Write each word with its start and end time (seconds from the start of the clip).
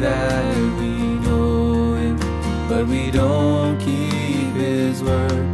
that 0.00 0.56
we 0.78 1.18
know 1.26 1.94
Him, 1.94 2.16
but 2.68 2.86
we 2.86 3.10
don't 3.10 3.78
keep 3.78 4.54
His 4.54 5.02
word, 5.02 5.52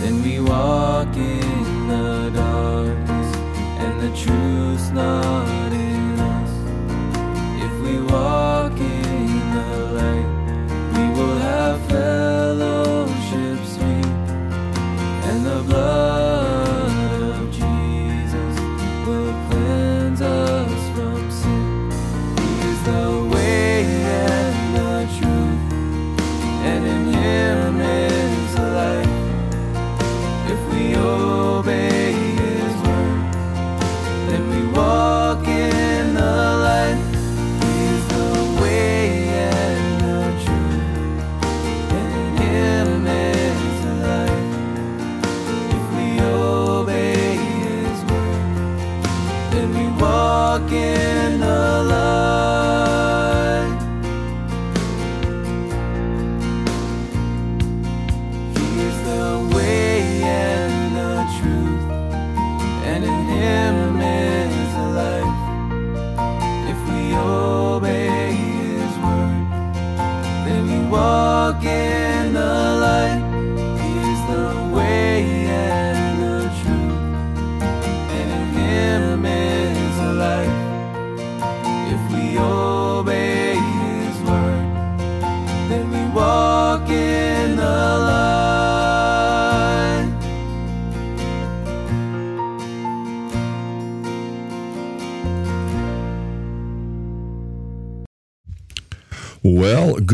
then 0.00 0.22
we 0.22 0.40
walk 0.40 1.14
in 1.16 1.88
the 1.88 2.30
darkness, 2.34 3.36
and 3.78 4.00
the 4.00 4.16
truth's 4.16 4.90
not 4.90 5.59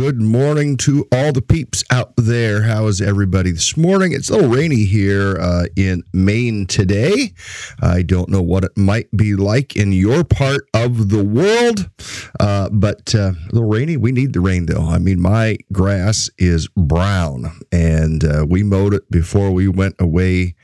good 0.06 0.22
morning 0.22 0.76
to 0.76 1.04
all 1.10 1.32
the 1.32 1.42
peeps 1.42 1.82
out 1.90 2.12
there. 2.16 2.62
How 2.62 2.86
is 2.86 3.00
everybody 3.00 3.50
this 3.50 3.76
morning? 3.76 4.12
It's 4.12 4.30
a 4.30 4.34
little 4.34 4.50
rainy 4.50 4.84
here 4.84 5.36
uh, 5.36 5.64
in 5.74 6.04
Maine 6.12 6.68
today. 6.68 7.32
I 7.80 8.02
don't 8.02 8.28
know 8.28 8.40
what 8.40 8.62
it 8.62 8.70
might 8.76 9.10
be 9.16 9.34
like 9.34 9.74
in 9.74 9.90
your 9.90 10.22
part 10.22 10.68
of 10.74 11.08
the 11.08 11.24
world, 11.24 11.90
uh, 12.38 12.68
but 12.70 13.16
uh, 13.16 13.32
a 13.32 13.52
little 13.52 13.68
rainy. 13.68 13.96
We 13.96 14.12
need 14.12 14.32
the 14.32 14.38
rain, 14.38 14.66
though. 14.66 14.86
I 14.86 14.98
mean, 14.98 15.20
my 15.20 15.56
grass 15.72 16.30
is 16.38 16.68
brown, 16.76 17.50
and 17.72 18.22
uh, 18.22 18.46
we 18.48 18.62
mowed 18.62 18.94
it 18.94 19.10
before 19.10 19.50
we 19.50 19.66
went 19.66 19.96
away 19.98 20.54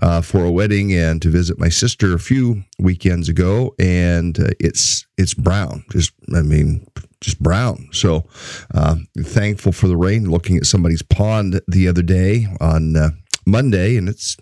uh, 0.00 0.20
for 0.20 0.44
a 0.44 0.52
wedding 0.52 0.92
and 0.92 1.20
to 1.22 1.28
visit 1.28 1.58
my 1.58 1.70
sister 1.70 2.14
a 2.14 2.20
few 2.20 2.62
weekends 2.78 3.28
ago, 3.28 3.74
and 3.80 4.38
uh, 4.38 4.50
it's 4.60 5.08
it's 5.18 5.34
brown. 5.34 5.84
Just, 5.90 6.12
I 6.34 6.42
mean, 6.42 6.86
just 7.22 7.42
brown. 7.42 7.88
So 7.92 8.28
uh, 8.74 8.96
thankful 9.18 9.72
for 9.72 9.88
the 9.88 9.96
rain. 9.96 10.30
Looking 10.30 10.56
at 10.56 10.66
somebody's 10.66 11.02
pond 11.02 11.60
the 11.66 11.88
other 11.88 12.02
day 12.02 12.46
on 12.60 12.96
uh, 12.96 13.10
Monday, 13.46 13.96
and 13.96 14.08
it's 14.08 14.36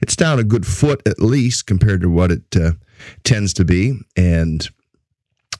it's 0.00 0.16
down 0.16 0.38
a 0.38 0.44
good 0.44 0.66
foot 0.66 1.02
at 1.06 1.20
least 1.20 1.66
compared 1.66 2.02
to 2.02 2.10
what 2.10 2.30
it 2.30 2.56
uh, 2.56 2.72
tends 3.24 3.54
to 3.54 3.64
be, 3.64 3.98
and. 4.16 4.68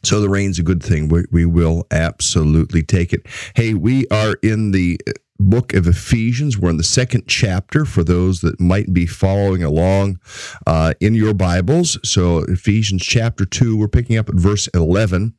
So 0.02 0.20
the 0.20 0.28
rain's 0.28 0.60
a 0.60 0.62
good 0.62 0.84
thing. 0.84 1.08
We, 1.08 1.24
we 1.32 1.46
will 1.46 1.84
absolutely 1.90 2.84
take 2.84 3.12
it. 3.12 3.26
Hey, 3.56 3.74
we 3.74 4.06
are 4.08 4.34
in 4.40 4.70
the 4.70 5.00
book 5.38 5.74
of 5.74 5.86
Ephesians. 5.86 6.58
We're 6.58 6.70
in 6.70 6.76
the 6.76 6.82
second 6.82 7.24
chapter 7.26 7.84
for 7.84 8.04
those 8.04 8.40
that 8.40 8.60
might 8.60 8.92
be 8.92 9.06
following 9.06 9.62
along 9.62 10.20
uh, 10.66 10.94
in 11.00 11.14
your 11.14 11.34
Bibles. 11.34 11.98
So, 12.08 12.38
Ephesians 12.44 13.02
chapter 13.02 13.44
2, 13.44 13.76
we're 13.76 13.88
picking 13.88 14.16
up 14.16 14.28
at 14.28 14.36
verse 14.36 14.68
11. 14.68 15.34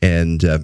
And 0.00 0.44
uh, 0.44 0.58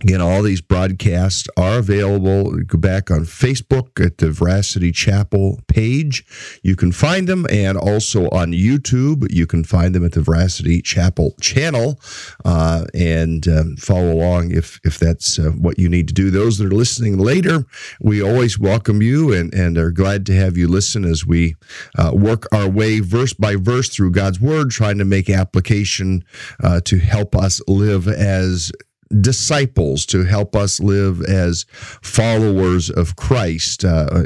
Again, 0.00 0.20
all 0.20 0.42
these 0.42 0.60
broadcasts 0.60 1.46
are 1.56 1.78
available. 1.78 2.50
Go 2.66 2.76
back 2.78 3.08
on 3.10 3.20
Facebook 3.20 4.04
at 4.04 4.18
the 4.18 4.32
Veracity 4.32 4.90
Chapel 4.90 5.60
page. 5.68 6.24
You 6.62 6.74
can 6.74 6.90
find 6.90 7.28
them, 7.28 7.46
and 7.50 7.78
also 7.78 8.28
on 8.30 8.52
YouTube. 8.52 9.30
You 9.30 9.46
can 9.46 9.62
find 9.62 9.94
them 9.94 10.04
at 10.04 10.12
the 10.12 10.22
Veracity 10.22 10.82
Chapel 10.82 11.36
channel, 11.40 12.00
uh, 12.44 12.86
and 12.94 13.46
um, 13.46 13.76
follow 13.76 14.12
along 14.12 14.50
if 14.50 14.80
if 14.82 14.98
that's 14.98 15.38
uh, 15.38 15.50
what 15.50 15.78
you 15.78 15.88
need 15.88 16.08
to 16.08 16.14
do. 16.14 16.30
Those 16.30 16.58
that 16.58 16.66
are 16.66 16.76
listening 16.76 17.18
later, 17.18 17.64
we 18.00 18.20
always 18.20 18.58
welcome 18.58 19.02
you 19.02 19.32
and 19.32 19.54
and 19.54 19.78
are 19.78 19.92
glad 19.92 20.26
to 20.26 20.34
have 20.34 20.56
you 20.56 20.66
listen 20.66 21.04
as 21.04 21.24
we 21.24 21.54
uh, 21.96 22.10
work 22.12 22.46
our 22.50 22.68
way 22.68 22.98
verse 22.98 23.34
by 23.34 23.54
verse 23.54 23.88
through 23.88 24.10
God's 24.10 24.40
Word, 24.40 24.70
trying 24.70 24.98
to 24.98 25.04
make 25.04 25.30
application 25.30 26.24
uh, 26.60 26.80
to 26.86 26.98
help 26.98 27.36
us 27.36 27.60
live 27.68 28.08
as 28.08 28.72
disciples 29.20 30.06
to 30.06 30.24
help 30.24 30.56
us 30.56 30.80
live 30.80 31.22
as 31.22 31.66
followers 32.02 32.90
of 32.90 33.16
Christ, 33.16 33.84
uh, 33.84 34.24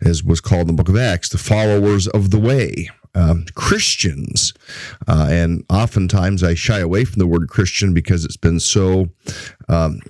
as 0.00 0.22
was 0.22 0.40
called 0.40 0.62
in 0.62 0.76
the 0.76 0.82
book 0.82 0.88
of 0.88 0.96
Acts, 0.96 1.28
the 1.28 1.38
followers 1.38 2.06
of 2.08 2.30
the 2.30 2.38
way. 2.38 2.88
Um, 3.14 3.46
Christians, 3.54 4.52
uh, 5.08 5.28
and 5.30 5.64
oftentimes 5.70 6.42
I 6.42 6.52
shy 6.52 6.80
away 6.80 7.06
from 7.06 7.18
the 7.18 7.26
word 7.26 7.48
Christian 7.48 7.94
because 7.94 8.26
it's 8.26 8.36
been 8.36 8.60
so 8.60 9.08
um, 9.70 10.00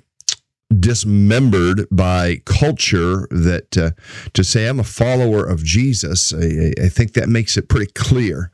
dismembered 0.77 1.87
by 1.89 2.41
culture 2.45 3.27
that 3.31 3.77
uh, 3.77 3.91
to 4.33 4.43
say 4.43 4.67
I'm 4.67 4.81
a 4.81 4.83
follower 4.83 5.45
of 5.45 5.63
Jesus, 5.63 6.33
I, 6.33 6.73
I 6.83 6.89
think 6.89 7.13
that 7.13 7.29
makes 7.29 7.55
it 7.55 7.69
pretty 7.69 7.91
clear. 7.93 8.51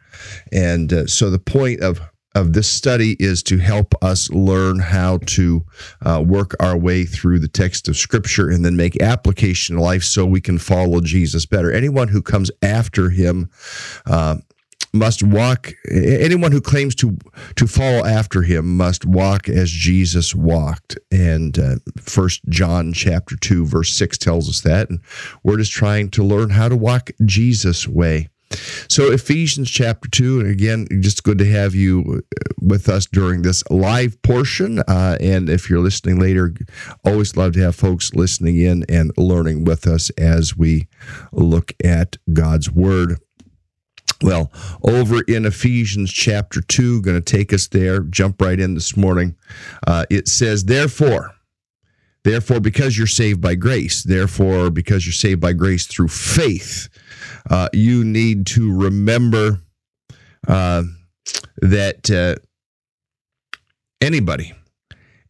And 0.52 0.94
uh, 0.94 1.08
so 1.08 1.30
the 1.30 1.40
point 1.40 1.81
of 1.81 2.00
of 2.35 2.53
this 2.53 2.68
study 2.68 3.15
is 3.19 3.44
to 3.44 3.57
help 3.57 3.94
us 4.03 4.30
learn 4.31 4.80
how 4.80 5.19
to 5.25 5.63
uh, 6.01 6.24
work 6.25 6.56
our 6.59 6.77
way 6.77 7.06
through 7.06 7.39
the 7.39 7.47
text 7.47 7.88
of 7.88 7.97
Scripture 7.97 8.50
and 8.50 8.65
then 8.65 8.75
make 8.75 9.01
application 9.01 9.75
in 9.75 9.81
life 9.81 10.03
so 10.03 10.25
we 10.25 10.41
can 10.41 10.57
follow 10.57 11.00
Jesus 11.01 11.45
better. 11.45 11.71
Anyone 11.71 12.07
who 12.07 12.21
comes 12.21 12.50
after 12.62 13.09
him 13.09 13.50
uh, 14.06 14.38
must 14.94 15.24
walk 15.24 15.74
anyone 15.89 16.51
who 16.51 16.62
claims 16.62 16.94
to 16.94 17.18
to 17.56 17.65
follow 17.65 18.06
after 18.06 18.44
him 18.44 18.77
must 18.77 19.06
walk 19.06 19.50
as 19.50 19.71
Jesus 19.71 20.35
walked. 20.35 20.97
And 21.12 21.57
uh, 21.57 21.75
first 22.00 22.41
John 22.50 22.94
chapter 22.94 23.35
2 23.35 23.65
verse 23.65 23.91
6 23.94 24.18
tells 24.19 24.47
us 24.47 24.62
that. 24.62 24.89
And 24.89 25.00
we're 25.44 25.57
just 25.57 25.71
trying 25.71 26.09
to 26.12 26.24
learn 26.24 26.51
how 26.51 26.69
to 26.69 26.77
walk 26.77 27.09
Jesus 27.25 27.88
way 27.88 28.30
so 28.90 29.12
Ephesians 29.12 29.70
chapter 29.70 30.10
2 30.10 30.42
and 30.42 30.50
again 30.50 30.88
just 31.02 31.24
good 31.24 31.38
to 31.38 31.46
have 31.46 31.76
you 31.76 32.04
uh, 32.18 32.40
with 32.60 32.90
us 32.90 33.06
during 33.06 33.42
this 33.42 33.64
live 33.70 34.22
portion 34.22 34.80
uh, 34.80 35.18
and 35.20 35.50
if 35.50 35.70
you're 35.70 35.80
listening 35.80 36.20
later 36.20 36.54
always 37.04 37.36
love 37.36 37.54
to 37.54 37.62
have 37.62 37.76
folks 37.76 38.14
listening 38.14 38.60
in 38.60 38.84
and 38.90 39.12
learning 39.18 39.64
with 39.64 39.88
us 39.88 40.10
as 40.12 40.58
we 40.58 40.88
look 41.32 41.74
at 41.84 42.18
God's 42.34 42.72
word 42.72 43.18
well, 44.24 44.52
over 44.84 45.22
in 45.28 45.46
Ephesians 45.46 46.12
chapter 46.12 46.62
2, 46.62 47.02
going 47.02 47.22
to 47.22 47.22
take 47.22 47.52
us 47.52 47.68
there, 47.68 48.00
jump 48.00 48.42
right 48.42 48.58
in 48.58 48.74
this 48.74 48.96
morning. 48.96 49.36
Uh, 49.86 50.06
it 50.10 50.30
says, 50.30 50.64
Therefore, 50.64 51.36
therefore, 52.24 52.62
because 52.62 52.98
you're 52.98 53.06
saved 53.06 53.42
by 53.42 53.56
grace, 53.56 54.02
therefore, 54.02 54.70
because 54.70 55.06
you're 55.06 55.12
saved 55.12 55.42
by 55.42 55.52
grace 55.52 55.88
through 55.88 56.08
faith, 56.08 56.88
uh, 57.50 57.69
you 57.74 58.04
need 58.04 58.48
to 58.48 58.75
remember 58.75 59.62
uh, 60.48 60.84
that 61.62 62.10
uh, 62.12 62.36
anybody, 64.01 64.54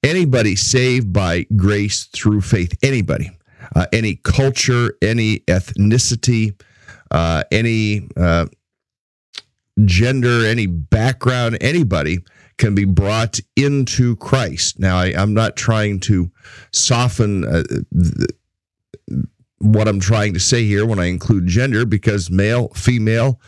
anybody 0.04 0.56
saved 0.56 1.14
by 1.14 1.46
grace 1.56 2.06
through 2.06 2.42
faith, 2.42 2.74
anybody, 2.84 3.32
uh, 3.76 3.86
any 3.94 4.16
culture, 4.16 4.98
any 5.02 5.40
ethnicity, 5.40 6.60
uh, 7.12 7.44
any 7.52 8.08
gender, 9.86 10.46
any 10.46 10.68
background, 10.68 11.58
anybody 11.62 12.20
can 12.58 12.76
be 12.76 12.86
brought 12.86 13.40
into 13.56 14.16
Christ. 14.18 14.80
Now, 14.80 14.98
I, 14.98 15.08
am 15.08 15.34
not 15.34 15.56
trying 15.56 16.00
to 16.02 16.32
soften 16.72 17.44
uh, 17.46 17.64
th- 17.68 18.30
what 19.60 19.88
I'm 19.88 20.00
trying 20.00 20.34
to 20.34 20.40
say 20.40 20.66
here 20.66 20.86
when 20.86 21.00
I 21.00 21.06
include 21.06 21.48
gender 21.48 21.86
because 21.86 22.30
male, 22.30 22.70
female, 22.70 23.40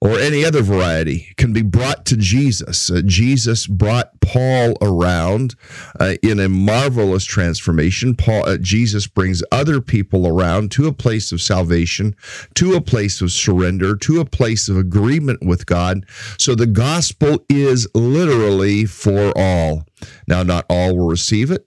or 0.00 0.18
any 0.18 0.44
other 0.44 0.62
variety 0.62 1.32
can 1.36 1.52
be 1.52 1.62
brought 1.62 2.04
to 2.06 2.16
Jesus. 2.16 2.90
Uh, 2.90 3.00
Jesus 3.04 3.66
brought 3.66 4.20
Paul 4.20 4.76
around 4.82 5.54
uh, 5.98 6.14
in 6.22 6.38
a 6.38 6.48
marvelous 6.48 7.24
transformation. 7.24 8.14
Paul, 8.14 8.46
uh, 8.46 8.58
Jesus 8.58 9.06
brings 9.06 9.42
other 9.50 9.80
people 9.80 10.26
around 10.26 10.70
to 10.72 10.86
a 10.86 10.92
place 10.92 11.32
of 11.32 11.40
salvation, 11.40 12.14
to 12.56 12.74
a 12.74 12.80
place 12.80 13.20
of 13.20 13.32
surrender, 13.32 13.96
to 13.96 14.20
a 14.20 14.26
place 14.26 14.68
of 14.68 14.76
agreement 14.76 15.44
with 15.44 15.66
God. 15.66 16.04
So 16.38 16.54
the 16.54 16.66
gospel 16.66 17.44
is 17.48 17.88
literally 17.94 18.84
for 18.84 19.32
all. 19.36 19.84
Now, 20.28 20.42
not 20.42 20.66
all 20.68 20.96
will 20.96 21.08
receive 21.08 21.50
it. 21.50 21.64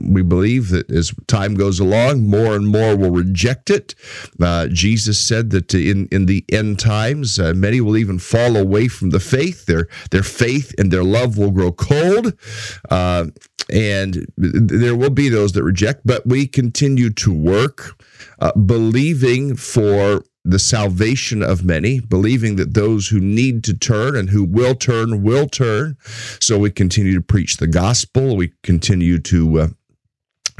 We 0.00 0.22
believe 0.22 0.68
that 0.70 0.90
as 0.90 1.12
time 1.26 1.54
goes 1.54 1.80
along, 1.80 2.26
more 2.26 2.54
and 2.54 2.66
more 2.66 2.96
will 2.96 3.10
reject 3.10 3.70
it. 3.70 3.94
Uh, 4.40 4.68
Jesus 4.68 5.18
said 5.18 5.50
that 5.50 5.74
in, 5.74 6.08
in 6.10 6.26
the 6.26 6.44
end 6.50 6.78
times, 6.78 7.38
uh, 7.38 7.52
many 7.54 7.80
will 7.80 7.96
even 7.96 8.18
fall 8.18 8.56
away 8.56 8.88
from 8.88 9.10
the 9.10 9.20
faith. 9.20 9.66
Their, 9.66 9.88
their 10.10 10.22
faith 10.22 10.74
and 10.78 10.90
their 10.90 11.04
love 11.04 11.36
will 11.36 11.50
grow 11.50 11.72
cold. 11.72 12.32
Uh, 12.88 13.26
and 13.72 14.26
there 14.36 14.96
will 14.96 15.10
be 15.10 15.28
those 15.28 15.52
that 15.52 15.62
reject, 15.62 16.02
but 16.04 16.26
we 16.26 16.46
continue 16.46 17.10
to 17.10 17.32
work, 17.32 18.02
uh, 18.40 18.52
believing 18.52 19.54
for 19.54 20.24
the 20.44 20.58
salvation 20.58 21.42
of 21.42 21.64
many, 21.64 22.00
believing 22.00 22.56
that 22.56 22.74
those 22.74 23.08
who 23.08 23.20
need 23.20 23.62
to 23.64 23.76
turn 23.76 24.16
and 24.16 24.30
who 24.30 24.42
will 24.42 24.74
turn 24.74 25.22
will 25.22 25.46
turn. 25.46 25.96
So 26.40 26.58
we 26.58 26.70
continue 26.70 27.14
to 27.14 27.20
preach 27.20 27.58
the 27.58 27.66
gospel. 27.66 28.36
We 28.36 28.52
continue 28.62 29.18
to 29.20 29.60
uh, 29.60 29.68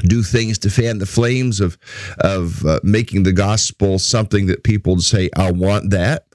do 0.03 0.23
things 0.23 0.57
to 0.59 0.69
fan 0.69 0.99
the 0.99 1.05
flames 1.05 1.59
of 1.59 1.77
of 2.19 2.65
uh, 2.65 2.79
making 2.83 3.23
the 3.23 3.33
gospel 3.33 3.99
something 3.99 4.47
that 4.47 4.63
people 4.63 4.99
say, 4.99 5.29
"I 5.35 5.51
want 5.51 5.91
that." 5.91 6.25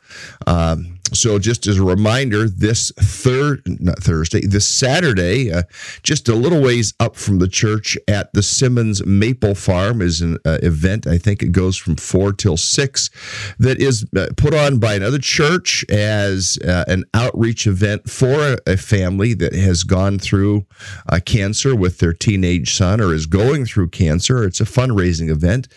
Um, 0.47 0.96
so 1.13 1.39
just 1.39 1.67
as 1.67 1.79
a 1.79 1.85
reminder, 1.85 2.49
this 2.49 2.91
third, 2.99 3.63
not 3.67 3.99
Thursday, 3.99 4.47
this 4.47 4.67
Saturday, 4.67 5.53
uh, 5.53 5.63
just 6.03 6.29
a 6.29 6.35
little 6.35 6.63
ways 6.63 6.95
up 7.01 7.17
from 7.17 7.39
the 7.39 7.49
church 7.49 7.97
at 8.09 8.33
the 8.33 8.43
Simmons 8.43 9.05
Maple 9.05 9.55
Farm 9.55 10.01
is 10.03 10.21
an 10.21 10.39
uh, 10.45 10.59
event. 10.63 11.07
I 11.07 11.19
think 11.19 11.43
it 11.43 11.53
goes 11.53 11.77
from 11.77 11.97
four 11.97 12.33
till 12.33 12.57
six. 12.57 13.11
That 13.59 13.79
is 13.81 14.07
uh, 14.17 14.29
put 14.37 14.55
on 14.55 14.79
by 14.79 14.95
another 14.95 15.19
church 15.19 15.85
as 15.91 16.59
uh, 16.67 16.85
an 16.89 17.05
outreach 17.15 17.67
event 17.67 18.09
for 18.09 18.41
a, 18.41 18.59
a, 18.67 18.77
family 18.77 19.35
that 19.35 19.55
has 19.55 19.83
gone 19.85 20.19
through 20.19 20.65
uh, 21.09 21.19
cancer 21.25 21.75
with 21.75 21.99
their 21.99 22.13
teenage 22.13 22.75
son 22.75 23.01
or 23.01 23.13
is 23.13 23.27
going 23.27 23.65
through 23.65 23.89
cancer. 23.89 24.45
It's 24.45 24.61
a 24.61 24.65
fundraising 24.65 25.31
event, 25.31 25.69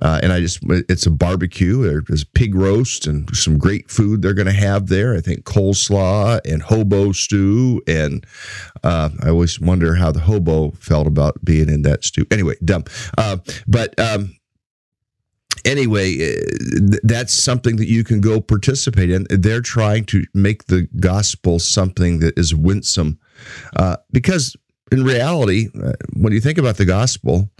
uh, 0.00 0.20
and 0.22 0.32
I 0.32 0.40
just 0.40 0.60
it's 0.62 1.06
a 1.06 1.10
barbecue. 1.10 2.02
There's 2.02 2.24
pig 2.24 2.54
roast 2.54 3.06
and 3.06 3.28
some 3.36 3.58
great 3.58 3.90
food 3.90 4.22
they're 4.22 4.34
going 4.34 4.46
to 4.46 4.52
have 4.52 4.73
have 4.74 4.88
there. 4.88 5.16
I 5.16 5.20
think 5.20 5.44
coleslaw 5.44 6.40
and 6.44 6.62
hobo 6.62 7.12
stew, 7.12 7.82
and 7.86 8.26
uh, 8.82 9.10
I 9.22 9.28
always 9.28 9.60
wonder 9.60 9.94
how 9.94 10.12
the 10.12 10.20
hobo 10.20 10.72
felt 10.72 11.06
about 11.06 11.44
being 11.44 11.68
in 11.68 11.82
that 11.82 12.04
stew. 12.04 12.26
Anyway, 12.30 12.54
dumb. 12.64 12.84
Uh, 13.16 13.38
but 13.66 13.98
um, 13.98 14.36
anyway, 15.64 16.08
uh, 16.16 16.96
that's 17.02 17.32
something 17.32 17.76
that 17.76 17.88
you 17.88 18.04
can 18.04 18.20
go 18.20 18.40
participate 18.40 19.10
in. 19.10 19.26
They're 19.30 19.60
trying 19.62 20.04
to 20.06 20.24
make 20.34 20.66
the 20.66 20.88
gospel 21.00 21.58
something 21.58 22.20
that 22.20 22.38
is 22.38 22.54
winsome, 22.54 23.18
uh, 23.76 23.96
because 24.12 24.56
in 24.92 25.04
reality, 25.04 25.68
uh, 25.82 25.92
when 26.14 26.32
you 26.32 26.40
think 26.40 26.58
about 26.58 26.76
the 26.76 26.84
gospel. 26.84 27.50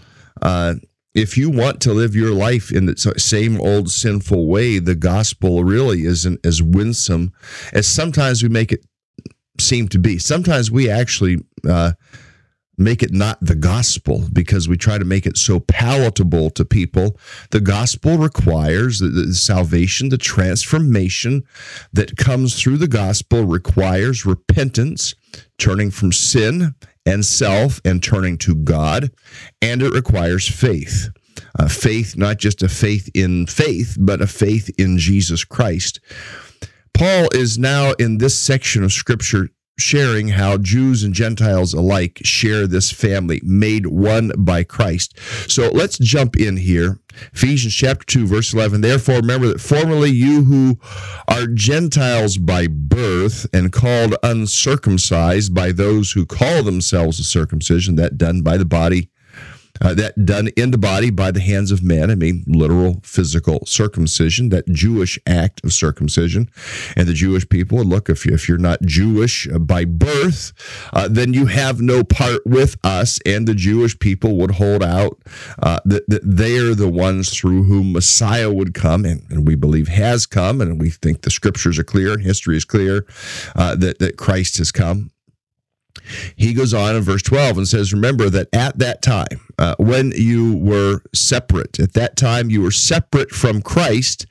Uh, 0.41 0.75
if 1.15 1.37
you 1.37 1.49
want 1.49 1.81
to 1.81 1.93
live 1.93 2.13
your 2.13 2.31
life 2.31 2.71
in 2.71 2.85
the 2.85 2.97
same 3.17 3.59
old 3.59 3.89
sinful 3.89 4.47
way, 4.47 4.79
the 4.79 4.95
gospel 4.95 5.63
really 5.63 6.03
isn't 6.03 6.45
as 6.45 6.61
winsome 6.61 7.31
as 7.73 7.87
sometimes 7.87 8.43
we 8.43 8.49
make 8.49 8.73
it 8.73 8.85
seem 9.57 9.87
to 9.87 9.97
be. 9.97 10.19
Sometimes 10.19 10.69
we 10.69 10.89
actually 10.89 11.37
uh, 11.67 11.93
make 12.77 13.01
it 13.01 13.13
not 13.13 13.37
the 13.41 13.55
gospel 13.55 14.25
because 14.33 14.67
we 14.67 14.75
try 14.75 14.97
to 14.97 15.05
make 15.05 15.25
it 15.25 15.37
so 15.37 15.61
palatable 15.61 16.49
to 16.49 16.65
people. 16.65 17.17
The 17.51 17.61
gospel 17.61 18.17
requires 18.17 18.99
the, 18.99 19.07
the 19.07 19.33
salvation, 19.33 20.09
the 20.09 20.17
transformation 20.17 21.43
that 21.93 22.17
comes 22.17 22.61
through 22.61 22.77
the 22.77 22.89
gospel 22.89 23.45
requires 23.45 24.25
repentance, 24.25 25.15
turning 25.57 25.91
from 25.91 26.11
sin 26.11 26.75
and 27.05 27.25
self 27.25 27.79
and 27.85 28.01
turning 28.01 28.37
to 28.39 28.55
God, 28.55 29.11
and 29.61 29.81
it 29.81 29.93
requires 29.93 30.47
faith. 30.47 31.09
Uh, 31.57 31.67
faith, 31.67 32.17
not 32.17 32.37
just 32.37 32.63
a 32.63 32.69
faith 32.69 33.09
in 33.13 33.45
faith, 33.45 33.97
but 33.99 34.21
a 34.21 34.27
faith 34.27 34.69
in 34.77 34.97
Jesus 34.97 35.43
Christ. 35.43 35.99
Paul 36.93 37.27
is 37.33 37.57
now 37.57 37.91
in 37.99 38.17
this 38.17 38.37
section 38.37 38.83
of 38.83 38.93
scripture 38.93 39.49
sharing 39.77 40.29
how 40.29 40.57
Jews 40.57 41.03
and 41.03 41.13
Gentiles 41.13 41.73
alike 41.73 42.19
share 42.23 42.67
this 42.67 42.91
family 42.91 43.41
made 43.43 43.87
one 43.87 44.31
by 44.37 44.63
Christ. 44.63 45.17
So 45.49 45.69
let's 45.69 45.97
jump 45.97 46.35
in 46.35 46.57
here. 46.57 46.99
Ephesians 47.33 47.73
chapter 47.73 48.05
2 48.05 48.27
verse 48.27 48.53
11. 48.53 48.81
Therefore 48.81 49.15
remember 49.15 49.47
that 49.47 49.61
formerly 49.61 50.11
you 50.11 50.43
who 50.43 50.79
are 51.27 51.47
Gentiles 51.47 52.37
by 52.37 52.67
birth 52.67 53.47
and 53.53 53.71
called 53.71 54.15
uncircumcised 54.23 55.53
by 55.53 55.71
those 55.71 56.11
who 56.11 56.25
call 56.25 56.63
themselves 56.63 57.19
a 57.19 57.23
circumcision 57.23 57.95
that 57.95 58.17
done 58.17 58.41
by 58.41 58.57
the 58.57 58.65
body 58.65 59.09
uh, 59.81 59.93
that 59.93 60.25
done 60.25 60.49
in 60.55 60.71
the 60.71 60.77
body 60.77 61.09
by 61.09 61.31
the 61.31 61.41
hands 61.41 61.71
of 61.71 61.83
men. 61.83 62.09
I 62.09 62.15
mean, 62.15 62.43
literal 62.47 63.01
physical 63.03 63.65
circumcision, 63.65 64.49
that 64.49 64.67
Jewish 64.67 65.19
act 65.25 65.63
of 65.63 65.73
circumcision. 65.73 66.49
And 66.95 67.07
the 67.07 67.13
Jewish 67.13 67.47
people 67.49 67.77
would 67.79 67.87
look, 67.87 68.09
if, 68.09 68.25
you, 68.25 68.33
if 68.33 68.47
you're 68.47 68.57
not 68.57 68.81
Jewish 68.81 69.47
uh, 69.47 69.59
by 69.59 69.85
birth, 69.85 70.53
uh, 70.93 71.07
then 71.09 71.33
you 71.33 71.47
have 71.47 71.81
no 71.81 72.03
part 72.03 72.45
with 72.45 72.77
us. 72.83 73.19
And 73.25 73.47
the 73.47 73.55
Jewish 73.55 73.97
people 73.99 74.37
would 74.37 74.51
hold 74.51 74.83
out 74.83 75.19
uh, 75.61 75.79
that, 75.85 76.07
that 76.09 76.21
they're 76.23 76.75
the 76.75 76.89
ones 76.89 77.35
through 77.35 77.63
whom 77.63 77.93
Messiah 77.93 78.51
would 78.51 78.73
come, 78.73 79.05
and, 79.05 79.23
and, 79.29 79.45
we 79.45 79.55
believe 79.55 79.87
has 79.87 80.25
come, 80.25 80.59
and 80.59 80.81
we 80.81 80.89
think 80.89 81.21
the 81.21 81.29
scriptures 81.29 81.77
are 81.77 81.83
clear 81.83 82.13
and 82.13 82.23
history 82.23 82.57
is 82.57 82.65
clear 82.65 83.05
uh, 83.55 83.75
that, 83.75 83.99
that 83.99 84.17
Christ 84.17 84.57
has 84.57 84.71
come. 84.71 85.11
He 86.35 86.53
goes 86.53 86.73
on 86.73 86.95
in 86.95 87.01
verse 87.01 87.21
12 87.21 87.57
and 87.57 87.67
says, 87.67 87.93
Remember 87.93 88.29
that 88.29 88.47
at 88.53 88.77
that 88.79 89.01
time, 89.01 89.39
uh, 89.57 89.75
when 89.79 90.11
you 90.15 90.57
were 90.57 91.01
separate, 91.13 91.79
at 91.79 91.93
that 91.93 92.15
time 92.15 92.49
you 92.49 92.61
were 92.61 92.71
separate 92.71 93.31
from 93.31 93.61
Christ, 93.61 94.25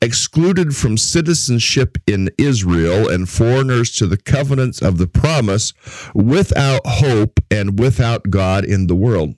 excluded 0.00 0.76
from 0.76 0.96
citizenship 0.96 1.98
in 2.06 2.30
Israel, 2.38 3.08
and 3.08 3.28
foreigners 3.28 3.94
to 3.96 4.06
the 4.06 4.16
covenants 4.16 4.80
of 4.80 4.98
the 4.98 5.06
promise, 5.06 5.72
without 6.14 6.80
hope 6.84 7.40
and 7.50 7.78
without 7.78 8.30
God 8.30 8.64
in 8.64 8.86
the 8.86 8.96
world. 8.96 9.34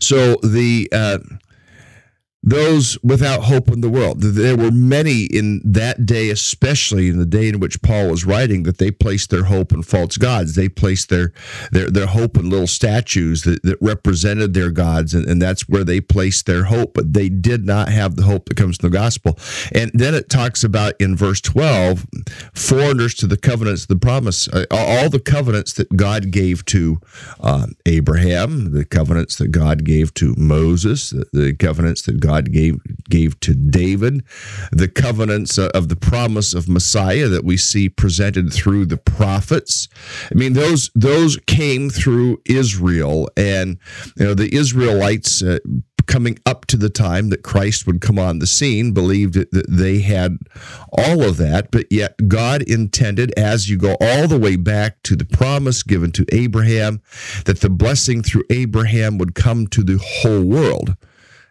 So 0.00 0.36
the. 0.36 0.88
Uh, 0.92 1.18
those 2.46 2.96
without 3.02 3.42
hope 3.42 3.68
in 3.68 3.80
the 3.80 3.90
world. 3.90 4.20
There 4.20 4.56
were 4.56 4.70
many 4.70 5.24
in 5.24 5.60
that 5.64 6.06
day, 6.06 6.30
especially 6.30 7.08
in 7.08 7.18
the 7.18 7.26
day 7.26 7.48
in 7.48 7.58
which 7.58 7.82
Paul 7.82 8.08
was 8.08 8.24
writing, 8.24 8.62
that 8.62 8.78
they 8.78 8.92
placed 8.92 9.30
their 9.30 9.44
hope 9.44 9.72
in 9.72 9.82
false 9.82 10.16
gods. 10.16 10.54
They 10.54 10.68
placed 10.68 11.08
their 11.08 11.32
their, 11.72 11.90
their 11.90 12.06
hope 12.06 12.36
in 12.36 12.48
little 12.48 12.68
statues 12.68 13.42
that, 13.42 13.64
that 13.64 13.78
represented 13.80 14.54
their 14.54 14.70
gods, 14.70 15.12
and, 15.12 15.26
and 15.26 15.42
that's 15.42 15.68
where 15.68 15.82
they 15.82 16.00
placed 16.00 16.46
their 16.46 16.64
hope. 16.64 16.94
But 16.94 17.12
they 17.12 17.28
did 17.28 17.66
not 17.66 17.88
have 17.88 18.14
the 18.14 18.22
hope 18.22 18.48
that 18.48 18.56
comes 18.56 18.76
from 18.76 18.90
the 18.90 18.96
gospel. 18.96 19.38
And 19.72 19.90
then 19.92 20.14
it 20.14 20.28
talks 20.28 20.62
about 20.62 20.94
in 21.00 21.16
verse 21.16 21.40
12, 21.40 22.06
foreigners 22.54 23.14
to 23.16 23.26
the 23.26 23.36
covenants 23.36 23.86
the 23.86 23.96
promise, 23.96 24.48
uh, 24.48 24.66
all 24.70 25.08
the 25.10 25.18
covenants 25.18 25.72
that 25.74 25.96
God 25.96 26.30
gave 26.30 26.64
to 26.66 27.00
uh, 27.40 27.66
Abraham, 27.86 28.72
the 28.72 28.84
covenants 28.84 29.36
that 29.36 29.48
God 29.48 29.84
gave 29.84 30.14
to 30.14 30.34
Moses, 30.36 31.10
the, 31.10 31.26
the 31.32 31.54
covenants 31.54 32.02
that 32.02 32.20
God 32.20 32.35
God 32.36 32.52
gave 32.52 32.80
gave 33.08 33.40
to 33.40 33.54
David, 33.54 34.22
the 34.70 34.88
covenants 34.88 35.58
of 35.58 35.88
the 35.88 35.96
promise 35.96 36.52
of 36.54 36.68
Messiah 36.68 37.28
that 37.28 37.44
we 37.44 37.56
see 37.56 37.88
presented 37.88 38.52
through 38.52 38.86
the 38.86 38.98
prophets. 38.98 39.88
I 40.30 40.34
mean, 40.34 40.52
those 40.52 40.90
those 40.94 41.38
came 41.46 41.88
through 41.88 42.42
Israel, 42.44 43.30
and 43.36 43.78
you 44.16 44.26
know 44.26 44.34
the 44.34 44.54
Israelites. 44.54 45.42
Uh, 45.42 45.58
coming 46.06 46.38
up 46.46 46.66
to 46.66 46.76
the 46.76 46.88
time 46.88 47.30
that 47.30 47.42
Christ 47.42 47.84
would 47.84 48.00
come 48.00 48.16
on 48.16 48.38
the 48.38 48.46
scene, 48.46 48.92
believed 48.92 49.34
that 49.34 49.66
they 49.68 49.98
had 49.98 50.38
all 50.96 51.24
of 51.24 51.36
that, 51.38 51.72
but 51.72 51.90
yet 51.90 52.28
God 52.28 52.62
intended, 52.62 53.36
as 53.36 53.68
you 53.68 53.76
go 53.76 53.96
all 54.00 54.28
the 54.28 54.38
way 54.38 54.54
back 54.54 55.02
to 55.02 55.16
the 55.16 55.24
promise 55.24 55.82
given 55.82 56.12
to 56.12 56.24
Abraham, 56.30 57.02
that 57.44 57.60
the 57.60 57.68
blessing 57.68 58.22
through 58.22 58.44
Abraham 58.50 59.18
would 59.18 59.34
come 59.34 59.66
to 59.66 59.82
the 59.82 59.98
whole 59.98 60.44
world. 60.44 60.94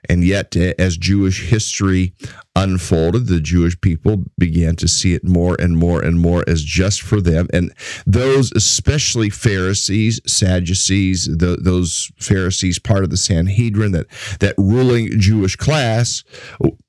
And 0.09 0.24
yet, 0.24 0.55
as 0.55 0.97
Jewish 0.97 1.50
history 1.50 2.13
unfolded, 2.55 3.27
the 3.27 3.39
Jewish 3.39 3.79
people 3.81 4.24
began 4.38 4.75
to 4.77 4.88
see 4.88 5.13
it 5.13 5.24
more 5.24 5.55
and 5.59 5.77
more 5.77 6.01
and 6.03 6.19
more 6.19 6.43
as 6.47 6.63
just 6.63 7.01
for 7.01 7.21
them. 7.21 7.47
And 7.53 7.74
those, 8.05 8.51
especially 8.53 9.29
Pharisees, 9.29 10.21
Sadducees, 10.25 11.25
the, 11.25 11.57
those 11.62 12.12
Pharisees, 12.17 12.79
part 12.79 13.03
of 13.03 13.09
the 13.09 13.17
Sanhedrin, 13.17 13.91
that, 13.91 14.07
that 14.39 14.55
ruling 14.57 15.19
Jewish 15.19 15.55
class, 15.55 16.24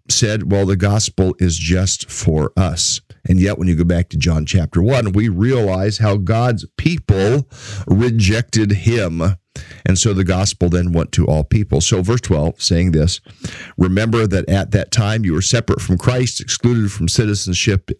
said, 0.09 0.51
well, 0.53 0.67
the 0.67 0.77
gospel 0.77 1.35
is 1.39 1.57
just 1.57 2.11
for 2.11 2.53
us. 2.57 3.01
And 3.29 3.41
yet, 3.41 3.59
when 3.59 3.67
you 3.67 3.75
go 3.75 3.85
back 3.85 4.09
to 4.11 4.17
John 4.17 4.47
chapter 4.47 4.81
1, 4.81 5.13
we 5.13 5.29
realize 5.29 5.99
how 5.99 6.17
God's 6.17 6.65
people 6.77 7.49
rejected 7.89 8.71
him 8.73 9.23
and 9.87 9.97
so 9.97 10.13
the 10.13 10.25
gospel 10.25 10.69
then 10.69 10.93
went 10.93 11.13
to 11.13 11.27
all 11.27 11.45
people. 11.45 11.81
So, 11.81 12.03
verse 12.03 12.21
12 12.21 12.61
saying 12.61 12.91
this 12.91 13.21
Remember 13.79 14.27
that 14.27 14.49
at 14.49 14.73
that 14.73 14.91
time 14.91 15.25
you 15.25 15.33
were 15.33 15.43
separate 15.43 15.81
from 15.81 15.97
Christ, 15.97 16.41
excluded 16.41 16.91
from 16.91 17.09
citizenship 17.09 17.91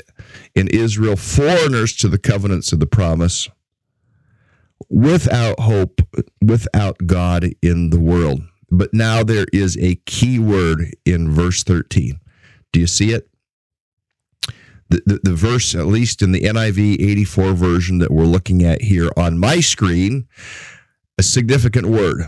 in 0.55 0.67
Israel, 0.69 1.17
foreigners 1.17 1.95
to 1.97 2.09
the 2.09 2.19
covenants 2.19 2.73
of 2.73 2.81
the 2.81 2.87
promise, 2.87 3.49
without 4.89 5.61
hope, 5.61 6.01
without 6.43 6.99
God 7.07 7.51
in 7.63 7.91
the 7.91 8.01
world. 8.01 8.41
But 8.69 8.93
now 8.93 9.23
there 9.23 9.47
is 9.53 9.79
a 9.79 9.95
key 10.07 10.41
word 10.41 10.97
in 11.05 11.31
verse 11.31 11.63
13. 11.63 12.19
Do 12.73 12.81
you 12.81 12.89
see 12.89 13.13
it? 13.13 13.29
The, 14.89 15.03
the, 15.07 15.21
the, 15.23 15.35
verse, 15.35 15.75
at 15.75 15.87
least 15.87 16.23
in 16.23 16.33
the 16.33 16.43
NIV 16.43 16.95
84 17.01 17.55
version 17.55 17.99
that 17.99 18.11
we're 18.11 18.25
looking 18.25 18.63
at 18.63 18.83
here 18.83 19.11
on 19.17 19.39
my 19.39 19.59
screen, 19.59 20.29
a 21.19 21.23
significant 21.23 21.87
word. 21.87 22.27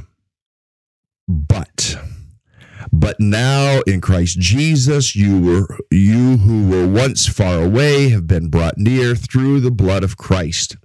But 1.27 1.97
but 2.91 3.21
now 3.21 3.81
in 3.87 4.01
Christ 4.01 4.39
Jesus 4.39 5.15
you 5.15 5.41
were 5.41 5.67
you 5.91 6.39
who 6.39 6.69
were 6.69 6.87
once 6.87 7.27
far 7.27 7.63
away 7.63 8.09
have 8.09 8.27
been 8.27 8.49
brought 8.49 8.79
near 8.79 9.15
through 9.15 9.61
the 9.61 9.71
blood 9.71 10.03
of 10.03 10.17
Christ. 10.17 10.77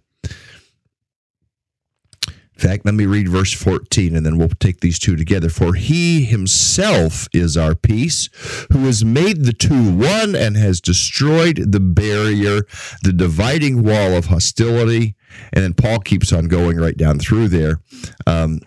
In 2.63 2.69
fact, 2.69 2.85
let 2.85 2.93
me 2.93 3.05
read 3.05 3.27
verse 3.27 3.51
14 3.51 4.15
and 4.15 4.25
then 4.25 4.37
we'll 4.37 4.47
take 4.47 4.79
these 4.79 4.99
two 4.99 5.15
together. 5.15 5.49
For 5.49 5.73
he 5.73 6.23
himself 6.23 7.27
is 7.33 7.57
our 7.57 7.75
peace, 7.75 8.29
who 8.71 8.85
has 8.85 9.03
made 9.03 9.43
the 9.43 9.53
two 9.53 9.91
one 9.91 10.35
and 10.35 10.55
has 10.55 10.79
destroyed 10.79 11.71
the 11.71 11.81
barrier, 11.81 12.61
the 13.01 13.11
dividing 13.11 13.83
wall 13.83 14.13
of 14.13 14.27
hostility. 14.27 15.15
And 15.51 15.63
then 15.63 15.73
Paul 15.73 15.99
keeps 15.99 16.31
on 16.33 16.47
going 16.47 16.77
right 16.77 16.97
down 16.97 17.19
through 17.19 17.49
there 17.49 17.79
um, 18.27 18.59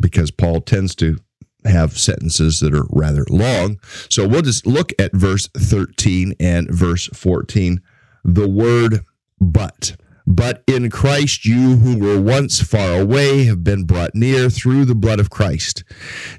because 0.00 0.30
Paul 0.30 0.60
tends 0.60 0.94
to 0.96 1.18
have 1.64 1.98
sentences 1.98 2.60
that 2.60 2.74
are 2.74 2.86
rather 2.90 3.24
long. 3.28 3.78
So 4.08 4.26
we'll 4.26 4.42
just 4.42 4.66
look 4.66 4.92
at 4.98 5.12
verse 5.12 5.48
13 5.56 6.34
and 6.40 6.70
verse 6.70 7.08
14. 7.08 7.80
The 8.24 8.48
word 8.48 9.00
but. 9.40 9.96
But 10.26 10.62
in 10.66 10.90
Christ, 10.90 11.46
you 11.46 11.76
who 11.76 11.98
were 11.98 12.20
once 12.20 12.60
far 12.60 13.00
away 13.00 13.44
have 13.44 13.64
been 13.64 13.84
brought 13.84 14.14
near 14.14 14.50
through 14.50 14.84
the 14.84 14.94
blood 14.94 15.20
of 15.20 15.30
Christ. 15.30 15.84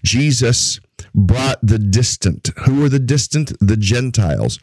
Jesus 0.03 0.79
brought 1.13 1.59
the 1.61 1.79
distant. 1.79 2.51
Who 2.65 2.81
were 2.81 2.89
the 2.89 2.99
distant? 2.99 3.53
The 3.59 3.77
Gentiles. 3.77 4.59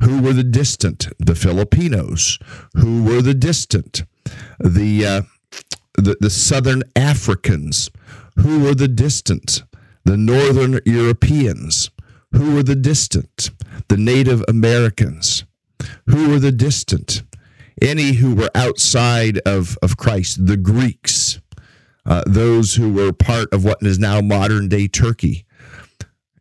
Who 0.00 0.22
were 0.22 0.32
the 0.32 0.44
distant? 0.44 1.08
The 1.18 1.34
Filipinos. 1.34 2.38
Who 2.74 3.04
were 3.04 3.22
the 3.22 3.34
distant? 3.34 4.04
The, 4.58 5.06
uh, 5.06 5.22
the, 5.94 6.16
the 6.20 6.30
Southern 6.30 6.82
Africans. 6.96 7.90
Who 8.36 8.60
were 8.60 8.74
the 8.74 8.88
distant? 8.88 9.62
The 10.04 10.16
Northern 10.16 10.80
Europeans. 10.84 11.90
Who 12.32 12.54
were 12.54 12.62
the 12.62 12.76
distant? 12.76 13.50
The 13.88 13.96
Native 13.96 14.44
Americans. 14.48 15.44
Who 16.06 16.30
were 16.30 16.38
the 16.38 16.52
distant? 16.52 17.22
any 17.82 18.12
who 18.12 18.34
were 18.34 18.50
outside 18.54 19.38
of, 19.46 19.78
of 19.82 19.96
Christ, 19.96 20.46
the 20.46 20.56
Greeks, 20.56 21.40
uh, 22.06 22.22
those 22.26 22.74
who 22.74 22.92
were 22.92 23.12
part 23.12 23.52
of 23.52 23.64
what 23.64 23.82
is 23.82 23.98
now 23.98 24.20
modern 24.20 24.68
day 24.68 24.88
Turkey, 24.88 25.44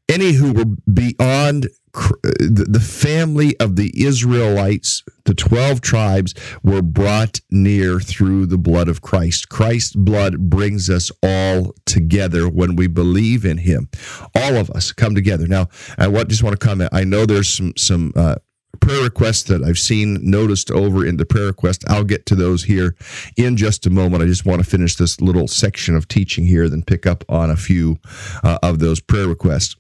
any 0.10 0.34
who 0.34 0.54
were 0.54 0.66
beyond 0.92 1.70
the 1.94 2.80
family 2.80 3.60
of 3.60 3.76
the 3.76 3.92
Israelites, 3.96 5.04
the 5.26 5.34
12 5.34 5.82
tribes, 5.82 6.34
were 6.64 6.82
brought 6.82 7.42
near 7.50 8.00
through 8.00 8.46
the 8.46 8.58
blood 8.58 8.88
of 8.88 9.02
Christ. 9.02 9.50
Christ's 9.50 9.96
blood 9.96 10.50
brings 10.50 10.90
us 10.90 11.12
all 11.24 11.74
together 11.86 12.48
when 12.48 12.76
we 12.76 12.88
believe 12.88 13.46
in 13.46 13.58
Him. 13.58 13.90
All 14.36 14.56
of 14.56 14.70
us 14.72 14.92
come 14.92 15.16
together. 15.16 15.48
Now, 15.48 15.68
I 15.98 16.08
just 16.26 16.44
want 16.44 16.60
to 16.60 16.66
comment. 16.66 16.90
I 16.94 17.04
know 17.04 17.26
there's 17.26 17.50
some 17.50 17.74
some 17.76 18.14
uh, 18.16 18.36
prayer 18.80 19.04
requests 19.04 19.44
that 19.44 19.64
I've 19.64 19.80
seen 19.80 20.20
noticed 20.22 20.72
over 20.72 21.06
in 21.06 21.18
the 21.18 21.26
prayer 21.26 21.48
request. 21.48 21.84
I'll 21.88 22.04
get 22.04 22.26
to 22.28 22.36
those 22.36 22.64
here 22.64 22.96
in 23.36 23.58
just 23.58 23.86
a 23.86 23.90
moment. 23.90 24.24
I 24.24 24.28
just 24.28 24.46
want 24.46 24.64
to 24.64 24.70
finish 24.70 24.96
this 24.96 25.20
little 25.22 25.48
section 25.48 25.96
of 25.96 26.08
teaching 26.08 26.46
here, 26.46 26.70
then 26.70 26.84
pick 26.84 27.06
up 27.06 27.24
on 27.30 27.50
a 27.50 27.58
few 27.58 27.98
uh, 28.44 28.60
of 28.62 28.80
those 28.80 29.00
prayer 29.00 29.28
requests. 29.28 29.76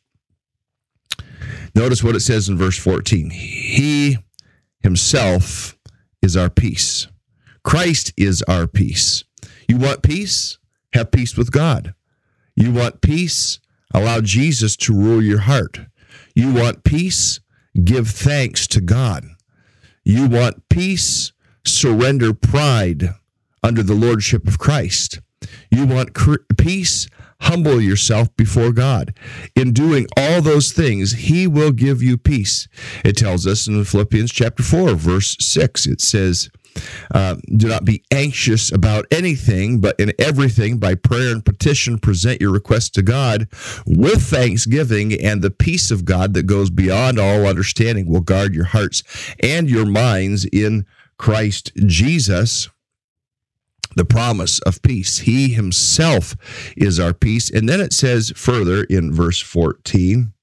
Notice 1.76 2.04
what 2.04 2.16
it 2.16 2.22
says 2.22 2.50
in 2.50 2.58
verse 2.58 2.78
14 2.78 3.30
He 3.30 4.18
himself 4.82 5.78
is 6.22 6.36
our 6.36 6.50
peace. 6.50 7.08
Christ 7.64 8.14
is 8.18 8.42
our 8.44 8.68
peace. 8.68 9.24
You 9.68 9.78
want 9.78 10.02
peace? 10.02 10.58
Have 10.94 11.12
peace 11.12 11.38
with 11.38 11.52
God. 11.52 11.94
You 12.56 12.72
want 12.72 13.02
peace? 13.02 13.60
Allow 13.94 14.22
Jesus 14.22 14.76
to 14.78 14.94
rule 14.94 15.22
your 15.22 15.40
heart. 15.40 15.82
You 16.36 16.54
want 16.54 16.84
peace? 16.84 17.40
give 17.84 18.10
thanks 18.10 18.68
to 18.68 18.82
God. 18.82 19.26
You 20.04 20.28
want 20.28 20.68
peace, 20.70 21.34
surrender 21.66 22.34
pride 22.34 23.16
under 23.64 23.84
the 23.84 23.94
lordship 23.94 24.48
of 24.48 24.58
Christ. 24.58 25.20
You 25.72 25.86
want 25.86 26.18
peace, 26.58 27.08
humble 27.42 27.82
yourself 27.82 28.36
before 28.36 28.72
God. 28.72 29.14
In 29.56 29.74
doing 29.74 30.08
all 30.18 30.42
those 30.42 30.72
things, 30.72 31.14
He 31.14 31.48
will 31.48 31.72
give 31.72 32.02
you 32.02 32.18
peace. 32.18 32.68
It 33.04 33.18
tells 33.18 33.48
us 33.48 33.68
in 33.68 33.84
Philippians 33.84 34.32
chapter 34.32 34.64
4, 34.64 34.94
verse 34.96 35.36
6, 35.40 35.88
it 35.88 36.02
says, 36.02 36.50
uh, 37.14 37.36
do 37.56 37.68
not 37.68 37.86
be 37.86 38.04
anxious 38.12 38.72
about 38.72 39.06
anything, 39.12 39.82
but 39.82 40.00
in 40.00 40.14
everything, 40.20 40.78
by 40.78 40.96
prayer 40.96 41.32
and 41.32 41.44
petition, 41.44 41.98
present 41.98 42.42
your 42.42 42.52
requests 42.52 42.92
to 42.92 43.02
God 43.02 43.48
with 43.86 44.22
thanksgiving, 44.22 45.14
and 45.14 45.42
the 45.42 45.52
peace 45.52 45.92
of 45.92 46.06
God 46.06 46.34
that 46.34 46.44
goes 46.46 46.70
beyond 46.70 47.20
all 47.20 47.46
understanding 47.46 48.08
will 48.08 48.22
guard 48.22 48.54
your 48.54 48.66
hearts 48.66 49.04
and 49.42 49.70
your 49.70 49.86
minds 49.86 50.46
in 50.46 50.86
Christ 51.18 51.72
Jesus. 51.76 52.70
The 53.96 54.06
promise 54.06 54.60
of 54.60 54.82
peace. 54.82 55.20
He 55.20 55.50
himself 55.50 56.36
is 56.78 57.00
our 57.00 57.14
peace. 57.14 57.50
And 57.50 57.68
then 57.68 57.82
it 57.82 57.94
says 57.94 58.32
further 58.36 58.84
in 58.84 59.14
verse 59.14 59.40
14, 59.40 60.34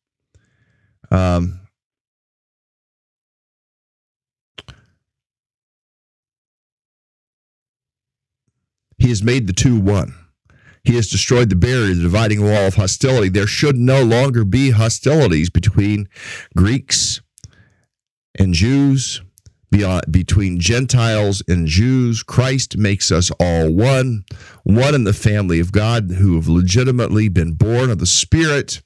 um, 1.10 1.60
He 8.98 9.10
has 9.10 9.22
made 9.22 9.46
the 9.46 9.52
two 9.52 9.78
one. 9.78 10.14
He 10.82 10.94
has 10.94 11.08
destroyed 11.08 11.50
the 11.50 11.56
barrier, 11.56 11.94
the 11.94 12.02
dividing 12.02 12.42
wall 12.42 12.66
of 12.66 12.76
hostility. 12.76 13.28
There 13.28 13.46
should 13.46 13.76
no 13.76 14.02
longer 14.02 14.44
be 14.44 14.70
hostilities 14.70 15.50
between 15.50 16.08
Greeks 16.56 17.20
and 18.38 18.54
Jews, 18.54 19.20
between 19.70 20.60
Gentiles 20.60 21.42
and 21.48 21.66
Jews. 21.66 22.22
Christ 22.22 22.76
makes 22.76 23.10
us 23.10 23.30
all 23.40 23.70
one, 23.70 24.24
one 24.64 24.94
in 24.94 25.04
the 25.04 25.12
family 25.12 25.60
of 25.60 25.72
God 25.72 26.10
who 26.12 26.34
have 26.36 26.48
legitimately 26.48 27.28
been 27.28 27.52
born 27.52 27.90
of 27.90 27.98
the 27.98 28.06
Spirit. 28.06 28.82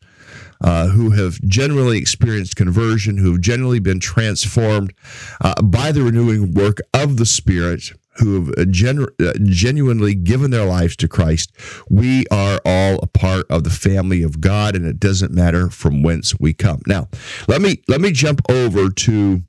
Uh, 0.63 0.89
who 0.89 1.13
have 1.13 1.41
genuinely 1.41 1.97
experienced 1.97 2.55
conversion, 2.55 3.17
who 3.17 3.33
have 3.33 3.41
genuinely 3.41 3.79
been 3.79 3.99
transformed 3.99 4.93
uh, 5.41 5.55
by 5.63 5.91
the 5.91 6.03
renewing 6.03 6.53
work 6.53 6.81
of 6.93 7.17
the 7.17 7.25
Spirit, 7.25 7.93
who 8.17 8.35
have 8.35 8.55
uh, 8.59 8.65
genu- 8.67 9.09
uh, 9.21 9.33
genuinely 9.45 10.15
given 10.15 10.51
their 10.51 10.67
lives 10.67 10.97
to 10.97 11.09
Christ, 11.09 11.51
we 11.89 12.27
are 12.31 12.61
all 12.67 12.99
a 13.03 13.07
part 13.07 13.47
of 13.51 13.65
the 13.65 13.71
family 13.71 14.23
of 14.23 14.41
God, 14.41 14.77
and 14.77 14.85
it 14.85 15.01
doesn't 15.01 15.33
matter 15.33 15.71
from 15.71 16.03
whence 16.03 16.39
we 16.39 16.53
come. 16.53 16.83
Now, 16.87 17.09
let 17.49 17.63
me 17.63 17.83
let 17.89 18.03
me 18.03 18.13
jump 18.13 18.43
over 18.51 18.91
to 18.91 19.43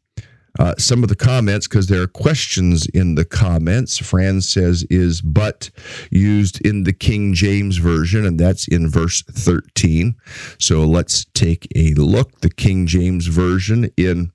uh, 0.59 0.75
some 0.77 1.03
of 1.03 1.09
the 1.09 1.15
comments 1.15 1.67
because 1.67 1.87
there 1.87 2.01
are 2.01 2.07
questions 2.07 2.85
in 2.87 3.15
the 3.15 3.25
comments. 3.25 3.97
Fran 3.97 4.41
says, 4.41 4.83
Is 4.89 5.21
but 5.21 5.69
used 6.11 6.65
in 6.65 6.83
the 6.83 6.93
King 6.93 7.33
James 7.33 7.77
Version? 7.77 8.25
And 8.25 8.39
that's 8.39 8.67
in 8.67 8.89
verse 8.89 9.23
13. 9.23 10.15
So 10.59 10.83
let's 10.83 11.25
take 11.33 11.67
a 11.75 11.93
look. 11.93 12.41
The 12.41 12.49
King 12.49 12.85
James 12.85 13.27
Version 13.27 13.89
in 13.95 14.31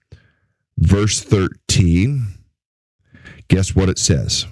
verse 0.78 1.20
13. 1.22 2.26
Guess 3.48 3.76
what 3.76 3.88
it 3.88 3.98
says? 3.98 4.46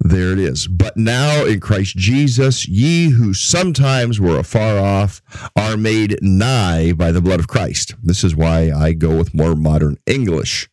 There 0.00 0.32
it 0.32 0.38
is. 0.38 0.68
But 0.68 0.96
now 0.96 1.44
in 1.44 1.60
Christ 1.60 1.96
Jesus, 1.96 2.68
ye 2.68 3.10
who 3.10 3.34
sometimes 3.34 4.20
were 4.20 4.38
afar 4.38 4.78
off 4.78 5.20
are 5.56 5.76
made 5.76 6.18
nigh 6.22 6.92
by 6.92 7.10
the 7.10 7.20
blood 7.20 7.40
of 7.40 7.48
Christ. 7.48 7.94
This 8.02 8.22
is 8.22 8.36
why 8.36 8.70
I 8.70 8.92
go 8.92 9.16
with 9.16 9.34
more 9.34 9.56
modern 9.56 9.98
English. 10.06 10.68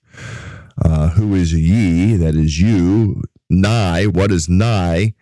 Uh, 0.83 1.09
who 1.09 1.33
is 1.33 1.53
ye? 1.53 2.15
That 2.17 2.35
is 2.35 2.59
you. 2.59 3.23
Nigh. 3.49 4.05
What 4.05 4.31
is 4.31 4.47
nigh? 4.47 5.13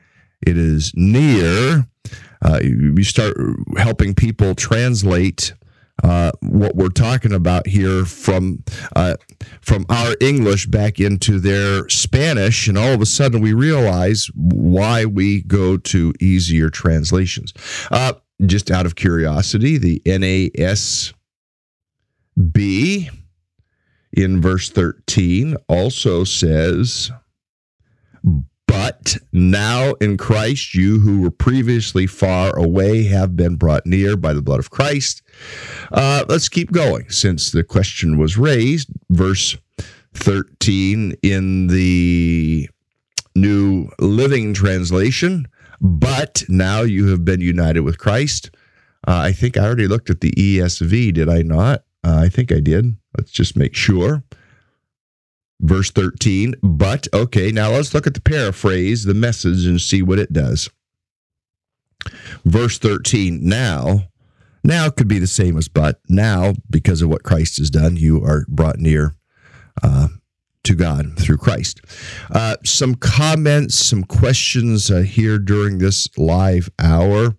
It 0.46 0.58
is 0.58 0.92
near. 0.96 1.88
Uh, 2.42 2.60
you 2.62 3.04
start 3.04 3.38
helping 3.78 4.14
people 4.14 4.54
translate 4.54 5.54
uh, 6.02 6.32
what 6.42 6.76
we're 6.76 6.90
talking 6.90 7.34
about 7.34 7.68
here 7.68 8.04
from 8.06 8.64
uh, 8.96 9.16
from 9.62 9.86
our 9.90 10.16
English 10.20 10.66
back 10.68 11.00
into 11.00 11.40
their 11.40 11.88
Spanish, 11.90 12.68
and 12.68 12.78
all 12.78 12.94
of 12.94 13.02
a 13.02 13.06
sudden 13.06 13.42
we 13.42 13.54
realize 13.54 14.30
why 14.34 15.06
we 15.06 15.44
go 15.44 15.78
to 15.78 16.14
easier 16.20 16.70
translations. 16.70 17.54
Uh, 17.92 18.14
just 18.46 18.72
out 18.72 18.86
of 18.86 18.96
curiosity, 18.96 19.78
the 19.78 20.02
NASB 20.06 21.14
in 24.12 24.42
verse 24.42 24.70
13 24.70 25.56
also 25.68 26.24
says 26.24 27.12
but 28.84 29.16
now 29.32 29.94
in 30.02 30.18
Christ, 30.18 30.74
you 30.76 31.00
who 31.00 31.22
were 31.22 31.32
previously 31.32 32.06
far 32.06 32.54
away 32.58 33.04
have 33.04 33.34
been 33.34 33.56
brought 33.56 33.86
near 33.86 34.18
by 34.18 34.34
the 34.34 34.42
blood 34.42 34.60
of 34.60 34.72
Christ. 34.72 35.22
Uh, 35.94 36.26
let's 36.28 36.50
keep 36.50 36.70
going 36.74 37.10
since 37.10 37.52
the 37.52 37.64
question 37.64 38.18
was 38.18 38.38
raised. 38.38 38.90
Verse 39.10 39.56
13 40.16 41.16
in 41.24 41.68
the 41.68 42.70
New 43.36 43.90
Living 44.00 44.54
Translation. 44.54 45.48
But 45.80 46.44
now 46.50 46.82
you 46.82 47.08
have 47.08 47.24
been 47.24 47.40
united 47.40 47.82
with 47.82 47.98
Christ. 47.98 48.52
Uh, 49.08 49.16
I 49.16 49.32
think 49.32 49.56
I 49.56 49.64
already 49.64 49.88
looked 49.88 50.10
at 50.10 50.20
the 50.20 50.32
ESV, 50.32 51.14
did 51.14 51.30
I 51.30 51.42
not? 51.42 51.86
Uh, 52.04 52.18
I 52.18 52.28
think 52.28 52.52
I 52.52 52.60
did. 52.60 52.98
Let's 53.18 53.32
just 53.32 53.56
make 53.56 53.76
sure 53.76 54.26
verse 55.64 55.90
13. 55.90 56.56
But, 56.62 57.08
okay, 57.14 57.52
now 57.52 57.72
let's 57.72 57.94
look 57.94 58.06
at 58.06 58.14
the 58.14 58.22
paraphrase, 58.22 59.04
the 59.06 59.16
message, 59.16 59.66
and 59.66 59.82
see 59.82 60.04
what 60.04 60.20
it 60.20 60.32
does. 60.32 60.70
Verse 62.46 62.78
13. 62.78 63.40
Now, 63.42 64.10
now 64.64 64.90
could 64.90 65.08
be 65.08 65.20
the 65.20 65.28
same 65.28 65.58
as 65.58 65.68
but. 65.68 66.00
Now, 66.08 66.54
because 66.70 67.02
of 67.02 67.10
what 67.10 67.24
Christ 67.24 67.58
has 67.58 67.70
done, 67.70 67.96
you 67.96 68.24
are 68.24 68.46
brought 68.48 68.78
near 68.78 69.16
uh, 69.82 70.10
to 70.66 70.76
God 70.76 71.18
through 71.18 71.38
Christ. 71.38 71.82
Uh, 72.30 72.58
some 72.64 72.96
comments, 72.96 73.76
some 73.76 74.04
questions 74.04 74.92
uh, 74.92 75.00
here 75.00 75.40
during 75.40 75.80
this 75.80 76.08
live 76.18 76.70
hour. 76.78 77.36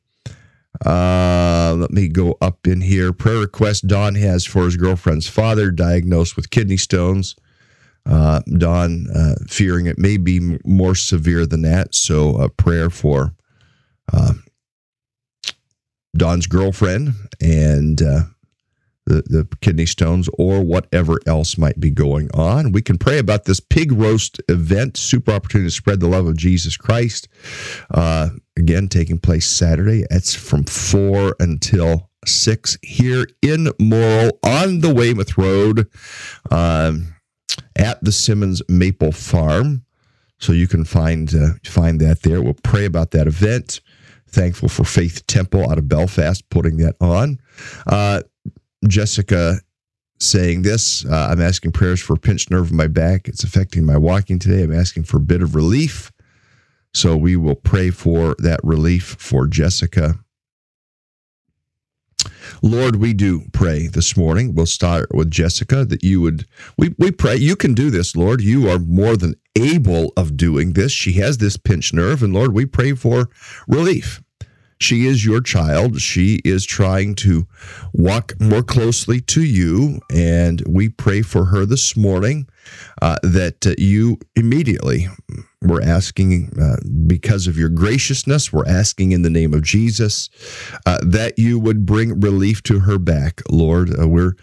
Uh, 0.85 1.75
let 1.79 1.93
me 1.93 2.09
go 2.09 2.37
up 2.41 2.67
in 2.67 2.81
here. 2.81 3.13
Prayer 3.13 3.39
request 3.39 3.87
Don 3.87 4.17
has 4.17 4.45
for 4.45 4.65
his 4.65 4.77
girlfriend's 4.77 5.29
father 5.29 5.71
diagnosed 5.71 6.37
with 6.37 6.51
kidney 6.51 6.77
stones 6.77 7.37
uh, 8.07 8.41
Don 8.59 9.07
uh, 9.15 9.35
fearing 9.49 9.87
it 9.87 9.99
may 9.99 10.17
be 10.17 10.59
more 10.65 10.95
severe 10.95 11.47
than 11.47 11.63
that. 11.63 11.95
So 11.95 12.37
a 12.37 12.49
prayer 12.49 12.91
for 12.91 13.35
uh, 14.13 14.35
Don's 16.17 16.47
girlfriend 16.47 17.15
and 17.41 18.01
uh, 18.03 18.23
the, 19.07 19.23
the 19.27 19.49
kidney 19.61 19.87
stones 19.87 20.29
or 20.39 20.63
whatever 20.63 21.19
else 21.27 21.59
might 21.59 21.81
be 21.81 21.91
going 21.91 22.31
on. 22.33 22.73
We 22.73 22.83
can 22.83 22.99
pray 22.99 23.19
about 23.19 23.45
this 23.45 23.61
pig 23.61 23.93
roast 23.93 24.41
event, 24.49 24.97
super 24.97 25.33
opportunity 25.33 25.69
to 25.69 25.75
spread 25.75 26.01
the 26.01 26.09
love 26.09 26.27
of 26.27 26.37
Jesus 26.37 26.77
Christ. 26.77 27.29
Uh, 27.91 28.31
again, 28.57 28.89
taking 28.89 29.19
place 29.19 29.47
Saturday. 29.47 30.05
It's 30.11 30.35
from 30.35 30.65
4 30.65 31.37
until 31.41 32.11
6 32.25 32.79
here 32.83 33.27
in 33.43 33.69
Morrill 33.79 34.39
on 34.43 34.81
the 34.81 34.95
Weymouth 34.95 35.37
Road. 35.37 35.89
Um, 36.51 37.14
at 37.77 38.03
the 38.03 38.13
Simmons 38.13 38.63
Maple 38.69 39.13
Farm. 39.13 39.85
So 40.39 40.53
you 40.53 40.69
can 40.69 40.85
find 40.85 41.33
uh, 41.35 41.55
find 41.65 42.01
that 42.01 42.23
there. 42.23 42.43
We'll 42.43 42.55
pray 42.55 42.85
about 42.85 43.13
that 43.13 43.27
event. 43.27 43.81
Thankful 44.29 44.69
for 44.69 44.85
Faith 44.85 45.27
Temple 45.27 45.71
out 45.71 45.79
of 45.79 45.89
Belfast 45.89 46.49
putting 46.51 46.77
that 46.79 46.97
on. 47.01 47.39
Uh, 47.87 48.23
Jessica 48.87 49.61
saying 50.19 50.63
this 50.63 51.05
uh, 51.07 51.29
I'm 51.31 51.41
asking 51.41 51.73
prayers 51.73 52.01
for 52.01 52.15
a 52.15 52.19
pinched 52.19 52.51
nerve 52.51 52.71
in 52.71 52.77
my 52.77 52.89
back. 52.89 53.29
It's 53.29 53.45
affecting 53.45 53.87
my 53.87 53.97
walking 53.97 54.39
today. 54.39 54.63
I'm 54.63 54.75
asking 54.75 55.05
for 55.05 55.19
a 55.19 55.21
bit 55.21 55.43
of 55.43 55.55
relief. 55.55 56.13
So 56.93 57.17
we 57.17 57.37
will 57.37 57.57
pray 57.57 57.91
for 57.91 58.37
that 58.39 58.61
relief 58.63 59.17
for 59.19 59.47
Jessica 59.47 60.24
Lord, 62.63 62.97
we 62.97 63.13
do 63.13 63.45
pray 63.53 63.87
this 63.87 64.17
morning. 64.17 64.55
We'll 64.55 64.67
start 64.67 65.15
with 65.15 65.31
Jessica 65.31 65.85
that 65.85 66.03
you 66.03 66.21
would, 66.21 66.47
we, 66.79 66.95
we 66.99 67.11
pray, 67.11 67.37
you 67.37 67.57
can 67.57 67.75
do 67.75 67.91
this, 67.91 68.17
Lord. 68.17 68.41
You 68.41 68.69
are 68.69 68.79
more 68.79 69.17
than 69.17 69.35
able 69.57 70.13
of 70.17 70.37
doing 70.37 70.73
this. 70.73 70.93
She 70.93 71.13
has 71.15 71.39
this 71.39 71.57
pinched 71.57 71.95
nerve, 71.95 72.23
and 72.23 72.33
Lord, 72.33 72.53
we 72.53 72.67
pray 72.67 72.95
for 72.95 73.29
relief. 73.69 74.23
She 74.79 75.07
is 75.07 75.25
your 75.25 75.41
child. 75.41 76.01
She 76.01 76.41
is 76.45 76.65
trying 76.65 77.15
to 77.17 77.47
walk 77.93 78.35
more 78.41 78.63
closely 78.63 79.21
to 79.23 79.43
you, 79.43 80.01
and 80.13 80.63
we 80.67 80.89
pray 80.89 81.23
for 81.23 81.47
her 81.47 81.65
this 81.65 81.97
morning 81.97 82.49
uh, 83.01 83.17
that 83.23 83.67
uh, 83.67 83.75
you 83.79 84.19
immediately 84.37 85.09
we're 85.65 85.83
asking 85.83 86.53
uh, 86.61 86.77
because 87.07 87.47
of 87.47 87.57
your 87.57 87.69
graciousness, 87.69 88.53
we're 88.53 88.69
asking 88.69 89.13
in 89.13 89.23
the 89.23 89.31
name 89.31 89.55
of 89.55 89.63
Jesus 89.63 90.29
uh, 90.87 90.99
that 91.03 91.39
you 91.39 91.59
would 91.59 91.87
bring 91.87 92.21
relief 92.21 92.63
to 92.65 92.81
her 92.81 92.99
back, 92.99 93.41
Lord. 93.51 93.91
Uh, 93.99 94.09
we're 94.09 94.35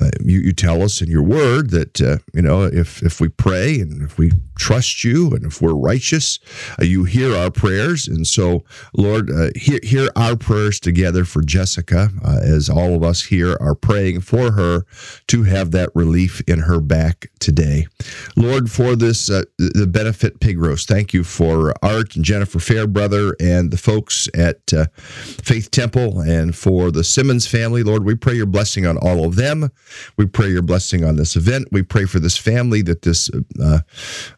uh, 0.00 0.10
you, 0.24 0.40
you, 0.40 0.52
tell 0.52 0.82
us 0.82 1.02
in 1.02 1.10
your 1.10 1.22
word 1.22 1.70
that 1.70 2.00
uh, 2.00 2.18
you 2.32 2.42
know 2.42 2.62
if 2.62 3.02
if 3.02 3.20
we 3.20 3.28
pray 3.28 3.78
and 3.80 4.02
if 4.02 4.16
we 4.16 4.30
trust 4.56 5.04
you 5.04 5.30
and 5.32 5.44
if 5.44 5.60
we're 5.60 5.74
righteous, 5.74 6.38
uh, 6.80 6.84
you 6.84 7.04
hear 7.04 7.34
our 7.34 7.50
prayers. 7.50 8.08
And 8.08 8.26
so, 8.26 8.64
Lord, 8.96 9.30
hear 9.56 9.80
hear 9.82 10.08
our 10.16 10.36
prayers 10.36 10.80
together 10.80 11.24
for 11.24 11.42
Jessica, 11.42 12.10
as 12.42 12.70
all 12.70 12.94
of 12.94 13.02
us 13.02 13.24
here 13.24 13.56
are 13.60 13.74
praying 13.74 14.22
for 14.22 14.52
her 14.52 14.86
to 15.28 15.42
have 15.42 15.70
that 15.72 15.90
relief 15.94 16.40
in 16.46 16.60
her 16.60 16.80
back 16.80 17.30
today. 17.38 17.86
Lord, 18.36 18.70
for 18.70 18.96
this, 18.96 19.26
the 19.26 19.88
benefit 19.90 20.40
pig 20.40 20.58
thank 20.76 21.12
you 21.12 21.24
for 21.24 21.74
Art 21.82 22.16
and 22.16 22.24
Jennifer 22.24 22.58
Fairbrother 22.58 23.34
and 23.40 23.70
the 23.70 23.76
folks 23.76 24.28
at 24.34 24.72
uh, 24.72 24.86
Faith 24.94 25.70
Temple 25.70 26.20
and 26.20 26.54
for 26.54 26.90
the 26.90 27.04
Simmons 27.04 27.46
family. 27.46 27.82
Lord, 27.82 28.04
we 28.04 28.14
pray 28.14 28.34
your 28.34 28.46
blessing 28.46 28.86
on 28.86 28.96
all 28.98 29.24
of 29.24 29.36
them. 29.36 29.70
We 30.16 30.26
pray 30.26 30.48
your 30.48 30.62
blessing 30.62 31.04
on 31.04 31.16
this 31.16 31.36
event. 31.36 31.68
We 31.72 31.82
pray 31.82 32.04
for 32.04 32.18
this 32.18 32.36
family 32.36 32.82
that 32.82 33.02
this 33.02 33.30
uh, 33.62 33.80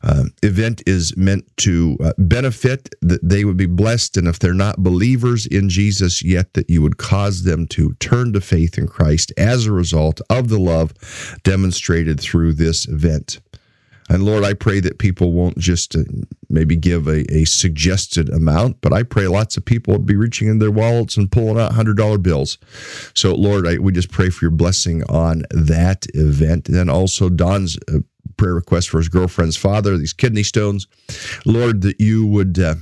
uh 0.03 0.25
event 0.43 0.83
is 0.87 1.17
meant 1.17 1.45
to 1.59 1.97
uh, 2.03 2.13
benefit, 2.19 2.95
that 3.03 3.21
they 3.23 3.45
would 3.45 3.57
be 3.57 3.67
blessed. 3.67 4.17
And 4.17 4.29
if 4.29 4.39
they're 4.39 4.55
not 4.55 4.83
believers 4.83 5.47
in 5.47 5.69
Jesus 5.69 6.23
yet, 6.23 6.55
that 6.55 6.69
you 6.69 6.83
would 6.83 6.99
cause 6.99 7.43
them 7.45 7.67
to 7.69 7.95
turn 7.95 8.33
to 8.33 8.41
faith 8.41 8.79
in 8.79 8.87
Christ 8.87 9.33
as 9.37 9.67
a 9.67 9.73
result 9.73 10.21
of 10.31 10.49
the 10.49 10.59
love 10.59 10.93
demonstrated 11.43 12.21
through 12.21 12.55
this 12.55 12.87
event. 12.89 13.41
And 14.13 14.27
Lord, 14.27 14.45
I 14.45 14.53
pray 14.53 14.79
that 14.81 14.99
people 14.99 15.33
won't 15.33 15.57
just 15.57 15.97
uh, 15.97 16.01
maybe 16.51 16.77
give 16.77 17.07
a, 17.07 17.25
a, 17.35 17.47
suggested 17.47 18.29
amount, 18.29 18.83
but 18.83 18.93
I 18.93 19.05
pray 19.05 19.27
lots 19.27 19.57
of 19.57 19.65
people 19.65 19.95
will 19.95 20.01
be 20.01 20.17
reaching 20.17 20.49
in 20.49 20.59
their 20.59 20.71
wallets 20.71 21.17
and 21.17 21.33
pulling 21.33 21.59
out 21.59 21.73
$100 21.73 22.23
bills. 22.23 22.59
So, 23.15 23.35
Lord, 23.35 23.67
I, 23.67 23.79
we 23.79 23.91
just 23.91 24.11
pray 24.11 24.29
for 24.29 24.45
your 24.45 24.51
blessing 24.51 25.03
on 25.05 25.45
that 25.51 26.05
event. 26.13 26.69
And 26.69 26.77
then 26.77 26.91
also 26.91 27.31
Don's 27.31 27.79
uh, 27.91 28.01
prayer 28.37 28.53
request 28.53 28.91
for 28.91 28.99
his 28.99 29.09
girlfriend's 29.09 29.57
father, 29.57 29.97
these 29.97 30.13
kidney 30.13 30.43
stones. 30.43 30.87
Lord, 31.47 31.81
that 31.81 31.99
you 31.99 32.27
would. 32.27 32.59
Uh, 32.59 32.75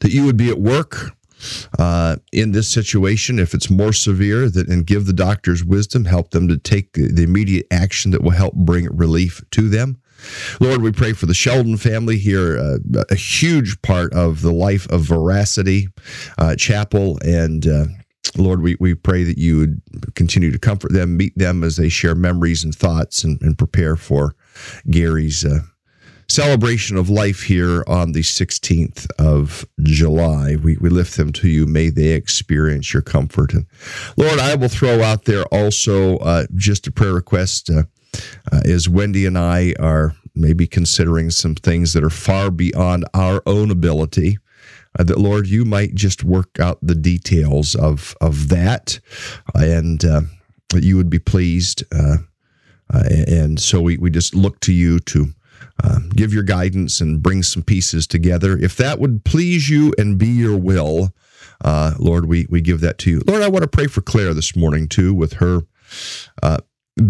that 0.00 0.10
you 0.10 0.24
would 0.24 0.36
be 0.36 0.50
at 0.50 0.58
work 0.58 1.12
uh, 1.78 2.16
in 2.32 2.52
this 2.52 2.68
situation, 2.68 3.38
if 3.38 3.54
it's 3.54 3.70
more 3.70 3.92
severe, 3.92 4.48
that 4.50 4.68
and 4.68 4.86
give 4.86 5.06
the 5.06 5.12
doctors 5.12 5.64
wisdom, 5.64 6.04
help 6.04 6.30
them 6.30 6.48
to 6.48 6.56
take 6.56 6.92
the 6.92 7.22
immediate 7.22 7.66
action 7.70 8.10
that 8.10 8.22
will 8.22 8.30
help 8.30 8.54
bring 8.54 8.88
relief 8.96 9.42
to 9.52 9.68
them. 9.68 10.00
Lord, 10.60 10.82
we 10.82 10.92
pray 10.92 11.12
for 11.12 11.26
the 11.26 11.34
Sheldon 11.34 11.76
family 11.76 12.18
here, 12.18 12.58
uh, 12.58 13.02
a 13.10 13.14
huge 13.14 13.80
part 13.82 14.12
of 14.14 14.42
the 14.42 14.52
life 14.52 14.88
of 14.90 15.02
Veracity 15.02 15.88
uh, 16.38 16.56
Chapel. 16.56 17.18
And 17.22 17.66
uh, 17.66 17.86
Lord, 18.36 18.62
we, 18.62 18.76
we 18.80 18.94
pray 18.94 19.24
that 19.24 19.38
you 19.38 19.58
would 19.58 19.82
continue 20.14 20.50
to 20.50 20.58
comfort 20.58 20.92
them, 20.92 21.16
meet 21.16 21.36
them 21.36 21.62
as 21.62 21.76
they 21.76 21.88
share 21.88 22.14
memories 22.14 22.64
and 22.64 22.74
thoughts 22.74 23.24
and, 23.24 23.40
and 23.42 23.58
prepare 23.58 23.96
for 23.96 24.34
Gary's 24.90 25.44
uh, 25.44 25.60
celebration 26.28 26.96
of 26.96 27.08
life 27.08 27.42
here 27.42 27.84
on 27.86 28.12
the 28.12 28.20
16th 28.20 29.06
of 29.18 29.64
July. 29.82 30.56
We, 30.56 30.76
we 30.78 30.88
lift 30.88 31.16
them 31.16 31.32
to 31.34 31.48
you. 31.48 31.66
May 31.66 31.90
they 31.90 32.08
experience 32.08 32.92
your 32.92 33.02
comfort. 33.02 33.54
And 33.54 33.66
Lord, 34.16 34.38
I 34.38 34.54
will 34.54 34.68
throw 34.68 35.02
out 35.02 35.24
there 35.24 35.44
also 35.46 36.18
uh, 36.18 36.46
just 36.54 36.86
a 36.86 36.92
prayer 36.92 37.14
request 37.14 37.70
uh, 37.70 37.84
uh, 38.50 38.60
as 38.64 38.88
Wendy 38.88 39.26
and 39.26 39.38
I 39.38 39.74
are 39.78 40.14
maybe 40.34 40.66
considering 40.66 41.30
some 41.30 41.54
things 41.54 41.92
that 41.92 42.04
are 42.04 42.10
far 42.10 42.50
beyond 42.50 43.04
our 43.14 43.42
own 43.46 43.70
ability. 43.70 44.38
Uh, 44.98 45.04
that 45.04 45.18
Lord, 45.18 45.46
you 45.46 45.64
might 45.64 45.94
just 45.94 46.24
work 46.24 46.58
out 46.58 46.78
the 46.80 46.94
details 46.94 47.74
of 47.74 48.16
of 48.22 48.48
that, 48.48 48.98
and 49.54 50.02
uh, 50.04 50.22
that 50.70 50.82
you 50.82 50.96
would 50.96 51.10
be 51.10 51.18
pleased. 51.18 51.84
Uh, 51.94 52.16
and 52.88 53.60
so 53.60 53.80
we, 53.80 53.98
we 53.98 54.10
just 54.10 54.34
look 54.34 54.60
to 54.60 54.72
you 54.72 54.98
to 55.00 55.34
um, 55.82 56.08
give 56.10 56.32
your 56.32 56.42
guidance 56.42 57.00
and 57.00 57.22
bring 57.22 57.42
some 57.42 57.62
pieces 57.62 58.06
together. 58.06 58.56
If 58.58 58.76
that 58.76 58.98
would 58.98 59.24
please 59.24 59.68
you 59.68 59.92
and 59.98 60.18
be 60.18 60.28
your 60.28 60.56
will, 60.56 61.12
uh, 61.64 61.94
Lord, 61.98 62.26
we, 62.26 62.46
we 62.50 62.60
give 62.60 62.80
that 62.80 62.98
to 62.98 63.10
you. 63.10 63.22
Lord, 63.26 63.42
I 63.42 63.48
want 63.48 63.62
to 63.62 63.68
pray 63.68 63.86
for 63.86 64.00
Claire 64.00 64.34
this 64.34 64.56
morning 64.56 64.88
too 64.88 65.14
with 65.14 65.34
her 65.34 65.62
uh, 66.42 66.58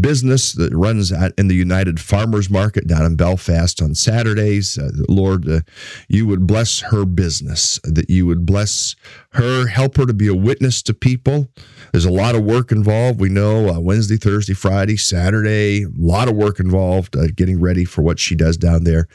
business 0.00 0.52
that 0.52 0.74
runs 0.74 1.12
in 1.38 1.48
the 1.48 1.54
United 1.54 2.00
Farmers 2.00 2.50
Market 2.50 2.86
down 2.86 3.04
in 3.04 3.16
Belfast 3.16 3.80
on 3.80 3.94
Saturdays. 3.94 4.78
Uh, 4.78 4.90
Lord, 5.08 5.48
uh, 5.48 5.60
you 6.08 6.26
would 6.26 6.46
bless 6.46 6.80
her 6.80 7.04
business, 7.04 7.78
that 7.84 8.10
you 8.10 8.26
would 8.26 8.44
bless 8.44 8.96
her, 9.30 9.68
help 9.68 9.96
her 9.96 10.06
to 10.06 10.14
be 10.14 10.26
a 10.26 10.34
witness 10.34 10.82
to 10.82 10.94
people. 10.94 11.48
There's 11.96 12.04
a 12.04 12.10
lot 12.10 12.34
of 12.34 12.44
work 12.44 12.72
involved. 12.72 13.20
We 13.20 13.30
know 13.30 13.70
uh, 13.70 13.80
Wednesday, 13.80 14.18
Thursday, 14.18 14.52
Friday, 14.52 14.98
Saturday, 14.98 15.84
a 15.84 15.88
lot 15.96 16.28
of 16.28 16.36
work 16.36 16.60
involved 16.60 17.16
uh, 17.16 17.28
getting 17.34 17.58
ready 17.58 17.86
for 17.86 18.02
what 18.02 18.18
she 18.18 18.34
does 18.34 18.58
down 18.58 18.84
there. 18.84 19.08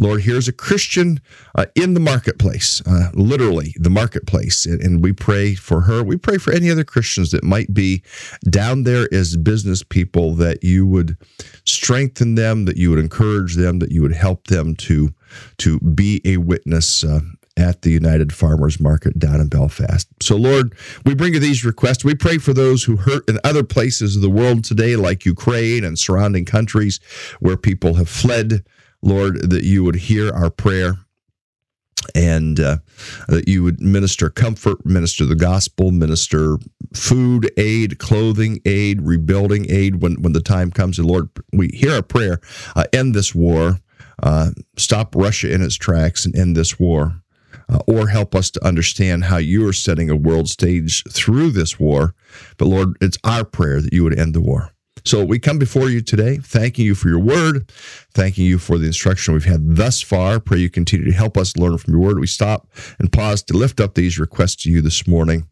Lord, 0.00 0.22
here's 0.22 0.48
a 0.48 0.52
Christian 0.52 1.20
uh, 1.54 1.66
in 1.76 1.94
the 1.94 2.00
marketplace, 2.00 2.82
uh, 2.88 3.10
literally 3.14 3.76
the 3.78 3.88
marketplace. 3.88 4.66
And, 4.66 4.80
and 4.80 5.00
we 5.00 5.12
pray 5.12 5.54
for 5.54 5.82
her. 5.82 6.02
We 6.02 6.16
pray 6.16 6.38
for 6.38 6.52
any 6.52 6.72
other 6.72 6.82
Christians 6.82 7.30
that 7.30 7.44
might 7.44 7.72
be 7.72 8.02
down 8.50 8.82
there 8.82 9.06
as 9.14 9.36
business 9.36 9.84
people 9.84 10.34
that 10.34 10.64
you 10.64 10.88
would 10.88 11.16
strengthen 11.64 12.34
them, 12.34 12.64
that 12.64 12.76
you 12.76 12.90
would 12.90 12.98
encourage 12.98 13.54
them, 13.54 13.78
that 13.78 13.92
you 13.92 14.02
would 14.02 14.12
help 14.12 14.48
them 14.48 14.74
to 14.74 15.14
to 15.58 15.78
be 15.78 16.20
a 16.24 16.38
witness 16.38 17.04
uh, 17.04 17.20
at 17.56 17.82
the 17.82 17.90
United 17.90 18.32
Farmers 18.32 18.80
Market 18.80 19.18
down 19.18 19.40
in 19.40 19.48
Belfast. 19.48 20.08
So, 20.20 20.36
Lord, 20.36 20.74
we 21.04 21.14
bring 21.14 21.34
you 21.34 21.40
these 21.40 21.64
requests. 21.64 22.04
We 22.04 22.14
pray 22.14 22.38
for 22.38 22.52
those 22.52 22.82
who 22.84 22.96
hurt 22.96 23.28
in 23.28 23.38
other 23.44 23.62
places 23.62 24.16
of 24.16 24.22
the 24.22 24.30
world 24.30 24.64
today, 24.64 24.96
like 24.96 25.24
Ukraine 25.24 25.84
and 25.84 25.98
surrounding 25.98 26.44
countries 26.44 27.00
where 27.40 27.56
people 27.56 27.94
have 27.94 28.08
fled. 28.08 28.64
Lord, 29.02 29.50
that 29.50 29.64
you 29.64 29.84
would 29.84 29.96
hear 29.96 30.32
our 30.32 30.50
prayer 30.50 30.94
and 32.14 32.58
uh, 32.58 32.78
that 33.28 33.48
you 33.48 33.62
would 33.62 33.80
minister 33.80 34.30
comfort, 34.30 34.84
minister 34.84 35.26
the 35.26 35.36
gospel, 35.36 35.90
minister 35.90 36.58
food 36.94 37.50
aid, 37.56 37.98
clothing 37.98 38.60
aid, 38.64 39.02
rebuilding 39.02 39.66
aid 39.70 40.00
when, 40.02 40.20
when 40.22 40.32
the 40.32 40.40
time 40.40 40.70
comes. 40.70 40.98
And 40.98 41.06
Lord, 41.06 41.28
we 41.52 41.68
hear 41.68 41.92
our 41.92 42.02
prayer, 42.02 42.40
uh, 42.76 42.84
end 42.92 43.14
this 43.14 43.34
war, 43.34 43.78
uh, 44.22 44.50
stop 44.76 45.14
Russia 45.14 45.52
in 45.52 45.62
its 45.62 45.76
tracks, 45.76 46.24
and 46.24 46.34
end 46.36 46.56
this 46.56 46.78
war 46.78 47.20
uh, 47.68 47.78
or 47.86 48.08
help 48.08 48.34
us 48.34 48.50
to 48.52 48.66
understand 48.66 49.24
how 49.24 49.36
you 49.36 49.66
are 49.68 49.72
setting 49.72 50.10
a 50.10 50.16
world 50.16 50.48
stage 50.48 51.02
through 51.10 51.50
this 51.50 51.78
war. 51.78 52.14
But 52.56 52.66
Lord, 52.66 52.96
it's 53.00 53.18
our 53.24 53.44
prayer 53.44 53.80
that 53.80 53.92
you 53.92 54.04
would 54.04 54.18
end 54.18 54.34
the 54.34 54.40
war. 54.40 54.70
So 55.06 55.22
we 55.22 55.38
come 55.38 55.58
before 55.58 55.90
you 55.90 56.00
today, 56.00 56.38
thanking 56.38 56.86
you 56.86 56.94
for 56.94 57.08
your 57.08 57.18
word, 57.18 57.70
thanking 58.14 58.46
you 58.46 58.58
for 58.58 58.78
the 58.78 58.86
instruction 58.86 59.34
we've 59.34 59.44
had 59.44 59.76
thus 59.76 60.00
far. 60.00 60.40
Pray 60.40 60.58
you 60.58 60.70
continue 60.70 61.04
to 61.04 61.12
help 61.12 61.36
us 61.36 61.58
learn 61.58 61.76
from 61.76 61.92
your 61.92 62.02
word. 62.02 62.18
We 62.18 62.26
stop 62.26 62.68
and 62.98 63.12
pause 63.12 63.42
to 63.44 63.54
lift 63.54 63.80
up 63.80 63.94
these 63.94 64.18
requests 64.18 64.62
to 64.62 64.70
you 64.70 64.80
this 64.80 65.06
morning. 65.06 65.46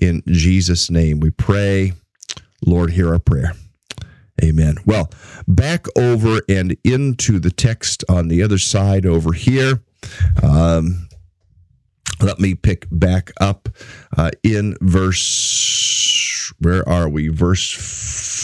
In 0.00 0.22
Jesus' 0.26 0.90
name, 0.90 1.20
we 1.20 1.30
pray. 1.30 1.92
Lord, 2.64 2.92
hear 2.92 3.12
our 3.12 3.18
prayer. 3.18 3.52
Amen. 4.42 4.76
Well, 4.86 5.10
back 5.46 5.84
over 5.98 6.40
and 6.48 6.74
into 6.82 7.38
the 7.38 7.50
text 7.50 8.02
on 8.08 8.28
the 8.28 8.42
other 8.42 8.56
side 8.56 9.04
over 9.04 9.32
here. 9.34 9.82
Um, 10.42 11.08
let 12.20 12.38
me 12.38 12.54
pick 12.54 12.86
back 12.90 13.32
up 13.40 13.68
uh, 14.16 14.30
in 14.42 14.76
verse, 14.80 16.52
where 16.58 16.86
are 16.88 17.08
we? 17.08 17.28
Verse 17.28 17.70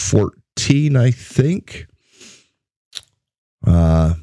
14, 0.09 0.95
I 0.95 1.11
think. 1.11 1.87
Uh, 3.65 4.15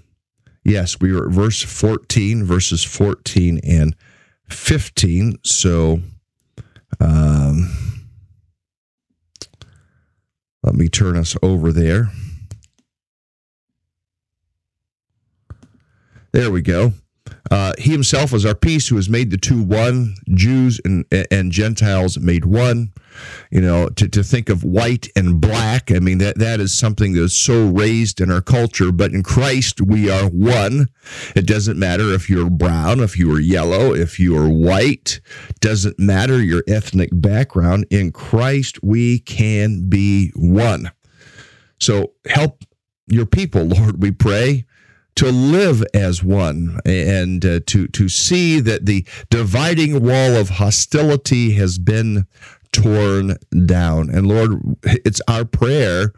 yes, 0.64 1.00
we 1.00 1.12
were 1.12 1.26
at 1.28 1.32
verse 1.32 1.62
14, 1.62 2.44
verses 2.44 2.84
14 2.84 3.60
and 3.64 3.94
15. 4.48 5.38
So, 5.44 6.00
um, 7.00 7.70
let 10.62 10.74
me 10.74 10.88
turn 10.88 11.16
us 11.16 11.36
over 11.42 11.72
there. 11.72 12.10
There 16.32 16.50
we 16.50 16.62
go. 16.62 16.94
Uh, 17.50 17.72
he 17.78 17.90
himself 17.90 18.32
was 18.32 18.44
our 18.44 18.54
peace, 18.54 18.88
who 18.88 18.96
has 18.96 19.08
made 19.08 19.30
the 19.30 19.36
two 19.36 19.62
one, 19.62 20.14
Jews 20.30 20.80
and 20.84 21.04
and 21.30 21.52
Gentiles 21.52 22.18
made 22.18 22.44
one. 22.44 22.92
You 23.50 23.60
know, 23.60 23.88
to, 23.90 24.08
to 24.08 24.24
think 24.24 24.48
of 24.48 24.64
white 24.64 25.08
and 25.14 25.40
black, 25.40 25.92
I 25.92 26.00
mean 26.00 26.18
that 26.18 26.38
that 26.38 26.58
is 26.58 26.74
something 26.74 27.12
that's 27.12 27.34
so 27.34 27.68
raised 27.68 28.20
in 28.20 28.30
our 28.30 28.40
culture. 28.40 28.90
But 28.90 29.12
in 29.12 29.22
Christ, 29.22 29.80
we 29.80 30.10
are 30.10 30.28
one. 30.28 30.88
It 31.36 31.46
doesn't 31.46 31.78
matter 31.78 32.12
if 32.12 32.28
you're 32.28 32.50
brown, 32.50 33.00
if 33.00 33.16
you 33.18 33.32
are 33.34 33.40
yellow, 33.40 33.94
if 33.94 34.18
you 34.18 34.36
are 34.36 34.48
white. 34.48 35.20
Doesn't 35.60 35.98
matter 35.98 36.42
your 36.42 36.64
ethnic 36.66 37.10
background. 37.12 37.86
In 37.90 38.10
Christ, 38.10 38.82
we 38.82 39.20
can 39.20 39.88
be 39.88 40.32
one. 40.34 40.90
So 41.78 42.14
help 42.26 42.64
your 43.06 43.26
people, 43.26 43.62
Lord. 43.64 44.02
We 44.02 44.10
pray 44.10 44.64
to 45.16 45.30
live 45.30 45.84
as 45.94 46.22
one 46.22 46.80
and 46.84 47.44
uh, 47.44 47.60
to 47.66 47.86
to 47.88 48.08
see 48.08 48.60
that 48.60 48.86
the 48.86 49.06
dividing 49.30 50.02
wall 50.02 50.36
of 50.36 50.50
hostility 50.50 51.52
has 51.52 51.78
been 51.78 52.26
torn 52.72 53.36
down. 53.66 54.10
And 54.10 54.26
lord 54.26 54.60
it's 54.82 55.20
our 55.28 55.44
prayer 55.44 56.12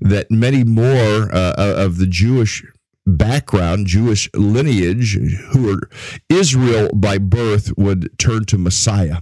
that 0.00 0.30
many 0.30 0.64
more 0.64 1.32
uh, 1.34 1.54
of 1.56 1.98
the 1.98 2.06
jewish 2.06 2.64
background 3.06 3.86
jewish 3.86 4.28
lineage 4.34 5.18
who 5.52 5.72
are 5.72 5.88
israel 6.28 6.90
by 6.94 7.16
birth 7.16 7.72
would 7.78 8.10
turn 8.18 8.44
to 8.44 8.58
messiah 8.58 9.18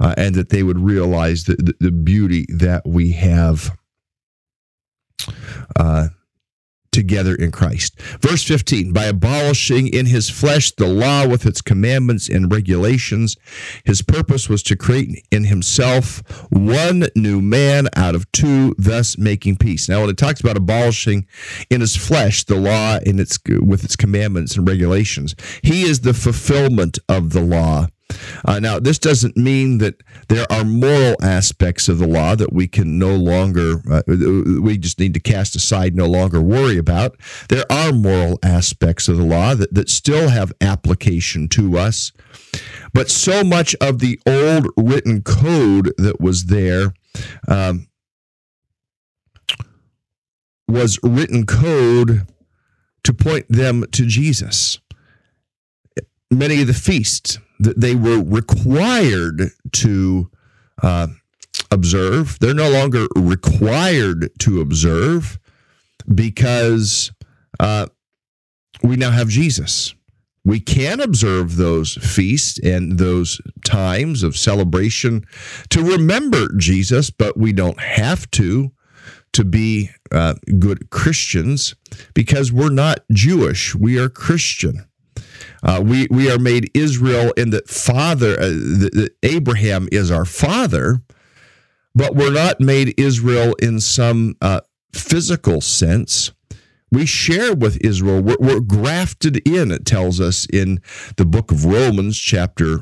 uh, 0.00 0.14
and 0.16 0.34
that 0.34 0.50
they 0.50 0.62
would 0.62 0.78
realize 0.78 1.44
the, 1.44 1.56
the, 1.56 1.74
the 1.80 1.90
beauty 1.90 2.46
that 2.48 2.86
we 2.86 3.12
have. 3.12 3.76
Uh, 5.76 6.08
together 6.92 7.34
in 7.34 7.50
Christ. 7.50 8.00
Verse 8.20 8.42
15, 8.44 8.92
by 8.92 9.04
abolishing 9.04 9.88
in 9.88 10.06
his 10.06 10.30
flesh 10.30 10.72
the 10.72 10.86
law 10.86 11.26
with 11.26 11.46
its 11.46 11.60
commandments 11.60 12.28
and 12.28 12.52
regulations, 12.52 13.36
his 13.84 14.02
purpose 14.02 14.48
was 14.48 14.62
to 14.64 14.76
create 14.76 15.24
in 15.30 15.44
himself 15.44 16.22
one 16.50 17.08
new 17.14 17.40
man 17.40 17.88
out 17.96 18.14
of 18.14 18.30
two, 18.32 18.74
thus 18.78 19.18
making 19.18 19.56
peace. 19.56 19.88
Now, 19.88 20.00
when 20.00 20.10
it 20.10 20.16
talks 20.16 20.40
about 20.40 20.56
abolishing 20.56 21.26
in 21.70 21.80
his 21.80 21.96
flesh 21.96 22.44
the 22.44 22.56
law 22.56 22.98
in 23.04 23.18
its 23.18 23.38
with 23.60 23.84
its 23.84 23.96
commandments 23.96 24.56
and 24.56 24.68
regulations, 24.68 25.34
he 25.62 25.82
is 25.82 26.00
the 26.00 26.14
fulfillment 26.14 26.98
of 27.08 27.32
the 27.32 27.42
law 27.42 27.86
uh, 28.44 28.58
now, 28.60 28.78
this 28.78 28.98
doesn't 28.98 29.36
mean 29.36 29.78
that 29.78 30.02
there 30.28 30.50
are 30.50 30.64
moral 30.64 31.16
aspects 31.22 31.88
of 31.88 31.98
the 31.98 32.06
law 32.06 32.34
that 32.34 32.52
we 32.52 32.66
can 32.66 32.98
no 32.98 33.14
longer, 33.14 33.82
uh, 33.90 34.02
we 34.06 34.78
just 34.78 34.98
need 34.98 35.14
to 35.14 35.20
cast 35.20 35.54
aside, 35.54 35.94
no 35.94 36.06
longer 36.06 36.40
worry 36.40 36.78
about. 36.78 37.16
There 37.48 37.70
are 37.70 37.92
moral 37.92 38.38
aspects 38.42 39.08
of 39.08 39.16
the 39.16 39.24
law 39.24 39.54
that, 39.54 39.74
that 39.74 39.88
still 39.90 40.28
have 40.28 40.52
application 40.60 41.48
to 41.48 41.78
us. 41.78 42.12
But 42.92 43.10
so 43.10 43.44
much 43.44 43.76
of 43.80 43.98
the 43.98 44.18
old 44.26 44.68
written 44.76 45.22
code 45.22 45.92
that 45.98 46.20
was 46.20 46.46
there 46.46 46.94
um, 47.46 47.88
was 50.66 50.98
written 51.02 51.46
code 51.46 52.26
to 53.04 53.14
point 53.14 53.46
them 53.48 53.84
to 53.92 54.06
Jesus. 54.06 54.78
Many 56.30 56.60
of 56.60 56.66
the 56.66 56.74
feasts, 56.74 57.38
they 57.58 57.94
were 57.94 58.22
required 58.22 59.50
to 59.72 60.30
uh, 60.82 61.08
observe. 61.70 62.38
They're 62.40 62.54
no 62.54 62.70
longer 62.70 63.06
required 63.16 64.30
to 64.40 64.60
observe 64.60 65.38
because 66.12 67.12
uh, 67.60 67.86
we 68.82 68.96
now 68.96 69.10
have 69.10 69.28
Jesus. 69.28 69.94
We 70.44 70.60
can 70.60 71.00
observe 71.00 71.56
those 71.56 71.94
feasts 71.96 72.58
and 72.60 72.98
those 72.98 73.40
times 73.64 74.22
of 74.22 74.36
celebration 74.36 75.26
to 75.70 75.82
remember 75.82 76.48
Jesus, 76.56 77.10
but 77.10 77.36
we 77.36 77.52
don't 77.52 77.80
have 77.80 78.30
to 78.32 78.70
to 79.34 79.44
be 79.44 79.90
uh, 80.10 80.34
good 80.58 80.88
Christians 80.88 81.74
because 82.14 82.50
we're 82.50 82.70
not 82.70 83.00
Jewish. 83.12 83.74
We 83.74 83.98
are 83.98 84.08
Christian. 84.08 84.87
Uh, 85.62 85.82
we 85.84 86.06
we 86.10 86.30
are 86.30 86.38
made 86.38 86.70
Israel 86.74 87.32
in 87.36 87.50
that 87.50 87.68
father 87.68 88.32
uh, 88.40 88.48
that 88.48 89.10
Abraham 89.22 89.88
is 89.92 90.10
our 90.10 90.24
father, 90.24 91.00
but 91.94 92.14
we're 92.14 92.32
not 92.32 92.60
made 92.60 92.94
Israel 92.98 93.54
in 93.60 93.80
some 93.80 94.36
uh, 94.40 94.60
physical 94.92 95.60
sense. 95.60 96.32
We 96.90 97.04
share 97.04 97.54
with 97.54 97.78
Israel. 97.84 98.22
We're, 98.22 98.38
we're 98.40 98.60
grafted 98.60 99.46
in. 99.46 99.70
It 99.70 99.84
tells 99.84 100.20
us 100.20 100.46
in 100.46 100.80
the 101.16 101.26
book 101.26 101.50
of 101.52 101.64
Romans, 101.66 102.18
chapter 102.18 102.80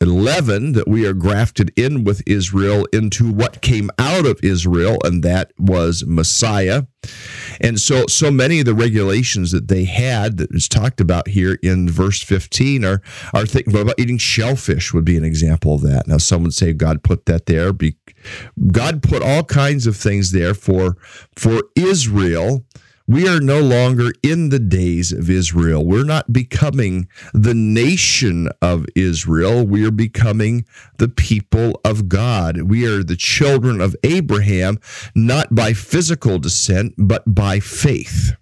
11 0.00 0.72
that 0.72 0.86
we 0.86 1.06
are 1.06 1.12
grafted 1.12 1.72
in 1.76 2.04
with 2.04 2.22
Israel 2.26 2.86
into 2.92 3.32
what 3.32 3.60
came 3.60 3.90
out 3.98 4.26
of 4.26 4.38
Israel, 4.42 4.98
and 5.02 5.24
that 5.24 5.52
was 5.58 6.04
Messiah. 6.06 6.84
And 7.60 7.80
so, 7.80 8.06
so 8.06 8.30
many 8.30 8.60
of 8.60 8.66
the 8.66 8.74
regulations 8.74 9.50
that 9.50 9.68
they 9.68 9.84
had 9.84 10.36
that 10.38 10.54
is 10.54 10.68
talked 10.68 11.00
about 11.00 11.28
here 11.28 11.58
in 11.62 11.88
verse 11.90 12.22
15 12.22 12.84
are, 12.84 13.02
are 13.34 13.46
thinking 13.46 13.76
about 13.76 13.98
eating 13.98 14.18
shellfish 14.18 14.94
would 14.94 15.04
be 15.04 15.16
an 15.16 15.24
example 15.24 15.74
of 15.74 15.82
that. 15.82 16.06
Now, 16.06 16.18
some 16.18 16.44
would 16.44 16.54
say 16.54 16.72
God 16.72 17.02
put 17.02 17.26
that 17.26 17.46
there. 17.46 17.72
God 18.70 19.02
put 19.02 19.22
all 19.22 19.42
kinds 19.42 19.86
of 19.86 19.96
things 19.96 20.30
there 20.30 20.54
for, 20.54 20.96
for 21.34 21.62
Israel 21.74 22.64
we 23.08 23.26
are 23.26 23.40
no 23.40 23.60
longer 23.60 24.12
in 24.22 24.50
the 24.50 24.58
days 24.58 25.12
of 25.12 25.30
Israel. 25.30 25.84
We're 25.84 26.04
not 26.04 26.30
becoming 26.30 27.08
the 27.32 27.54
nation 27.54 28.50
of 28.60 28.84
Israel. 28.94 29.66
We 29.66 29.86
are 29.86 29.90
becoming 29.90 30.66
the 30.98 31.08
people 31.08 31.80
of 31.86 32.10
God. 32.10 32.62
We 32.62 32.86
are 32.86 33.02
the 33.02 33.16
children 33.16 33.80
of 33.80 33.96
Abraham, 34.04 34.78
not 35.14 35.54
by 35.54 35.72
physical 35.72 36.38
descent, 36.38 36.94
but 36.98 37.22
by 37.26 37.60
faith. 37.60 38.34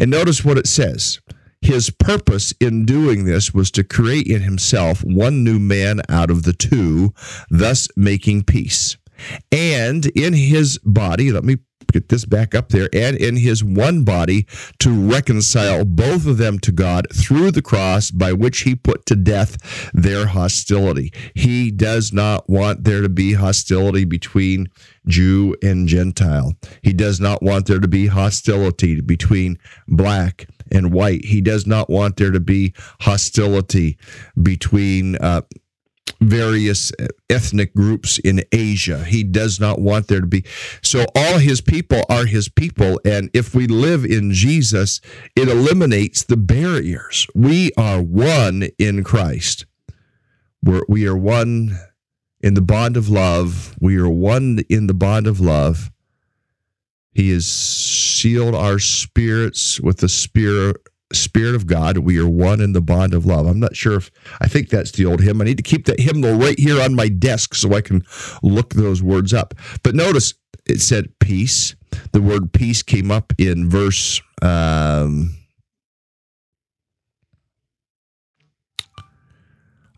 And 0.00 0.10
notice 0.10 0.44
what 0.44 0.58
it 0.58 0.66
says. 0.66 1.20
His 1.60 1.88
purpose 1.90 2.52
in 2.60 2.86
doing 2.86 3.24
this 3.24 3.54
was 3.54 3.70
to 3.72 3.84
create 3.84 4.26
in 4.26 4.42
himself 4.42 5.02
one 5.04 5.44
new 5.44 5.60
man 5.60 6.00
out 6.08 6.30
of 6.30 6.42
the 6.42 6.52
two, 6.52 7.14
thus 7.50 7.88
making 7.96 8.44
peace. 8.44 8.96
And 9.52 10.06
in 10.06 10.34
his 10.34 10.78
body, 10.78 11.30
let 11.30 11.44
me 11.44 11.58
get 11.92 12.08
this 12.08 12.24
back 12.24 12.54
up 12.54 12.70
there, 12.70 12.88
and 12.92 13.16
in 13.16 13.36
his 13.36 13.62
one 13.62 14.04
body 14.04 14.46
to 14.78 14.90
reconcile 14.90 15.84
both 15.84 16.26
of 16.26 16.38
them 16.38 16.58
to 16.60 16.72
God 16.72 17.06
through 17.14 17.50
the 17.50 17.62
cross 17.62 18.10
by 18.10 18.32
which 18.32 18.60
he 18.60 18.74
put 18.74 19.06
to 19.06 19.16
death 19.16 19.90
their 19.92 20.26
hostility. 20.26 21.12
He 21.34 21.70
does 21.70 22.12
not 22.12 22.48
want 22.48 22.84
there 22.84 23.02
to 23.02 23.08
be 23.08 23.34
hostility 23.34 24.04
between 24.04 24.68
Jew 25.06 25.56
and 25.62 25.88
Gentile. 25.88 26.54
He 26.82 26.92
does 26.92 27.20
not 27.20 27.42
want 27.42 27.66
there 27.66 27.78
to 27.78 27.88
be 27.88 28.06
hostility 28.06 29.00
between 29.00 29.58
black 29.86 30.48
and 30.70 30.92
white. 30.92 31.24
He 31.24 31.40
does 31.40 31.66
not 31.66 31.88
want 31.88 32.16
there 32.16 32.32
to 32.32 32.40
be 32.40 32.74
hostility 33.00 33.98
between 34.42 35.16
uh, 35.16 35.42
various 36.20 36.92
ethnic 37.28 37.74
groups 37.74 38.18
in 38.18 38.42
Asia. 38.52 39.04
He 39.04 39.22
does 39.22 39.60
not 39.60 39.80
want 39.80 40.08
there 40.08 40.20
to 40.20 40.26
be. 40.26 40.44
So 40.82 41.04
all 41.14 41.38
his 41.38 41.60
people 41.60 42.02
are 42.08 42.26
his 42.26 42.48
people. 42.48 43.00
And 43.04 43.30
if 43.34 43.54
we 43.54 43.66
live 43.66 44.04
in 44.04 44.32
Jesus, 44.32 45.00
it 45.34 45.48
eliminates 45.48 46.24
the 46.24 46.36
barriers. 46.36 47.26
We 47.34 47.72
are 47.76 48.00
one 48.00 48.68
in 48.78 49.04
Christ. 49.04 49.66
We're, 50.62 50.82
we 50.88 51.06
are 51.06 51.16
one 51.16 51.78
in 52.40 52.54
the 52.54 52.62
bond 52.62 52.96
of 52.96 53.08
love. 53.08 53.76
We 53.80 53.96
are 53.98 54.08
one 54.08 54.60
in 54.68 54.86
the 54.86 54.94
bond 54.94 55.26
of 55.26 55.40
love. 55.40 55.90
He 57.12 57.30
has 57.30 57.46
sealed 57.46 58.54
our 58.54 58.78
spirits 58.78 59.80
with 59.80 59.98
the 59.98 60.08
spirit 60.08 60.76
Spirit 61.12 61.54
of 61.54 61.66
God, 61.66 61.98
we 61.98 62.18
are 62.18 62.28
one 62.28 62.60
in 62.60 62.72
the 62.72 62.80
bond 62.80 63.14
of 63.14 63.24
love. 63.24 63.46
I'm 63.46 63.60
not 63.60 63.76
sure 63.76 63.94
if 63.94 64.10
I 64.40 64.48
think 64.48 64.68
that's 64.68 64.90
the 64.90 65.06
old 65.06 65.20
hymn. 65.20 65.40
I 65.40 65.44
need 65.44 65.56
to 65.56 65.62
keep 65.62 65.86
that 65.86 66.00
hymnal 66.00 66.34
right 66.34 66.58
here 66.58 66.80
on 66.80 66.94
my 66.94 67.08
desk 67.08 67.54
so 67.54 67.74
I 67.74 67.80
can 67.80 68.02
look 68.42 68.74
those 68.74 69.02
words 69.02 69.32
up. 69.32 69.54
But 69.82 69.94
notice 69.94 70.34
it 70.66 70.80
said 70.80 71.16
peace. 71.20 71.76
The 72.12 72.20
word 72.20 72.52
peace 72.52 72.82
came 72.82 73.10
up 73.10 73.32
in 73.38 73.70
verse. 73.70 74.20
Um, 74.42 75.36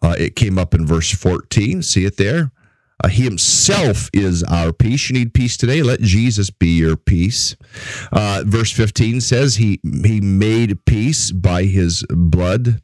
uh, 0.03 0.14
it 0.18 0.37
came 0.37 0.59
up 0.59 0.75
in 0.75 0.87
verse 0.87 1.11
14. 1.11 1.83
See 1.83 2.05
it 2.05 2.18
there? 2.18 2.53
Uh, 3.02 3.08
he 3.08 3.22
himself 3.22 4.11
is 4.12 4.42
our 4.44 4.72
peace. 4.72 5.08
You 5.08 5.18
need 5.18 5.34
peace 5.34 5.56
today. 5.56 5.82
Let 5.82 6.00
Jesus 6.00 6.50
be 6.50 6.78
your 6.78 6.96
peace. 6.96 7.56
Uh, 8.11 8.42
verse 8.44 8.72
15 8.72 9.20
says 9.20 9.56
he 9.56 9.80
he 9.84 10.20
made 10.20 10.84
peace 10.84 11.30
by 11.30 11.64
his 11.64 12.04
blood 12.11 12.80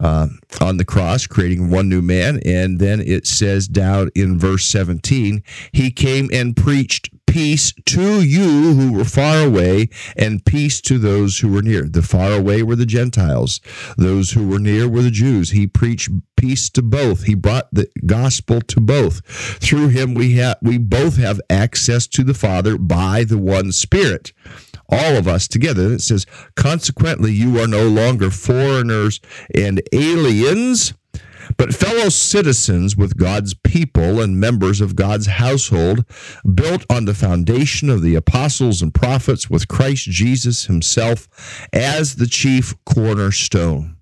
uh, 0.00 0.28
on 0.60 0.76
the 0.76 0.84
cross, 0.84 1.26
creating 1.26 1.70
one 1.70 1.88
new 1.88 2.02
man. 2.02 2.40
And 2.44 2.78
then 2.78 3.00
it 3.00 3.26
says 3.26 3.68
down 3.68 4.10
in 4.14 4.38
verse 4.38 4.64
17, 4.64 5.42
he 5.72 5.90
came 5.90 6.28
and 6.32 6.56
preached 6.56 7.10
peace 7.26 7.74
to 7.84 8.22
you 8.22 8.74
who 8.74 8.92
were 8.92 9.04
far 9.04 9.44
away 9.44 9.88
and 10.16 10.44
peace 10.44 10.80
to 10.80 10.98
those 10.98 11.38
who 11.38 11.52
were 11.52 11.62
near. 11.62 11.82
The 11.82 12.02
far 12.02 12.32
away 12.32 12.62
were 12.62 12.76
the 12.76 12.86
Gentiles, 12.86 13.60
those 13.96 14.32
who 14.32 14.48
were 14.48 14.58
near 14.58 14.88
were 14.88 15.02
the 15.02 15.10
Jews. 15.10 15.50
He 15.50 15.66
preached 15.66 16.10
peace 16.36 16.70
to 16.70 16.82
both. 16.82 17.24
He 17.24 17.34
brought 17.34 17.68
the 17.72 17.88
gospel 18.06 18.60
to 18.62 18.80
both. 18.80 19.24
Through 19.60 19.88
him 19.88 20.14
we 20.14 20.36
have 20.36 20.56
we 20.62 20.78
both 20.78 21.16
have 21.16 21.40
access 21.50 22.06
to 22.08 22.24
the 22.24 22.34
Father 22.34 22.78
by 22.78 23.24
the 23.24 23.38
one 23.38 23.72
Spirit 23.72 24.32
all 24.88 25.16
of 25.16 25.28
us 25.28 25.48
together. 25.48 25.92
It 25.92 26.02
says, 26.02 26.26
consequently, 26.56 27.32
you 27.32 27.60
are 27.60 27.66
no 27.66 27.88
longer 27.88 28.30
foreigners 28.30 29.20
and 29.54 29.82
aliens, 29.92 30.94
but 31.56 31.74
fellow 31.74 32.08
citizens 32.08 32.96
with 32.96 33.16
God's 33.16 33.54
people 33.54 34.20
and 34.20 34.38
members 34.38 34.80
of 34.80 34.96
God's 34.96 35.26
household, 35.26 36.04
built 36.54 36.84
on 36.90 37.04
the 37.04 37.14
foundation 37.14 37.88
of 37.90 38.02
the 38.02 38.14
apostles 38.14 38.82
and 38.82 38.92
prophets 38.92 39.48
with 39.48 39.68
Christ 39.68 40.04
Jesus 40.04 40.66
himself 40.66 41.28
as 41.72 42.16
the 42.16 42.26
chief 42.26 42.74
cornerstone. 42.84 43.96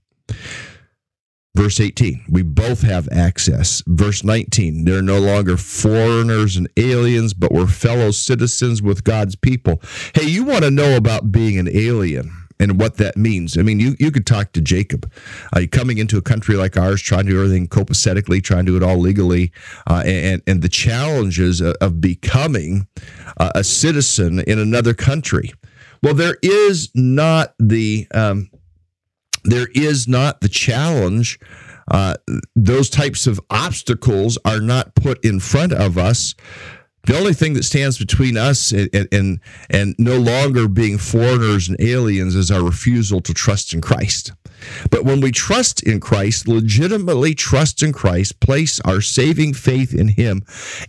Verse 1.57 1.81
18, 1.81 2.27
we 2.29 2.43
both 2.43 2.83
have 2.83 3.09
access. 3.11 3.83
Verse 3.87 4.23
19, 4.23 4.85
they're 4.85 5.01
no 5.01 5.19
longer 5.19 5.57
foreigners 5.57 6.59
and 6.59 6.69
aliens, 6.77 7.33
but 7.33 7.51
we're 7.51 7.67
fellow 7.67 8.11
citizens 8.11 8.83
with 8.83 9.05
God's 9.05 9.37
people. 9.37 9.81
Hey, 10.15 10.27
you 10.27 10.45
want 10.45 10.65
to 10.65 10.71
know 10.71 10.99
about 10.99 11.33
being 11.33 11.59
an 11.59 11.67
alien 11.75 12.31
and 12.61 12.79
what 12.79 12.99
that 12.99 13.17
means. 13.17 13.57
I 13.57 13.63
mean, 13.63 13.81
you, 13.81 13.97
you 13.99 14.11
could 14.11 14.27
talk 14.27 14.53
to 14.53 14.61
Jacob. 14.61 15.11
Uh, 15.51 15.63
coming 15.73 15.97
into 15.97 16.19
a 16.19 16.23
country 16.23 16.57
like 16.57 16.77
ours, 16.77 17.01
trying 17.01 17.25
to 17.25 17.33
do 17.33 17.43
everything 17.43 17.69
copacetically, 17.69 18.45
trying 18.45 18.67
to 18.67 18.73
do 18.73 18.77
it 18.77 18.83
all 18.83 18.99
legally, 18.99 19.51
uh, 19.87 20.03
and, 20.05 20.43
and 20.47 20.61
the 20.61 20.69
challenges 20.69 21.63
of, 21.63 22.03
becoming 22.03 22.87
a 23.39 23.65
citizen 23.65 24.41
in 24.41 24.59
another 24.59 24.93
country. 24.93 25.55
Well, 26.03 26.13
there 26.13 26.37
is 26.43 26.91
not 26.95 27.55
the 27.59 28.07
um, 28.13 28.51
there 29.47 29.69
is 29.75 30.07
not 30.09 30.41
the 30.41 30.49
challenge. 30.49 31.39
Uh, 31.89 32.15
those 32.55 32.91
types 32.91 33.27
of 33.27 33.41
obstacles 33.49 34.39
are 34.45 34.61
not 34.61 34.95
put 34.95 35.25
in 35.25 35.39
front 35.39 35.73
of 35.73 35.97
us. 35.97 36.35
The 37.07 37.17
only 37.17 37.35
thing 37.35 37.55
that 37.55 37.63
stands 37.63 37.99
between 37.99 38.37
us 38.37 38.73
and, 38.73 39.09
and 39.13 39.41
and 39.71 39.95
no 39.97 40.19
longer 40.19 40.67
being 40.67 40.99
foreigners 40.99 41.69
and 41.69 41.81
aliens 41.81 42.35
is 42.35 42.51
our 42.51 42.65
refusal 42.65 43.21
to 43.21 43.33
trust 43.33 43.73
in 43.73 43.81
Christ. 43.81 44.33
But 44.91 45.05
when 45.05 45.21
we 45.21 45.31
trust 45.31 45.83
in 45.85 46.01
Christ, 46.01 46.49
legitimately 46.49 47.35
trust 47.35 47.83
in 47.83 47.93
Christ, 47.93 48.41
place 48.41 48.81
our 48.81 49.01
saving 49.01 49.55
faith 49.55 49.95
in 49.95 50.09
Him, 50.09 50.43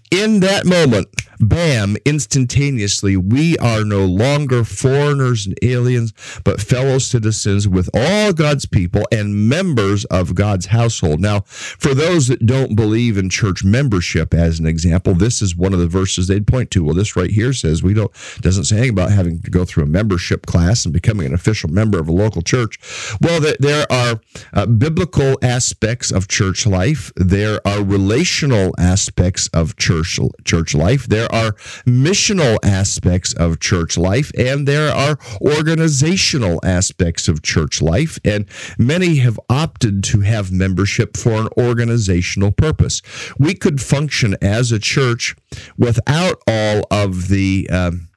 in 0.09 0.39
that 0.39 0.65
moment, 0.65 1.09
bam, 1.39 1.97
instantaneously, 2.05 3.15
we 3.17 3.57
are 3.57 3.83
no 3.83 4.05
longer 4.05 4.63
foreigners 4.63 5.45
and 5.45 5.55
aliens, 5.61 6.13
but 6.43 6.61
fellow 6.61 6.97
citizens 6.97 7.67
with 7.67 7.89
all 7.93 8.33
God's 8.33 8.65
people 8.65 9.03
and 9.11 9.47
members 9.49 10.05
of 10.05 10.33
God's 10.33 10.67
household. 10.67 11.19
Now, 11.19 11.41
for 11.41 11.93
those 11.93 12.27
that 12.29 12.45
don't 12.45 12.75
believe 12.75 13.17
in 13.17 13.29
church 13.29 13.63
membership, 13.63 14.33
as 14.33 14.59
an 14.59 14.65
example, 14.65 15.13
this 15.13 15.41
is 15.41 15.55
one 15.55 15.73
of 15.73 15.79
the 15.79 15.87
verses 15.87 16.06
they'd 16.15 16.47
point 16.47 16.71
to. 16.71 16.83
Well, 16.83 16.95
this 16.95 17.15
right 17.15 17.29
here 17.29 17.53
says 17.53 17.83
we 17.83 17.93
don't 17.93 18.11
doesn't 18.41 18.65
say 18.65 18.77
anything 18.77 18.93
about 18.93 19.11
having 19.11 19.41
to 19.41 19.51
go 19.51 19.65
through 19.65 19.83
a 19.83 19.87
membership 19.87 20.45
class 20.45 20.85
and 20.85 20.93
becoming 20.93 21.25
an 21.25 21.33
official 21.33 21.69
member 21.69 21.99
of 21.99 22.07
a 22.07 22.11
local 22.11 22.41
church. 22.41 22.79
Well, 23.21 23.41
there 23.59 23.85
are 23.91 24.21
uh, 24.53 24.65
biblical 24.65 25.37
aspects 25.41 26.11
of 26.11 26.27
church 26.27 26.65
life. 26.65 27.11
There 27.15 27.59
are 27.67 27.83
relational 27.83 28.73
aspects 28.77 29.47
of 29.53 29.75
church 29.75 30.19
church 30.45 30.73
life. 30.75 31.07
There 31.07 31.31
are 31.33 31.53
missional 31.85 32.57
aspects 32.63 33.33
of 33.33 33.59
church 33.59 33.97
life, 33.97 34.31
and 34.37 34.67
there 34.67 34.93
are 34.93 35.17
organizational 35.41 36.59
aspects 36.63 37.27
of 37.27 37.41
church 37.41 37.81
life. 37.81 38.19
And 38.23 38.45
many 38.77 39.17
have 39.17 39.39
opted 39.49 40.03
to 40.05 40.21
have 40.21 40.51
membership 40.51 41.17
for 41.17 41.33
an 41.33 41.49
organizational 41.57 42.51
purpose. 42.51 43.01
We 43.37 43.53
could 43.53 43.81
function 43.81 44.35
as 44.41 44.71
a 44.71 44.79
church 44.79 45.35
without 45.77 46.41
all 46.47 46.85
of 46.91 47.27
the 47.27 47.69
um, 47.69 48.09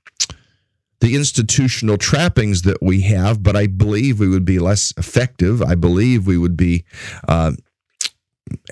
the 1.00 1.14
institutional 1.14 1.96
trappings 1.96 2.62
that 2.62 2.82
we 2.82 3.00
have, 3.02 3.42
but 3.42 3.56
I 3.56 3.66
believe 3.66 4.20
we 4.20 4.28
would 4.28 4.44
be 4.44 4.58
less 4.58 4.92
effective. 4.98 5.62
I 5.62 5.74
believe 5.74 6.26
we 6.26 6.36
would 6.36 6.56
be 6.56 6.84
uh, 7.26 7.52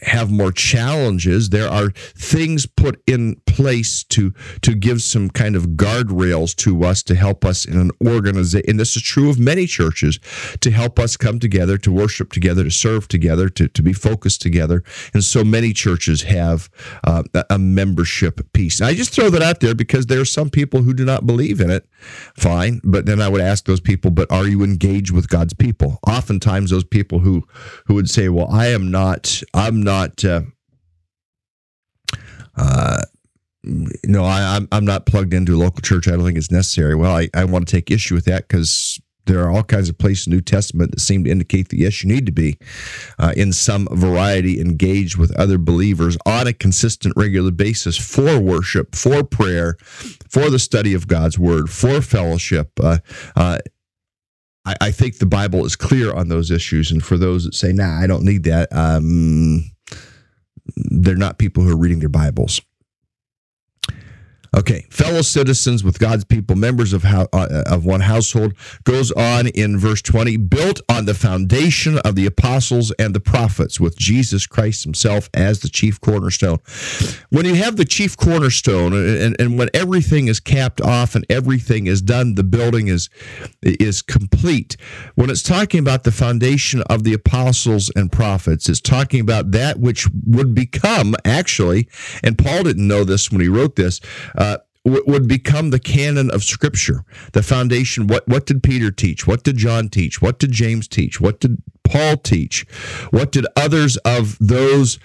have 0.03 0.31
more 0.31 0.53
challenges. 0.53 1.51
There 1.51 1.69
are 1.69 1.91
things 1.91 2.67
put 2.67 3.03
in 3.07 3.37
place 3.47 4.05
to 4.05 4.33
to 4.63 4.75
give 4.75 5.03
some 5.03 5.31
kind 5.31 5.57
of 5.57 5.71
guardrails 5.71 6.55
to 6.57 6.85
us 6.85 7.03
to 7.05 7.15
help 7.15 7.45
us 7.45 7.65
in 7.65 7.79
an 7.79 7.91
organization. 8.07 8.71
And 8.71 8.81
this 8.81 8.97
is 8.97 9.03
true 9.03 9.31
of 9.31 9.39
many 9.39 9.67
churches 9.67 10.19
to 10.61 10.71
help 10.71 10.99
us 10.99 11.17
come 11.17 11.39
together, 11.39 11.79
to 11.79 11.93
worship 11.93 12.33
together, 12.33 12.65
to 12.65 12.71
serve 12.71 13.09
together, 13.09 13.49
to, 13.51 13.69
to 13.69 13.83
be 13.83 13.93
focused 13.93 14.43
together. 14.43 14.83
And 15.15 15.25
so 15.25 15.45
many 15.45 15.73
churches 15.73 16.23
have 16.23 16.69
uh, 17.05 17.23
a 17.51 17.59
membership 17.59 18.53
piece. 18.53 18.81
And 18.81 18.89
I 18.89 18.95
just 18.95 19.13
throw 19.13 19.31
that 19.31 19.43
out 19.43 19.61
there 19.61 19.75
because 19.75 20.07
there 20.07 20.21
are 20.21 20.25
some 20.25 20.51
people 20.51 20.83
who 20.83 20.95
do 20.95 21.05
not 21.05 21.27
believe 21.27 21.61
in 21.61 21.71
it. 21.71 21.87
Fine, 22.35 22.81
but 22.85 23.07
then 23.07 23.21
I 23.21 23.29
would 23.29 23.41
ask 23.41 23.65
those 23.65 23.81
people, 23.81 24.13
but 24.13 24.31
are 24.31 24.47
you 24.47 24.63
engaged 24.63 25.11
with 25.11 25.29
God's 25.29 25.53
people? 25.53 25.99
Oftentimes, 26.07 26.71
those 26.71 26.85
people 26.85 27.19
who 27.19 27.45
who 27.87 27.95
would 27.95 28.09
say, 28.09 28.29
"Well, 28.29 28.49
I 28.51 28.69
am 28.69 28.91
not." 28.91 29.43
I 29.53 29.68
I'm 29.69 29.83
not. 29.83 30.25
Uh, 30.25 30.43
uh, 32.57 33.03
no, 33.63 34.25
I, 34.25 34.57
I'm 34.57 34.67
I'm 34.73 34.85
not 34.87 35.05
plugged 35.05 35.35
into 35.35 35.55
a 35.55 35.59
local 35.59 35.83
church. 35.83 36.09
I 36.09 36.13
don't 36.13 36.25
think 36.25 36.39
it's 36.39 36.51
necessary. 36.51 36.95
Well, 36.95 37.15
I, 37.15 37.29
I 37.35 37.45
want 37.45 37.69
to 37.69 37.77
take 37.77 37.91
issue 37.91 38.15
with 38.15 38.25
that 38.25 38.49
because 38.49 38.99
there 39.27 39.45
are 39.45 39.51
all 39.51 39.63
kinds 39.63 39.91
of 39.91 39.99
places 39.99 40.27
in 40.27 40.31
the 40.31 40.37
New 40.37 40.41
Testament 40.41 40.91
that 40.91 41.01
seem 41.01 41.23
to 41.25 41.31
indicate 41.31 41.69
that 41.69 41.77
yes, 41.77 42.03
you 42.03 42.09
need 42.09 42.25
to 42.25 42.33
be 42.33 42.57
uh, 43.19 43.35
in 43.37 43.53
some 43.53 43.87
variety 43.93 44.59
engaged 44.59 45.19
with 45.19 45.37
other 45.37 45.59
believers 45.59 46.17
on 46.25 46.47
a 46.47 46.55
consistent, 46.55 47.13
regular 47.15 47.51
basis 47.51 47.99
for 47.99 48.41
worship, 48.41 48.97
for 48.97 49.23
prayer, 49.23 49.77
for 50.31 50.49
the 50.49 50.59
study 50.59 50.95
of 50.95 51.07
God's 51.07 51.39
Word, 51.39 51.69
for 51.69 52.01
fellowship. 52.01 52.71
Uh, 52.83 52.99
uh, 53.37 53.59
I, 54.65 54.77
I, 54.81 54.91
think 54.91 55.19
the 55.19 55.27
Bible 55.27 55.65
is 55.65 55.77
clear 55.77 56.13
on 56.13 56.29
those 56.29 56.51
issues. 56.51 56.91
And 56.91 57.03
for 57.03 57.17
those 57.17 57.45
that 57.45 57.55
say, 57.55 57.73
nah, 57.73 57.99
I 58.01 58.07
don't 58.07 58.25
need 58.25 58.45
that, 58.45 58.69
um, 58.73 59.71
they're 60.77 61.17
not 61.17 61.39
people 61.39 61.63
who 61.63 61.73
are 61.73 61.77
reading 61.77 62.01
their 62.01 62.09
Bibles. 62.09 62.61
Okay, 64.57 64.87
fellow 64.91 65.23
citizens 65.23 65.85
with 65.85 65.99
God's 65.99 66.25
people, 66.25 66.57
members 66.57 66.93
of 66.93 67.03
how, 67.03 67.29
uh, 67.33 67.65
of 67.67 67.85
one 67.85 68.01
household, 68.01 68.55
goes 68.85 69.13
on 69.13 69.49
in 69.49 69.79
verse 69.79 70.01
20, 70.01 70.37
built 70.39 70.81
on 70.89 71.05
the 71.05 71.15
foundation 71.15 71.99
of 71.99 72.15
the 72.15 72.25
apostles 72.25 72.93
and 72.99 73.15
the 73.15 73.21
prophets, 73.21 73.79
with 73.79 73.97
Jesus 73.99 74.47
Christ 74.47 74.85
himself 74.85 75.29
as 75.35 75.61
the 75.61 75.69
chief 75.69 76.01
cornerstone. 76.01 76.59
When 77.29 77.45
you 77.45 77.55
have 77.57 77.77
the 77.77 77.85
chief 77.85 78.17
cornerstone 78.17 78.95
and, 78.95 79.37
and 79.39 79.59
when 79.59 79.69
everything 79.75 80.29
is 80.29 80.41
capped 80.41 80.81
off 80.81 81.15
and 81.15 81.27
everything 81.29 81.87
is 81.87 82.01
done, 82.01 82.35
the 82.35 82.45
building 82.45 82.89
is, 82.89 83.11
is 83.63 84.01
complete. 84.01 84.77
When 85.15 85.29
it's 85.29 85.43
talking 85.43 85.81
about 85.81 86.05
the 86.05 86.13
foundation 86.13 86.83
of 86.83 87.05
the 87.05 87.13
apostles 87.13 87.91
and 87.95 88.11
prophets, 88.11 88.69
it's 88.69 88.81
talking 88.81 89.21
about 89.21 89.51
that 89.51 89.79
which 89.79 90.09
would 90.27 90.55
become 90.55 91.15
actually, 91.25 91.89
and 92.25 92.39
Paul 92.39 92.63
didn't 92.63 92.89
know 92.89 93.05
this 93.05 93.31
when 93.31 93.43
he 93.43 93.49
wrote 93.49 93.77
this, 93.77 94.01
uh, 94.39 94.48
would 94.85 95.29
become 95.29 95.71
the 95.71 95.79
canon 95.79 96.31
of 96.31 96.43
scripture 96.43 97.05
the 97.33 97.43
foundation. 97.43 98.07
What 98.07 98.27
what 98.29 98.47
did 98.47 98.63
peter 98.63 98.91
teach? 98.91 99.27
What 99.27 99.43
did 99.43 99.57
john 99.57 99.89
teach? 99.89 100.23
What 100.23 100.39
did 100.39 100.53
james 100.53 100.89
teach? 100.89 101.21
What 101.21 101.41
did 101.41 101.63
paul 101.85 102.17
teach? 102.17 102.67
What 103.11 103.33
did 103.33 103.47
others 103.57 103.97
of 103.99 104.37
those 104.41 104.99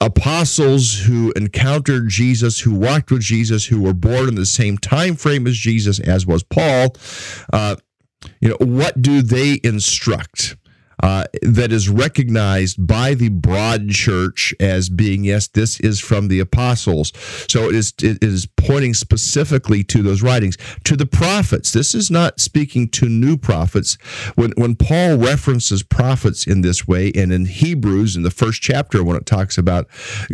apostles 0.00 0.98
who 1.04 1.32
encountered 1.36 2.08
jesus 2.08 2.60
who 2.60 2.74
walked 2.74 3.10
with 3.10 3.22
jesus 3.22 3.66
who 3.66 3.80
were 3.80 3.94
born 3.94 4.28
in 4.28 4.34
the 4.34 4.44
same 4.44 4.76
time 4.76 5.14
frame 5.14 5.46
as 5.46 5.56
jesus 5.56 5.98
as 6.00 6.26
was 6.26 6.42
paul 6.42 6.94
uh, 7.52 7.76
you 8.40 8.48
know 8.48 8.56
what 8.58 9.00
do 9.00 9.22
they 9.22 9.60
instruct 9.62 10.56
uh, 11.02 11.24
that 11.42 11.72
is 11.72 11.88
recognized 11.88 12.86
by 12.86 13.14
the 13.14 13.28
broad 13.28 13.90
church 13.90 14.54
as 14.60 14.88
being 14.88 15.24
yes 15.24 15.48
this 15.48 15.80
is 15.80 16.00
from 16.00 16.28
the 16.28 16.40
apostles. 16.40 17.12
So 17.48 17.68
it 17.68 17.74
is 17.74 17.94
it 18.02 18.22
is 18.22 18.46
pointing 18.46 18.94
specifically 18.94 19.84
to 19.84 20.02
those 20.02 20.22
writings. 20.22 20.56
To 20.84 20.96
the 20.96 21.06
prophets. 21.06 21.72
This 21.72 21.94
is 21.94 22.10
not 22.10 22.40
speaking 22.40 22.88
to 22.90 23.08
new 23.08 23.36
prophets. 23.36 23.96
When 24.34 24.52
when 24.56 24.76
paul 24.76 25.16
references 25.16 25.82
prophets 25.82 26.46
in 26.46 26.60
this 26.60 26.86
way 26.86 27.12
and 27.14 27.32
in 27.32 27.46
hebrews 27.46 28.16
in 28.16 28.22
the 28.22 28.30
first 28.30 28.60
chapter 28.60 29.02
when 29.02 29.16
it 29.16 29.26
talks 29.26 29.56
about 29.56 29.86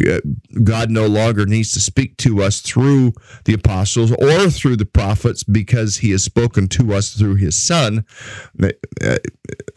uh, 0.09 0.19
god 0.65 0.91
no 0.91 1.07
longer 1.07 1.47
needs 1.47 1.73
to 1.73 1.81
speak 1.81 2.17
to 2.17 2.43
us 2.43 2.61
through 2.61 3.13
the 3.45 3.55
apostles 3.55 4.13
or 4.13 4.51
through 4.51 4.77
the 4.77 4.87
prophets 4.87 5.43
because 5.43 5.99
he 5.99 6.11
has 6.11 6.23
spoken 6.23 6.69
to 6.69 6.95
us 6.95 7.15
through 7.15 7.35
his 7.35 7.57
son 7.57 8.05
uh, 8.63 8.69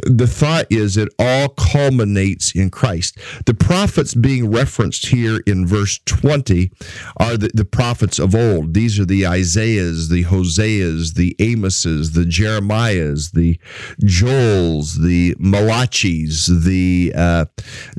the 0.05 0.27
thought 0.27 0.65
is 0.75 0.97
it 0.97 1.09
all 1.19 1.49
culminates 1.49 2.55
in 2.55 2.69
Christ. 2.69 3.17
The 3.45 3.53
prophets 3.53 4.13
being 4.13 4.51
referenced 4.51 5.07
here 5.07 5.41
in 5.45 5.65
verse 5.65 5.99
20 6.05 6.71
are 7.17 7.37
the, 7.37 7.49
the 7.53 7.65
prophets 7.65 8.19
of 8.19 8.35
old. 8.35 8.73
These 8.73 8.99
are 8.99 9.05
the 9.05 9.25
Isaiahs, 9.25 10.09
the 10.09 10.23
Hoseas, 10.23 11.15
the 11.15 11.35
Amoses, 11.39 12.13
the 12.13 12.25
Jeremiahs, 12.25 13.31
the 13.31 13.59
Joels, 14.03 15.01
the 15.01 15.35
Malachis, 15.35 16.63
the 16.63 17.13
uh, 17.15 17.45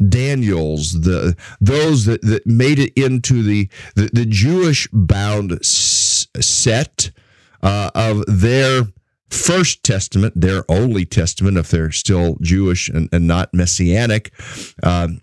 Daniels, 0.08 1.00
the 1.02 1.36
those 1.60 2.04
that, 2.04 2.22
that 2.22 2.46
made 2.46 2.78
it 2.78 2.92
into 2.96 3.42
the, 3.42 3.68
the, 3.94 4.10
the 4.12 4.26
Jewish 4.26 4.88
bound 4.92 5.64
set 5.64 7.10
uh, 7.62 7.90
of 7.94 8.24
their 8.26 8.82
First 9.34 9.82
Testament, 9.82 10.40
their 10.40 10.64
only 10.70 11.04
testament, 11.04 11.58
if 11.58 11.70
they're 11.70 11.90
still 11.90 12.36
Jewish 12.40 12.88
and, 12.88 13.08
and 13.12 13.26
not 13.26 13.52
messianic, 13.52 14.32
um, 14.82 15.20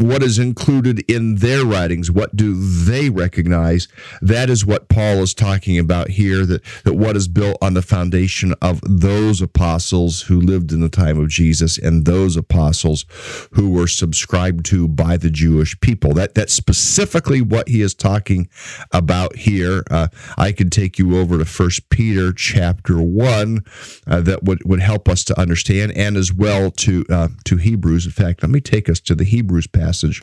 what 0.00 0.22
is 0.22 0.38
included 0.38 1.00
in 1.10 1.36
their 1.36 1.64
writings 1.64 2.10
what 2.10 2.34
do 2.34 2.54
they 2.54 3.10
recognize? 3.10 3.86
That 4.22 4.48
is 4.48 4.64
what 4.64 4.88
paul 4.88 5.22
is 5.22 5.34
talking 5.34 5.78
about 5.78 6.10
here 6.10 6.46
that, 6.46 6.62
that 6.84 6.94
what 6.94 7.16
is 7.16 7.28
built 7.28 7.58
on 7.60 7.74
the 7.74 7.82
foundation 7.82 8.54
of 8.62 8.80
those 8.82 9.42
apostles 9.42 10.22
who 10.22 10.40
lived 10.40 10.72
in 10.72 10.80
the 10.80 10.88
time 10.88 11.18
of 11.18 11.28
jesus 11.28 11.76
and 11.76 12.06
those 12.06 12.36
apostles 12.36 13.04
who 13.52 13.70
were 13.70 13.86
subscribed 13.86 14.64
to 14.66 14.88
by 14.88 15.16
the 15.16 15.30
jewish 15.30 15.78
people. 15.80 16.14
That 16.14 16.34
that's 16.34 16.54
specifically 16.54 17.42
what 17.42 17.68
he 17.68 17.82
is 17.82 17.94
talking 17.94 18.48
about 18.92 19.36
here. 19.36 19.82
Uh, 19.90 20.08
i 20.38 20.52
could 20.52 20.72
take 20.72 20.98
you 20.98 21.18
over 21.18 21.36
to 21.38 21.44
first 21.44 21.90
peter 21.90 22.32
chapter 22.32 23.02
1 23.02 23.64
uh, 24.06 24.20
that 24.22 24.44
would, 24.44 24.62
would 24.64 24.80
help 24.80 25.08
us 25.08 25.24
to 25.24 25.38
understand 25.38 25.92
and 25.92 26.16
as 26.16 26.32
well 26.32 26.70
to 26.70 27.04
uh, 27.10 27.28
to 27.44 27.56
hebrews. 27.56 28.06
In 28.06 28.12
fact 28.12 28.42
let 28.42 28.50
me 28.50 28.60
take 28.60 28.88
us 28.88 29.00
to 29.00 29.14
the 29.14 29.24
hebrews 29.24 29.66
passage 29.66 29.89
passage 29.90 30.22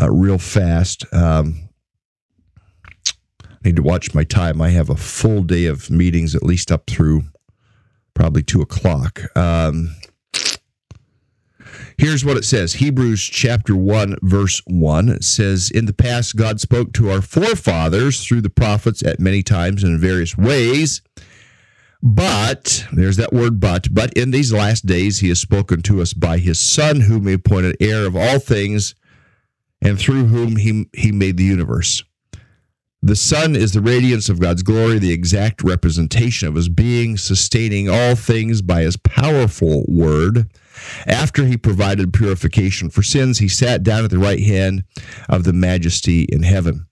uh, 0.00 0.10
real 0.10 0.38
fast. 0.38 1.04
Um, 1.12 1.68
I 3.06 3.58
need 3.62 3.76
to 3.76 3.82
watch 3.82 4.14
my 4.14 4.24
time. 4.24 4.62
I 4.62 4.70
have 4.70 4.88
a 4.88 4.96
full 4.96 5.42
day 5.42 5.66
of 5.66 5.90
meetings, 5.90 6.34
at 6.34 6.42
least 6.42 6.72
up 6.72 6.88
through 6.88 7.24
probably 8.14 8.42
two 8.42 8.62
o'clock. 8.62 9.20
Um, 9.36 9.94
here's 11.98 12.24
what 12.24 12.38
it 12.38 12.44
says 12.46 12.74
Hebrews 12.74 13.22
chapter 13.22 13.76
1, 13.76 14.16
verse 14.22 14.62
1. 14.66 15.10
It 15.10 15.24
says, 15.24 15.70
In 15.70 15.84
the 15.84 15.92
past, 15.92 16.36
God 16.36 16.58
spoke 16.58 16.94
to 16.94 17.10
our 17.10 17.20
forefathers 17.20 18.24
through 18.24 18.40
the 18.40 18.50
prophets 18.50 19.02
at 19.02 19.20
many 19.20 19.42
times 19.42 19.84
and 19.84 19.96
in 19.96 20.00
various 20.00 20.38
ways. 20.38 21.02
But, 22.02 22.86
there's 22.92 23.16
that 23.16 23.32
word 23.32 23.58
but, 23.58 23.92
but 23.92 24.12
in 24.12 24.30
these 24.30 24.52
last 24.52 24.86
days 24.86 25.18
he 25.18 25.28
has 25.28 25.40
spoken 25.40 25.82
to 25.82 26.00
us 26.00 26.12
by 26.12 26.38
his 26.38 26.60
Son, 26.60 27.00
whom 27.00 27.26
he 27.26 27.34
appointed 27.34 27.76
heir 27.80 28.06
of 28.06 28.14
all 28.14 28.38
things, 28.38 28.94
and 29.82 29.98
through 29.98 30.26
whom 30.26 30.56
he, 30.56 30.86
he 30.92 31.12
made 31.12 31.36
the 31.36 31.44
universe. 31.44 32.02
The 33.02 33.16
Son 33.16 33.54
is 33.54 33.72
the 33.72 33.80
radiance 33.80 34.28
of 34.28 34.40
God's 34.40 34.62
glory, 34.62 34.98
the 34.98 35.12
exact 35.12 35.62
representation 35.62 36.48
of 36.48 36.54
his 36.54 36.68
being, 36.68 37.16
sustaining 37.16 37.88
all 37.88 38.16
things 38.16 38.62
by 38.62 38.82
his 38.82 38.96
powerful 38.96 39.84
word. 39.86 40.50
After 41.06 41.44
he 41.44 41.56
provided 41.56 42.12
purification 42.12 42.90
for 42.90 43.02
sins, 43.02 43.38
he 43.38 43.48
sat 43.48 43.82
down 43.82 44.04
at 44.04 44.10
the 44.10 44.18
right 44.18 44.40
hand 44.40 44.84
of 45.28 45.44
the 45.44 45.52
majesty 45.52 46.24
in 46.24 46.42
heaven. 46.42 46.86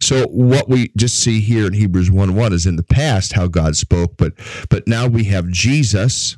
So 0.00 0.26
what 0.28 0.68
we 0.68 0.90
just 0.96 1.18
see 1.18 1.40
here 1.40 1.66
in 1.66 1.74
Hebrews 1.74 2.10
1 2.10 2.34
1 2.34 2.52
is 2.52 2.66
in 2.66 2.76
the 2.76 2.82
past 2.82 3.34
how 3.34 3.46
God 3.46 3.76
spoke, 3.76 4.16
but 4.16 4.32
but 4.68 4.86
now 4.86 5.06
we 5.06 5.24
have 5.24 5.48
Jesus 5.48 6.36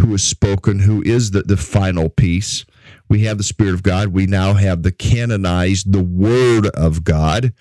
who 0.00 0.12
has 0.12 0.24
spoken, 0.24 0.80
who 0.80 1.02
is 1.02 1.30
the, 1.30 1.42
the 1.42 1.56
final 1.56 2.08
piece. 2.08 2.64
We 3.08 3.24
have 3.24 3.38
the 3.38 3.44
Spirit 3.44 3.74
of 3.74 3.82
God. 3.82 4.08
We 4.08 4.26
now 4.26 4.54
have 4.54 4.82
the 4.82 4.92
canonized, 4.92 5.92
the 5.92 6.02
Word 6.02 6.68
of 6.68 7.04
God, 7.04 7.52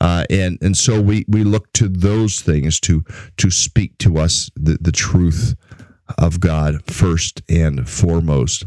uh, 0.00 0.24
and 0.28 0.58
and 0.60 0.76
so 0.76 1.00
we 1.00 1.24
we 1.28 1.44
look 1.44 1.72
to 1.74 1.88
those 1.88 2.40
things 2.40 2.80
to 2.80 3.04
to 3.36 3.50
speak 3.50 3.96
to 3.98 4.18
us 4.18 4.50
the, 4.56 4.78
the 4.80 4.92
truth 4.92 5.54
of 6.16 6.40
God 6.40 6.84
first 6.90 7.42
and 7.48 7.88
foremost. 7.88 8.64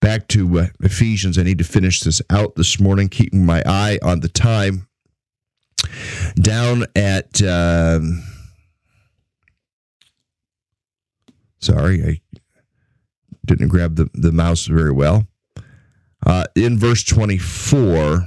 Back 0.00 0.28
to 0.28 0.60
uh, 0.60 0.66
Ephesians. 0.80 1.38
I 1.38 1.42
need 1.42 1.58
to 1.58 1.64
finish 1.64 2.00
this 2.00 2.20
out 2.30 2.56
this 2.56 2.78
morning, 2.78 3.08
keeping 3.08 3.46
my 3.46 3.62
eye 3.66 3.98
on 4.02 4.20
the 4.20 4.28
time. 4.28 4.86
Down 6.40 6.86
at. 6.94 7.42
Um, 7.42 8.22
sorry, 11.58 12.02
I 12.04 12.20
didn't 13.44 13.68
grab 13.68 13.96
the, 13.96 14.10
the 14.14 14.32
mouse 14.32 14.66
very 14.66 14.92
well. 14.92 15.26
Uh, 16.24 16.44
in 16.56 16.78
verse 16.78 17.04
24, 17.04 18.26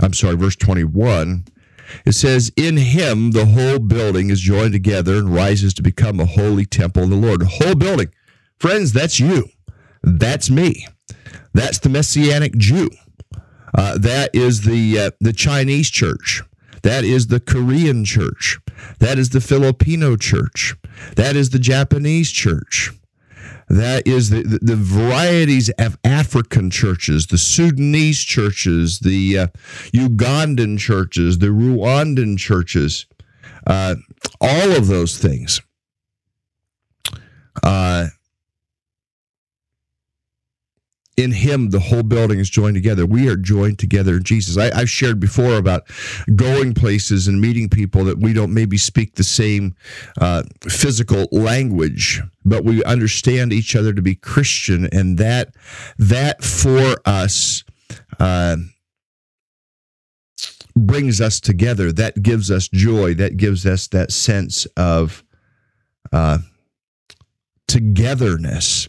I'm 0.00 0.12
sorry, 0.12 0.36
verse 0.36 0.56
21, 0.56 1.44
it 2.04 2.12
says, 2.12 2.52
In 2.56 2.76
him 2.76 3.30
the 3.30 3.46
whole 3.46 3.78
building 3.78 4.30
is 4.30 4.40
joined 4.40 4.72
together 4.72 5.16
and 5.16 5.32
rises 5.32 5.74
to 5.74 5.82
become 5.82 6.18
a 6.18 6.24
holy 6.24 6.64
temple 6.64 7.04
of 7.04 7.10
the 7.10 7.16
Lord. 7.16 7.42
Whole 7.42 7.74
building. 7.74 8.08
Friends, 8.58 8.92
that's 8.92 9.20
you. 9.20 9.48
That's 10.02 10.50
me. 10.50 10.86
That's 11.54 11.78
the 11.78 11.88
Messianic 11.88 12.56
Jew. 12.56 12.90
Uh, 13.74 13.98
that 13.98 14.30
is 14.34 14.62
the 14.62 14.98
uh, 14.98 15.10
the 15.20 15.32
Chinese 15.32 15.90
church. 15.90 16.42
That 16.82 17.04
is 17.04 17.28
the 17.28 17.40
Korean 17.40 18.04
church. 18.04 18.58
That 18.98 19.18
is 19.18 19.30
the 19.30 19.40
Filipino 19.40 20.16
church. 20.16 20.74
That 21.16 21.36
is 21.36 21.50
the 21.50 21.58
Japanese 21.58 22.30
church. 22.30 22.90
That 23.68 24.06
is 24.06 24.30
the, 24.30 24.42
the, 24.42 24.58
the 24.60 24.76
varieties 24.76 25.70
of 25.78 25.96
African 26.04 26.70
churches, 26.70 27.28
the 27.28 27.38
Sudanese 27.38 28.20
churches, 28.20 28.98
the 28.98 29.38
uh, 29.38 29.46
Ugandan 29.94 30.78
churches, 30.78 31.38
the 31.38 31.46
Rwandan 31.46 32.36
churches, 32.36 33.06
uh, 33.66 33.94
all 34.40 34.72
of 34.72 34.88
those 34.88 35.16
things. 35.16 35.62
Uh, 37.62 38.01
in 41.22 41.32
him 41.32 41.70
the 41.70 41.80
whole 41.80 42.02
building 42.02 42.38
is 42.38 42.50
joined 42.50 42.74
together. 42.74 43.06
We 43.06 43.28
are 43.28 43.36
joined 43.36 43.78
together 43.78 44.16
in 44.16 44.22
jesus. 44.22 44.56
I, 44.56 44.76
have 44.76 44.90
shared 44.90 45.20
before 45.20 45.56
about 45.56 45.88
going 46.34 46.74
places 46.74 47.28
and 47.28 47.40
meeting 47.40 47.68
people 47.68 48.04
that 48.04 48.18
we 48.18 48.32
don't 48.32 48.52
maybe 48.52 48.76
speak 48.76 49.14
the 49.14 49.24
same 49.24 49.74
uh, 50.20 50.42
physical 50.68 51.28
language 51.30 52.20
but 52.44 52.64
we 52.64 52.82
understand 52.84 53.52
each 53.52 53.76
other 53.76 53.92
to 53.92 54.02
be 54.02 54.14
christian 54.14 54.88
and 54.92 55.18
that 55.18 55.54
that 55.98 56.42
for 56.42 56.96
us 57.04 57.64
uh, 58.18 58.56
brings 60.76 61.20
us 61.20 61.40
together. 61.40 61.92
That 61.92 62.22
gives 62.22 62.50
us 62.50 62.68
joy. 62.68 63.14
That 63.14 63.36
gives 63.36 63.66
us 63.66 63.88
that 63.88 64.12
sense 64.12 64.66
of 64.76 65.24
uh, 66.12 66.38
togetherness 67.68 68.88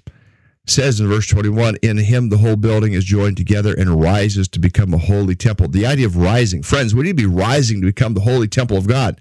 says 0.65 0.99
in 0.99 1.07
verse 1.07 1.27
21 1.27 1.75
in 1.81 1.97
him 1.97 2.29
the 2.29 2.37
whole 2.37 2.55
building 2.55 2.93
is 2.93 3.03
joined 3.03 3.35
together 3.35 3.73
and 3.73 4.01
rises 4.01 4.47
to 4.47 4.59
become 4.59 4.93
a 4.93 4.97
holy 4.97 5.35
temple. 5.35 5.67
The 5.67 5.85
idea 5.85 6.05
of 6.05 6.15
rising 6.15 6.63
friends 6.63 6.95
we 6.95 7.03
need 7.03 7.17
to 7.17 7.27
be 7.27 7.33
rising 7.33 7.81
to 7.81 7.87
become 7.87 8.13
the 8.13 8.21
holy 8.21 8.47
temple 8.47 8.77
of 8.77 8.87
god. 8.87 9.19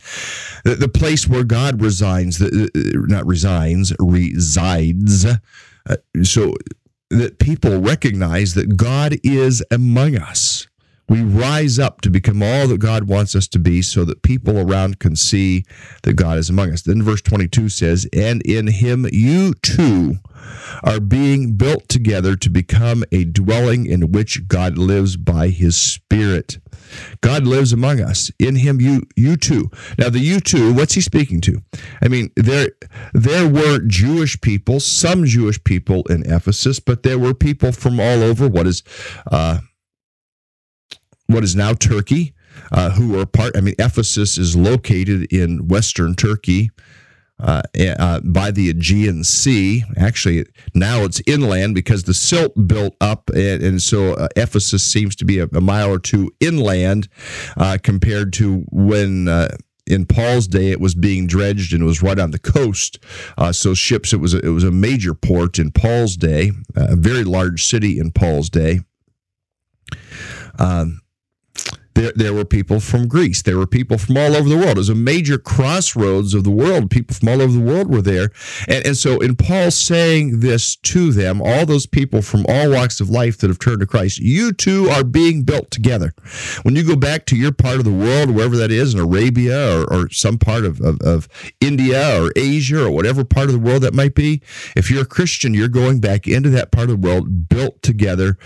The, 0.64 0.76
the 0.76 0.88
place 0.88 1.26
where 1.26 1.44
god 1.44 1.80
resigns 1.82 2.38
the, 2.38 2.70
not 3.08 3.26
resigns 3.26 3.92
resides. 3.98 5.26
Uh, 5.84 5.96
so 6.22 6.54
that 7.10 7.38
people 7.38 7.80
recognize 7.80 8.54
that 8.54 8.76
god 8.76 9.16
is 9.24 9.64
among 9.70 10.16
us 10.16 10.68
we 11.12 11.20
rise 11.20 11.78
up 11.78 12.00
to 12.00 12.08
become 12.08 12.42
all 12.42 12.66
that 12.68 12.80
God 12.80 13.04
wants 13.04 13.36
us 13.36 13.46
to 13.48 13.58
be 13.58 13.82
so 13.82 14.02
that 14.06 14.22
people 14.22 14.58
around 14.58 14.98
can 14.98 15.14
see 15.14 15.62
that 16.04 16.14
God 16.14 16.38
is 16.38 16.48
among 16.48 16.72
us. 16.72 16.80
Then 16.80 17.02
verse 17.02 17.20
22 17.20 17.68
says, 17.68 18.08
And 18.14 18.40
in 18.46 18.68
him 18.68 19.06
you 19.12 19.52
too 19.52 20.20
are 20.82 21.00
being 21.00 21.52
built 21.56 21.86
together 21.90 22.34
to 22.36 22.48
become 22.48 23.04
a 23.12 23.24
dwelling 23.24 23.84
in 23.84 24.10
which 24.10 24.48
God 24.48 24.78
lives 24.78 25.18
by 25.18 25.48
his 25.48 25.76
Spirit. 25.76 26.56
God 27.20 27.46
lives 27.46 27.74
among 27.74 28.00
us. 28.00 28.30
In 28.38 28.56
him 28.56 28.80
you 28.80 29.02
you 29.14 29.36
too. 29.36 29.70
Now 29.98 30.08
the 30.08 30.18
you 30.18 30.40
too, 30.40 30.72
what's 30.72 30.94
he 30.94 31.02
speaking 31.02 31.42
to? 31.42 31.62
I 32.02 32.08
mean, 32.08 32.30
there 32.36 32.70
there 33.12 33.46
were 33.46 33.80
Jewish 33.80 34.40
people, 34.40 34.80
some 34.80 35.26
Jewish 35.26 35.62
people 35.62 36.04
in 36.04 36.24
Ephesus, 36.24 36.80
but 36.80 37.02
there 37.02 37.18
were 37.18 37.34
people 37.34 37.70
from 37.70 38.00
all 38.00 38.22
over 38.22 38.48
what 38.48 38.66
is 38.66 38.82
uh, 39.30 39.58
what 41.32 41.44
is 41.44 41.56
now 41.56 41.72
Turkey, 41.74 42.34
uh, 42.70 42.90
who 42.90 43.18
are 43.18 43.26
part. 43.26 43.56
I 43.56 43.60
mean, 43.60 43.74
Ephesus 43.78 44.38
is 44.38 44.56
located 44.56 45.32
in 45.32 45.68
western 45.68 46.14
Turkey 46.14 46.70
uh, 47.40 47.62
uh, 47.98 48.20
by 48.20 48.50
the 48.50 48.70
Aegean 48.70 49.24
Sea. 49.24 49.84
Actually, 49.96 50.46
now 50.74 51.02
it's 51.02 51.20
inland 51.26 51.74
because 51.74 52.04
the 52.04 52.14
silt 52.14 52.52
built 52.66 52.94
up, 53.00 53.30
and, 53.30 53.62
and 53.62 53.82
so 53.82 54.14
uh, 54.14 54.28
Ephesus 54.36 54.82
seems 54.82 55.16
to 55.16 55.24
be 55.24 55.38
a, 55.38 55.46
a 55.52 55.60
mile 55.60 55.90
or 55.90 55.98
two 55.98 56.30
inland 56.40 57.08
uh, 57.56 57.78
compared 57.82 58.32
to 58.34 58.64
when 58.70 59.28
uh, 59.28 59.48
in 59.86 60.06
Paul's 60.06 60.46
day, 60.46 60.70
it 60.70 60.80
was 60.80 60.94
being 60.94 61.26
dredged 61.26 61.72
and 61.72 61.82
it 61.82 61.86
was 61.86 62.02
right 62.02 62.18
on 62.18 62.30
the 62.30 62.38
coast. 62.38 62.98
Uh, 63.36 63.52
so 63.52 63.74
ships, 63.74 64.12
it 64.12 64.18
was 64.18 64.34
a, 64.34 64.38
it 64.38 64.50
was 64.50 64.64
a 64.64 64.70
major 64.70 65.12
port 65.12 65.58
in 65.58 65.72
Paul's 65.72 66.16
day, 66.16 66.52
a 66.76 66.94
very 66.94 67.24
large 67.24 67.64
city 67.64 67.98
in 67.98 68.12
Paul's 68.12 68.48
day. 68.48 68.80
Um, 70.58 71.01
there, 71.94 72.12
there 72.14 72.34
were 72.34 72.44
people 72.44 72.80
from 72.80 73.08
Greece. 73.08 73.42
There 73.42 73.58
were 73.58 73.66
people 73.66 73.98
from 73.98 74.16
all 74.16 74.34
over 74.34 74.48
the 74.48 74.56
world. 74.56 74.76
It 74.76 74.78
was 74.78 74.88
a 74.88 74.94
major 74.94 75.38
crossroads 75.38 76.34
of 76.34 76.44
the 76.44 76.50
world. 76.50 76.90
People 76.90 77.14
from 77.14 77.28
all 77.28 77.42
over 77.42 77.52
the 77.52 77.64
world 77.64 77.92
were 77.92 78.02
there. 78.02 78.30
And, 78.68 78.86
and 78.86 78.96
so, 78.96 79.18
in 79.20 79.36
Paul 79.36 79.70
saying 79.70 80.40
this 80.40 80.76
to 80.76 81.12
them, 81.12 81.42
all 81.42 81.66
those 81.66 81.86
people 81.86 82.22
from 82.22 82.46
all 82.48 82.70
walks 82.70 83.00
of 83.00 83.10
life 83.10 83.38
that 83.38 83.48
have 83.48 83.58
turned 83.58 83.80
to 83.80 83.86
Christ, 83.86 84.18
you 84.18 84.52
too 84.52 84.88
are 84.88 85.04
being 85.04 85.42
built 85.42 85.70
together. 85.70 86.12
When 86.62 86.76
you 86.76 86.86
go 86.86 86.96
back 86.96 87.26
to 87.26 87.36
your 87.36 87.52
part 87.52 87.78
of 87.78 87.84
the 87.84 87.92
world, 87.92 88.30
wherever 88.30 88.56
that 88.56 88.70
is, 88.70 88.94
in 88.94 89.00
Arabia 89.00 89.80
or, 89.80 89.92
or 89.92 90.10
some 90.10 90.38
part 90.38 90.64
of, 90.64 90.80
of, 90.80 91.00
of 91.02 91.28
India 91.60 92.22
or 92.22 92.32
Asia 92.36 92.84
or 92.84 92.90
whatever 92.90 93.24
part 93.24 93.46
of 93.46 93.52
the 93.52 93.58
world 93.58 93.82
that 93.82 93.94
might 93.94 94.14
be, 94.14 94.42
if 94.76 94.90
you're 94.90 95.02
a 95.02 95.06
Christian, 95.06 95.54
you're 95.54 95.68
going 95.68 96.00
back 96.00 96.26
into 96.26 96.50
that 96.50 96.72
part 96.72 96.90
of 96.90 97.00
the 97.00 97.08
world 97.08 97.48
built 97.48 97.82
together 97.82 98.38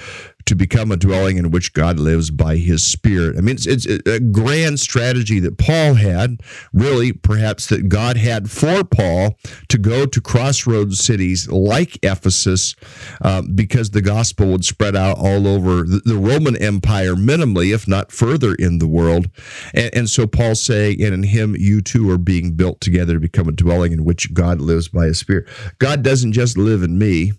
to 0.46 0.54
become 0.54 0.92
a 0.92 0.96
dwelling 0.96 1.36
in 1.36 1.50
which 1.50 1.72
God 1.72 1.98
lives 1.98 2.30
by 2.30 2.56
his 2.56 2.82
Spirit. 2.82 3.36
I 3.36 3.40
mean, 3.40 3.56
it's, 3.56 3.66
it's 3.66 3.86
a 4.08 4.20
grand 4.20 4.80
strategy 4.80 5.40
that 5.40 5.58
Paul 5.58 5.94
had, 5.94 6.40
really, 6.72 7.12
perhaps 7.12 7.66
that 7.66 7.88
God 7.88 8.16
had 8.16 8.50
for 8.50 8.84
Paul 8.84 9.36
to 9.68 9.78
go 9.78 10.06
to 10.06 10.20
crossroads 10.20 11.00
cities 11.00 11.48
like 11.48 11.98
Ephesus 12.02 12.76
um, 13.22 13.54
because 13.54 13.90
the 13.90 14.02
gospel 14.02 14.46
would 14.52 14.64
spread 14.64 14.94
out 14.94 15.18
all 15.18 15.48
over 15.48 15.82
the, 15.82 16.00
the, 16.04 16.16
Roman 16.16 16.56
Empire, 16.56 17.14
minimally, 17.14 17.74
if 17.74 17.86
not 17.86 18.12
further 18.12 18.54
in 18.54 18.78
the 18.78 18.88
world. 18.88 19.28
And, 19.74 19.94
and 19.94 20.10
so 20.10 20.26
Paul's 20.26 20.62
saying, 20.62 21.02
and 21.02 21.12
in 21.12 21.22
him 21.24 21.56
you 21.58 21.82
too 21.82 22.10
are 22.10 22.18
being 22.18 22.52
built 22.52 22.80
together 22.80 23.14
to 23.14 23.20
become 23.20 23.48
a 23.48 23.52
dwelling 23.52 23.92
in 23.92 24.04
which 24.04 24.32
God 24.32 24.60
lives 24.60 24.88
by 24.88 25.06
his 25.06 25.18
Spirit. 25.18 25.48
God 25.78 26.02
doesn't 26.02 26.32
just 26.32 26.56
live 26.56 26.82
in 26.82 26.98
me. 26.98 27.32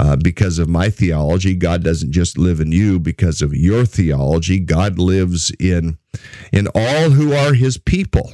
Uh, 0.00 0.16
because 0.16 0.58
of 0.58 0.68
my 0.68 0.90
theology. 0.90 1.54
God 1.54 1.82
doesn't 1.82 2.12
just 2.12 2.38
live 2.38 2.60
in 2.60 2.72
you 2.72 2.98
because 2.98 3.42
of 3.42 3.54
your 3.54 3.84
theology. 3.84 4.58
God 4.58 4.98
lives 4.98 5.52
in 5.58 5.98
in 6.52 6.68
all 6.74 7.10
who 7.10 7.32
are 7.32 7.54
His 7.54 7.78
people. 7.78 8.32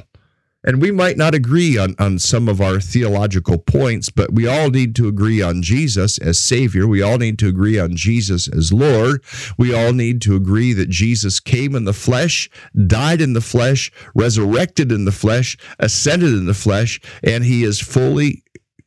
And 0.65 0.83
we 0.83 0.91
might 0.91 1.17
not 1.17 1.35
agree 1.35 1.79
on, 1.79 1.95
on 2.01 2.19
some 2.19 2.49
of 2.49 2.61
our 2.61 2.81
theological 2.81 3.59
points, 3.59 4.11
but 4.11 4.35
we 4.35 4.49
all 4.49 4.71
need 4.71 4.97
to 4.97 5.07
agree 5.07 5.41
on 5.41 5.63
Jesus 5.63 6.19
as 6.19 6.39
Savior. 6.39 6.87
We 6.87 7.01
all 7.01 7.17
need 7.17 7.39
to 7.39 7.49
agree 7.49 7.79
on 7.79 7.95
Jesus 7.95 8.49
as 8.49 8.73
Lord. 8.73 9.23
We 9.57 9.73
all 9.73 9.93
need 9.93 10.21
to 10.23 10.35
agree 10.35 10.73
that 10.73 10.91
Jesus 10.91 11.39
came 11.39 11.77
in 11.77 11.85
the 11.85 11.93
flesh, 11.93 12.51
died 12.87 13.21
in 13.21 13.35
the 13.35 13.41
flesh, 13.41 13.93
resurrected 14.17 14.91
in 14.91 15.05
the 15.05 15.13
flesh, 15.13 15.57
ascended 15.79 16.35
in 16.35 16.47
the 16.47 16.55
flesh, 16.55 17.01
and 17.23 17.45
He 17.45 17.63
is 17.63 17.81
fully 17.81 18.43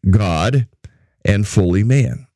God 0.10 0.68
and 1.24 1.48
fully 1.48 1.84
man. 1.84 2.28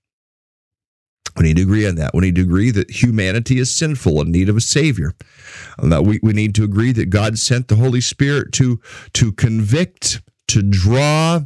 We 1.38 1.44
need 1.44 1.58
to 1.58 1.64
agree 1.64 1.88
on 1.88 1.96
that. 1.96 2.14
We 2.14 2.22
need 2.22 2.36
to 2.36 2.42
agree 2.42 2.72
that 2.72 2.90
humanity 2.90 3.60
is 3.60 3.70
sinful 3.70 4.22
in 4.22 4.32
need 4.32 4.50
of 4.50 4.58
a 4.58 4.62
Savior. 4.62 5.14
That 5.82 6.04
we, 6.04 6.20
we 6.24 6.34
need 6.34 6.56
to 6.56 6.64
agree 6.64 6.92
that 6.94 7.10
God 7.10 7.38
sent 7.38 7.68
the 7.68 7.76
Holy 7.76 8.02
Spirit 8.02 8.54
to, 8.54 8.80
to 9.14 9.32
convict, 9.34 10.22
to 10.48 10.62
draw, 10.62 11.42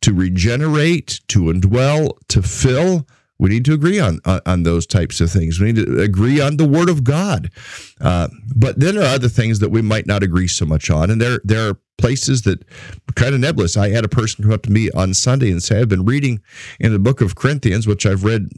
to 0.00 0.14
regenerate, 0.14 1.20
to 1.28 1.42
indwell, 1.44 2.16
to 2.28 2.42
fill. 2.42 3.06
We 3.38 3.50
need 3.50 3.64
to 3.64 3.74
agree 3.74 3.98
on, 3.98 4.20
on, 4.24 4.62
those 4.62 4.86
types 4.86 5.20
of 5.20 5.30
things. 5.30 5.58
We 5.58 5.72
need 5.72 5.84
to 5.84 6.00
agree 6.00 6.40
on 6.40 6.56
the 6.56 6.68
Word 6.68 6.88
of 6.88 7.02
God. 7.02 7.50
Uh, 8.00 8.28
but 8.54 8.78
then 8.78 8.94
there 8.94 9.04
are 9.04 9.14
other 9.14 9.28
things 9.28 9.58
that 9.58 9.70
we 9.70 9.82
might 9.82 10.06
not 10.06 10.22
agree 10.22 10.46
so 10.46 10.64
much 10.64 10.88
on, 10.88 11.10
and 11.10 11.20
there 11.20 11.40
there 11.44 11.70
are 11.70 11.78
places 11.98 12.42
that 12.42 12.64
kind 13.16 13.34
of 13.34 13.40
nebulous. 13.40 13.76
I 13.76 13.90
had 13.90 14.04
a 14.04 14.08
person 14.08 14.44
come 14.44 14.52
up 14.52 14.62
to 14.62 14.72
me 14.72 14.90
on 14.92 15.14
Sunday 15.14 15.50
and 15.50 15.62
say, 15.62 15.80
"I've 15.80 15.88
been 15.88 16.04
reading 16.04 16.40
in 16.78 16.92
the 16.92 16.98
Book 16.98 17.20
of 17.20 17.34
Corinthians, 17.34 17.86
which 17.86 18.06
I've 18.06 18.24
read 18.24 18.48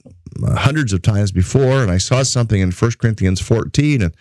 hundreds 0.44 0.92
of 0.92 1.02
times 1.02 1.32
before, 1.32 1.82
and 1.82 1.90
I 1.90 1.98
saw 1.98 2.22
something 2.22 2.60
in 2.60 2.70
1 2.70 2.90
Corinthians 3.00 3.40
14, 3.40 4.02
and 4.02 4.14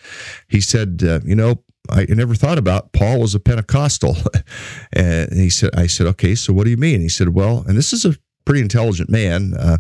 he 0.48 0.62
said, 0.62 1.02
uh, 1.06 1.20
you 1.24 1.36
know, 1.36 1.64
I 1.90 2.06
never 2.10 2.34
thought 2.36 2.58
about 2.58 2.94
Paul 2.94 3.20
was 3.20 3.36
a 3.36 3.40
Pentecostal. 3.40 4.18
and 4.94 5.32
he 5.34 5.50
said, 5.50 5.72
I 5.76 5.88
said, 5.88 6.08
okay, 6.08 6.36
so 6.36 6.54
what 6.54 6.64
do 6.64 6.72
you 6.72 6.78
mean? 6.78 7.02
He 7.02 7.10
said, 7.10 7.30
well, 7.30 7.64
and 7.68 7.78
this 7.78 7.94
is 7.94 8.06
a 8.06 8.16
pretty 8.46 8.62
intelligent 8.62 9.10
man. 9.10 9.54
Uh, 9.56 9.78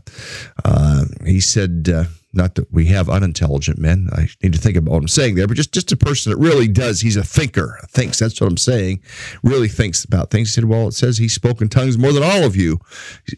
uh, 0.63 1.05
he 1.26 1.39
said, 1.39 1.89
uh, 1.93 2.05
not 2.36 2.55
that 2.55 2.72
we 2.72 2.88
have 2.88 3.09
unintelligent 3.09 3.80
men. 3.80 4.09
I 4.11 4.28
need 4.43 4.53
to 4.53 4.59
think 4.59 4.76
about 4.76 4.91
what 4.91 4.97
I'm 4.97 5.07
saying 5.07 5.36
there, 5.36 5.47
but 5.47 5.55
just 5.55 5.74
just 5.74 5.91
a 5.91 5.97
person 5.97 6.32
that 6.32 6.38
really 6.38 6.68
does. 6.68 6.99
He's 6.99 7.16
a 7.16 7.24
thinker. 7.24 7.80
Thinks 7.88 8.20
that's 8.20 8.41
what 8.41 8.47
I'm 8.47 8.57
saying. 8.57 9.01
Really 9.41 9.70
thinks 9.70 10.03
about 10.03 10.32
things. 10.32 10.49
He 10.49 10.53
said, 10.53 10.66
"Well, 10.66 10.89
it 10.89 10.93
says 10.93 11.18
he 11.18 11.30
spoke 11.30 11.61
in 11.61 11.70
tongues 11.70 11.97
more 11.97 12.11
than 12.11 12.24
all 12.24 12.43
of 12.43 12.55
you." 12.55 12.80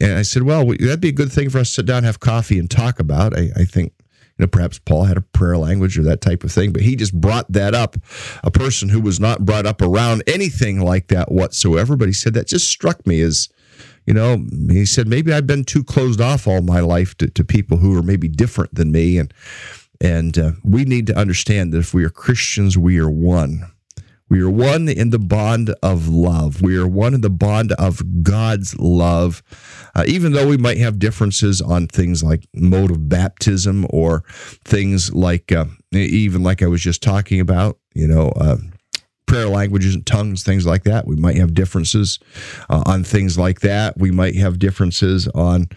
And 0.01 0.17
I 0.17 0.23
said, 0.23 0.43
"Well, 0.43 0.65
that'd 0.65 0.99
be 0.99 1.09
a 1.09 1.13
good 1.13 1.31
thing 1.31 1.49
for 1.49 1.59
us 1.59 1.69
to 1.69 1.73
sit 1.75 1.85
down, 1.85 2.03
have 2.03 2.19
coffee, 2.19 2.57
and 2.57 2.69
talk 2.69 2.99
about." 2.99 3.37
I, 3.37 3.51
I 3.55 3.65
think 3.65 3.93
you 4.37 4.43
know, 4.43 4.47
perhaps 4.47 4.79
Paul 4.79 5.05
had 5.05 5.17
a 5.17 5.21
prayer 5.21 5.57
language 5.57 5.97
or 5.97 6.03
that 6.03 6.21
type 6.21 6.43
of 6.43 6.51
thing, 6.51 6.71
but 6.71 6.81
he 6.81 6.95
just 6.95 7.13
brought 7.13 7.51
that 7.51 7.73
up. 7.73 7.97
A 8.43 8.51
person 8.51 8.89
who 8.89 9.01
was 9.01 9.19
not 9.19 9.45
brought 9.45 9.65
up 9.65 9.81
around 9.81 10.23
anything 10.27 10.79
like 10.79 11.07
that 11.07 11.31
whatsoever. 11.31 11.95
But 11.95 12.07
he 12.07 12.13
said 12.13 12.33
that 12.33 12.47
just 12.47 12.67
struck 12.67 13.05
me 13.05 13.21
as 13.21 13.49
you 14.07 14.13
know, 14.13 14.45
he 14.69 14.85
said, 14.85 15.07
maybe 15.07 15.33
I've 15.33 15.45
been 15.45 15.65
too 15.65 15.83
closed 15.83 16.21
off 16.21 16.47
all 16.47 16.61
my 16.61 16.79
life 16.79 17.15
to, 17.17 17.27
to 17.27 17.43
people 17.43 17.77
who 17.77 17.95
are 17.97 18.01
maybe 18.01 18.29
different 18.29 18.73
than 18.73 18.91
me. 18.91 19.17
And, 19.17 19.33
and 19.99 20.37
uh, 20.37 20.51
we 20.63 20.85
need 20.85 21.07
to 21.07 21.17
understand 21.17 21.73
that 21.73 21.79
if 21.79 21.93
we 21.93 22.05
are 22.05 22.09
Christians, 22.09 22.77
we 22.77 22.99
are 22.99 23.09
one. 23.09 23.69
We 24.29 24.41
are 24.41 24.49
one 24.49 24.87
in 24.87 25.09
the 25.09 25.19
bond 25.19 25.73
of 25.83 26.07
love. 26.07 26.61
We 26.61 26.77
are 26.77 26.87
one 26.87 27.13
in 27.13 27.21
the 27.21 27.29
bond 27.29 27.73
of 27.73 28.23
God's 28.23 28.77
love. 28.79 29.43
Uh, 29.93 30.05
even 30.07 30.31
though 30.31 30.47
we 30.47 30.57
might 30.57 30.77
have 30.77 30.99
differences 30.99 31.61
on 31.61 31.87
things 31.87 32.23
like 32.23 32.47
mode 32.53 32.91
of 32.91 33.09
baptism 33.09 33.85
or 33.89 34.23
things 34.63 35.13
like, 35.13 35.51
uh, 35.51 35.65
even 35.91 36.43
like 36.43 36.61
I 36.61 36.67
was 36.67 36.81
just 36.81 37.03
talking 37.03 37.41
about, 37.41 37.77
you 37.93 38.07
know, 38.07 38.29
uh, 38.37 38.57
prayer 39.27 39.47
languages 39.47 39.93
and 39.93 40.05
tongues, 40.05 40.43
things 40.43 40.65
like 40.65 40.83
that. 40.83 41.05
We 41.05 41.15
might 41.15 41.35
have 41.35 41.53
differences 41.53 42.19
uh, 42.69 42.83
on 42.85 43.03
things 43.03 43.37
like 43.37 43.59
that. 43.59 43.97
We 43.97 44.09
might 44.09 44.35
have 44.35 44.57
differences 44.57 45.27
on, 45.29 45.67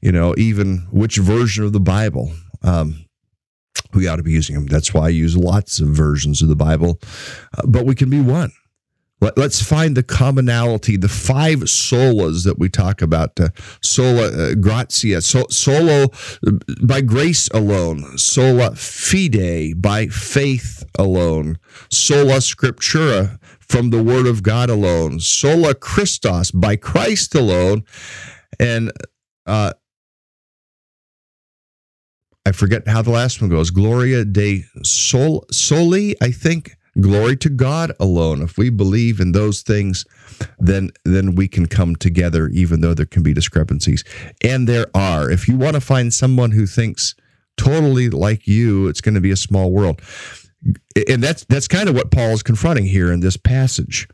you 0.00 0.10
know, 0.10 0.34
even 0.36 0.86
which 0.90 1.16
version 1.18 1.64
of 1.64 1.72
the 1.72 1.80
Bible. 1.80 2.32
Um, 2.62 3.04
we 3.92 4.08
ought 4.08 4.16
to 4.16 4.22
be 4.22 4.32
using 4.32 4.56
them. 4.56 4.66
That's 4.66 4.92
why 4.92 5.06
I 5.06 5.10
use 5.10 5.36
lots 5.36 5.78
of 5.78 5.88
versions 5.88 6.42
of 6.42 6.48
the 6.48 6.56
Bible, 6.56 6.98
uh, 7.56 7.62
but 7.66 7.86
we 7.86 7.94
can 7.94 8.10
be 8.10 8.20
one. 8.20 8.52
Let, 9.24 9.38
us 9.38 9.62
find 9.62 9.96
the 9.96 10.02
commonality, 10.02 10.98
the 10.98 11.08
five 11.08 11.60
solas 11.60 12.44
that 12.44 12.58
we 12.58 12.68
talk 12.68 13.00
about. 13.00 13.40
Uh, 13.40 13.48
sola 13.80 14.26
uh, 14.28 14.54
gratia, 14.54 15.22
so, 15.22 15.46
solo 15.48 16.10
uh, 16.46 16.50
by 16.82 17.00
grace 17.00 17.48
alone, 17.48 18.18
sola 18.18 18.74
fide 18.74 19.80
by 19.80 20.08
faith 20.08 20.84
alone, 20.98 21.58
sola 21.90 22.34
scriptura 22.34 23.38
from 23.60 23.88
the 23.88 24.02
word 24.02 24.26
of 24.26 24.42
God 24.42 24.68
alone, 24.68 25.20
sola 25.20 25.74
Christos 25.74 26.50
by 26.50 26.76
Christ 26.76 27.34
alone, 27.34 27.84
and 28.60 28.92
uh, 29.46 29.72
I 32.44 32.52
forget 32.52 32.86
how 32.86 33.00
the 33.00 33.10
last 33.10 33.40
one 33.40 33.48
goes. 33.48 33.70
Gloria 33.70 34.22
de 34.26 34.64
sol, 34.82 35.46
soli, 35.50 36.14
I 36.20 36.30
think 36.30 36.76
Glory 37.00 37.36
to 37.36 37.48
God 37.48 37.92
alone. 37.98 38.42
If 38.42 38.56
we 38.56 38.70
believe 38.70 39.20
in 39.20 39.32
those 39.32 39.62
things, 39.62 40.04
then 40.58 40.90
then 41.04 41.34
we 41.34 41.48
can 41.48 41.66
come 41.66 41.96
together, 41.96 42.48
even 42.48 42.80
though 42.80 42.94
there 42.94 43.06
can 43.06 43.22
be 43.22 43.34
discrepancies. 43.34 44.04
And 44.42 44.68
there 44.68 44.86
are. 44.94 45.30
If 45.30 45.48
you 45.48 45.56
want 45.56 45.74
to 45.74 45.80
find 45.80 46.14
someone 46.14 46.52
who 46.52 46.66
thinks 46.66 47.14
totally 47.56 48.10
like 48.10 48.46
you, 48.46 48.88
it's 48.88 49.00
going 49.00 49.14
to 49.14 49.20
be 49.20 49.30
a 49.30 49.36
small 49.36 49.72
world. 49.72 50.00
And 51.08 51.22
that's 51.22 51.44
that's 51.44 51.68
kind 51.68 51.88
of 51.88 51.94
what 51.94 52.10
Paul 52.10 52.30
is 52.30 52.42
confronting 52.42 52.86
here 52.86 53.12
in 53.12 53.20
this 53.20 53.36
passage 53.36 54.08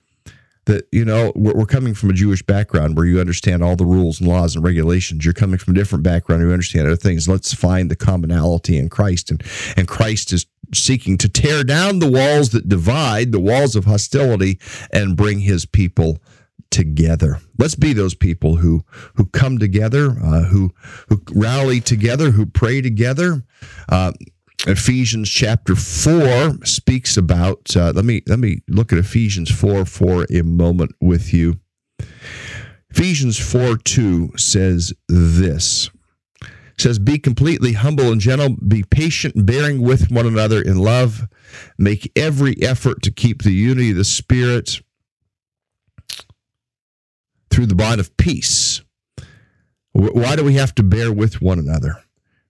that 0.71 0.87
you 0.93 1.05
know 1.05 1.33
we're, 1.35 1.67
coming 1.67 1.95
from 1.95 2.11
a 2.11 2.13
Jewish 2.13 2.43
background 2.43 2.97
where 2.97 3.05
you 3.05 3.21
understand 3.21 3.63
all 3.63 3.77
the 3.77 3.85
rules 3.85 4.21
and 4.21 4.29
laws 4.29 4.55
and 4.55 4.65
regulations. 4.65 5.25
You're 5.25 5.35
coming 5.35 5.59
from 5.59 5.75
a 5.75 5.77
different 5.77 6.05
background, 6.05 6.43
you 6.43 6.53
understand 6.53 6.87
other 6.87 6.97
things. 6.97 7.29
Let's 7.29 7.53
find 7.53 7.91
the 7.91 7.97
commonality 7.97 8.79
in 8.79 8.89
Christ, 8.89 9.31
and 9.31 9.43
and 9.77 9.89
Christ 9.89 10.33
is 10.33 10.47
seeking 10.73 11.19
to 11.19 11.29
tear 11.29 11.65
down 11.65 11.99
the 11.99 12.11
walls 12.11 12.51
that 12.51 12.69
divide, 12.69 13.33
the 13.33 13.41
walls 13.41 13.75
of 13.75 13.85
hostility, 13.85 14.61
and 14.93 15.17
bring 15.17 15.41
His 15.41 15.67
people 15.67 16.19
together. 16.71 17.41
Let's 17.59 17.75
be 17.75 17.93
those 17.93 18.15
people 18.15 18.57
who 18.57 18.85
who 19.15 19.27
come 19.27 19.59
together, 19.59 20.17
uh, 20.23 20.45
who 20.45 20.73
who 21.09 21.21
rally 21.33 21.81
together, 21.81 22.31
who 22.31 22.47
pray 22.47 22.81
together. 22.81 23.43
Uh, 23.89 24.13
Ephesians 24.67 25.31
chapter 25.31 25.75
4 25.75 26.67
speaks 26.67 27.17
about 27.17 27.75
uh, 27.77 27.93
let 27.95 28.05
me 28.05 28.23
let 28.27 28.39
me 28.39 28.61
look 28.69 28.93
at 28.93 28.99
Ephesians 28.99 29.51
4 29.51 29.87
for 29.87 30.27
a 30.31 30.43
moment 30.43 30.93
with 31.01 31.33
you. 31.33 31.61
Ephesians 32.91 33.39
4 33.39 33.79
2 33.79 34.33
says 34.37 34.93
this. 35.09 35.89
Says 36.79 36.99
be 36.99 37.19
completely 37.19 37.73
humble 37.73 38.13
and 38.13 38.21
gentle. 38.21 38.57
Be 38.57 38.83
patient 38.83 39.47
bearing 39.47 39.81
with 39.81 40.11
one 40.11 40.27
another 40.27 40.61
in 40.61 40.79
love. 40.79 41.27
Make 41.79 42.13
every 42.15 42.61
effort 42.63 43.03
to 43.03 43.11
keep 43.11 43.43
the 43.43 43.53
unity 43.53 43.93
of 43.93 43.97
the 43.97 44.05
spirit 44.05 44.81
through 47.51 47.67
the 47.67 47.75
bond 47.75 48.01
of 48.01 48.15
peace. 48.19 48.83
Why 49.93 50.37
do 50.37 50.45
we 50.45 50.55
have 50.55 50.75
to 50.77 50.83
bear 50.83 51.11
with 51.13 51.41
one 51.41 51.59
another 51.59 52.03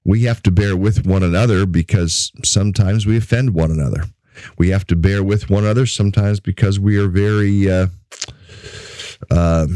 we 0.05 0.22
have 0.24 0.42
to 0.42 0.51
bear 0.51 0.76
with 0.76 1.07
one 1.07 1.22
another 1.22 1.66
because 1.66 2.32
sometimes 2.44 3.07
we 3.07 3.16
offend 3.16 3.55
one 3.55 3.70
another. 3.70 4.05
We 4.57 4.70
have 4.70 4.86
to 4.86 4.96
bear 4.96 5.22
with 5.22 5.51
one 5.51 5.64
another 5.64 5.86
sometimes 5.86 6.40
because 6.40 6.80
we 6.80 6.96
are 6.98 7.09
very 7.09 7.70
uh, 7.70 7.88
uh, 9.30 9.66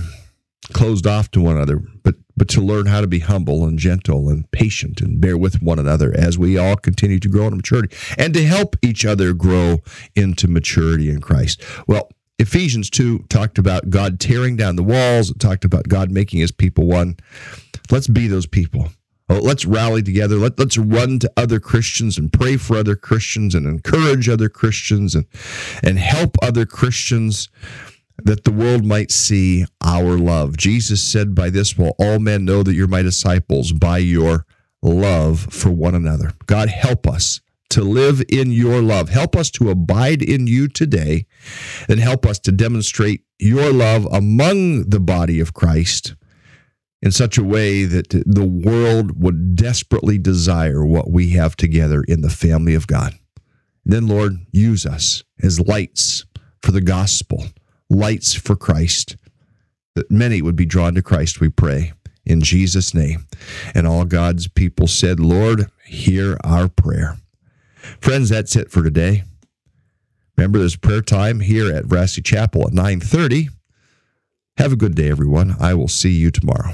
closed 0.73 1.07
off 1.07 1.31
to 1.33 1.41
one 1.41 1.57
another. 1.57 1.83
But 2.03 2.15
but 2.37 2.49
to 2.49 2.61
learn 2.61 2.87
how 2.87 3.01
to 3.01 3.07
be 3.07 3.21
humble 3.21 3.65
and 3.65 3.79
gentle 3.79 4.29
and 4.29 4.51
patient 4.51 5.01
and 5.01 5.21
bear 5.21 5.37
with 5.37 5.63
one 5.63 5.79
another 5.79 6.13
as 6.17 6.37
we 6.37 6.59
all 6.59 6.75
continue 6.75 7.21
to 7.21 7.29
grow 7.29 7.47
in 7.47 7.57
maturity 7.57 7.95
and 8.19 8.35
to 8.35 8.45
help 8.45 8.77
each 8.83 9.05
other 9.05 9.33
grow 9.33 9.79
into 10.17 10.49
maturity 10.49 11.11
in 11.11 11.21
Christ. 11.21 11.63
Well, 11.87 12.11
Ephesians 12.41 12.91
2 12.91 13.27
talked 13.29 13.59
about 13.59 13.91
God 13.91 14.19
tearing 14.19 14.57
down 14.57 14.75
the 14.75 14.83
walls, 14.83 15.31
it 15.31 15.39
talked 15.39 15.65
about 15.65 15.89
God 15.89 16.11
making 16.11 16.41
his 16.41 16.51
people 16.51 16.87
one. 16.87 17.19
Let's 17.93 18.09
be 18.09 18.27
those 18.27 18.47
people 18.47 18.89
let's 19.43 19.65
rally 19.65 20.03
together. 20.03 20.37
Let, 20.37 20.59
let's 20.59 20.79
run 20.79 21.19
to 21.21 21.33
other 21.37 21.61
Christians 21.61 22.19
and 22.19 22.33
pray 22.33 22.57
for 22.57 22.77
other 22.77 22.97
Christians 22.97 23.55
and 23.55 23.67
encourage 23.67 24.29
other 24.29 24.49
Christians 24.49 25.15
and, 25.15 25.27
and 25.83 25.99
help 25.99 26.37
other 26.43 26.67
Christians 26.67 27.49
that 28.23 28.45
the 28.45 28.53
world 28.53 28.85
might 28.85 29.11
see 29.11 29.67
our 29.83 30.17
love. 30.17 30.57
Jesus 30.57 31.03
said, 31.03 31.35
By 31.35 31.51
this 31.51 31.77
will 31.77 31.95
all 31.99 32.19
men 32.19 32.45
know 32.45 32.63
that 32.63 32.75
you're 32.75 32.87
my 32.87 33.03
disciples, 33.03 33.73
by 33.73 33.99
your 33.99 34.47
love 34.83 35.41
for 35.51 35.71
one 35.71 35.95
another. 35.95 36.33
God, 36.47 36.69
help 36.69 37.07
us 37.07 37.41
to 37.71 37.83
live 37.83 38.23
in 38.29 38.53
your 38.53 38.81
love. 38.81 39.09
Help 39.09 39.35
us 39.35 39.51
to 39.51 39.71
abide 39.71 40.23
in 40.23 40.47
you 40.47 40.69
today 40.69 41.27
and 41.89 41.99
help 41.99 42.25
us 42.25 42.39
to 42.41 42.53
demonstrate 42.53 43.23
your 43.39 43.73
love 43.73 44.07
among 44.13 44.91
the 44.91 45.01
body 45.01 45.41
of 45.41 45.55
Christ 45.55 46.15
in 47.05 47.13
such 47.13 47.37
a 47.37 47.45
way 47.45 47.85
that 47.85 48.09
the 48.09 48.47
world 48.47 49.23
would 49.23 49.55
desperately 49.55 50.17
desire 50.17 50.87
what 50.87 51.11
we 51.11 51.31
have 51.31 51.55
together 51.55 52.03
in 52.09 52.23
the 52.23 52.31
family 52.31 52.75
of 52.75 52.87
God. 52.87 53.13
Then, 53.85 54.09
Lord, 54.09 54.39
use 54.53 54.87
us 54.87 55.23
as 55.43 55.61
lights 55.61 56.25
for 56.63 56.73
the 56.73 56.81
gospel, 56.81 57.45
lights 57.91 58.33
for 58.33 58.57
Christ, 58.57 59.17
that 59.95 60.11
many 60.11 60.41
would 60.41 60.57
be 60.57 60.65
drawn 60.65 60.95
to 60.95 61.03
Christ, 61.03 61.41
we 61.41 61.51
pray, 61.51 61.93
in 62.25 62.41
Jesus' 62.41 62.95
name. 62.95 63.27
And 63.75 63.87
all 63.87 64.07
God's 64.07 64.49
people 64.49 64.87
said, 64.87 65.21
Lord, 65.21 65.67
hear 65.85 66.39
our 66.43 66.71
prayer. 66.71 67.19
Friends, 68.01 68.31
that's 68.31 68.57
it 68.57 68.71
for 68.71 68.83
today. 68.83 69.25
Remember, 70.39 70.59
there's 70.59 70.77
prayer 70.77 71.03
time 71.03 71.41
here 71.41 71.71
at 71.71 71.85
Vrassy 71.85 72.25
Chapel 72.25 72.63
at 72.67 72.73
930. 72.73 73.51
Have 74.57 74.73
a 74.73 74.77
good 74.77 74.95
day, 74.95 75.11
everyone. 75.11 75.55
I 75.61 75.75
will 75.75 75.87
see 75.87 76.13
you 76.13 76.31
tomorrow. 76.31 76.73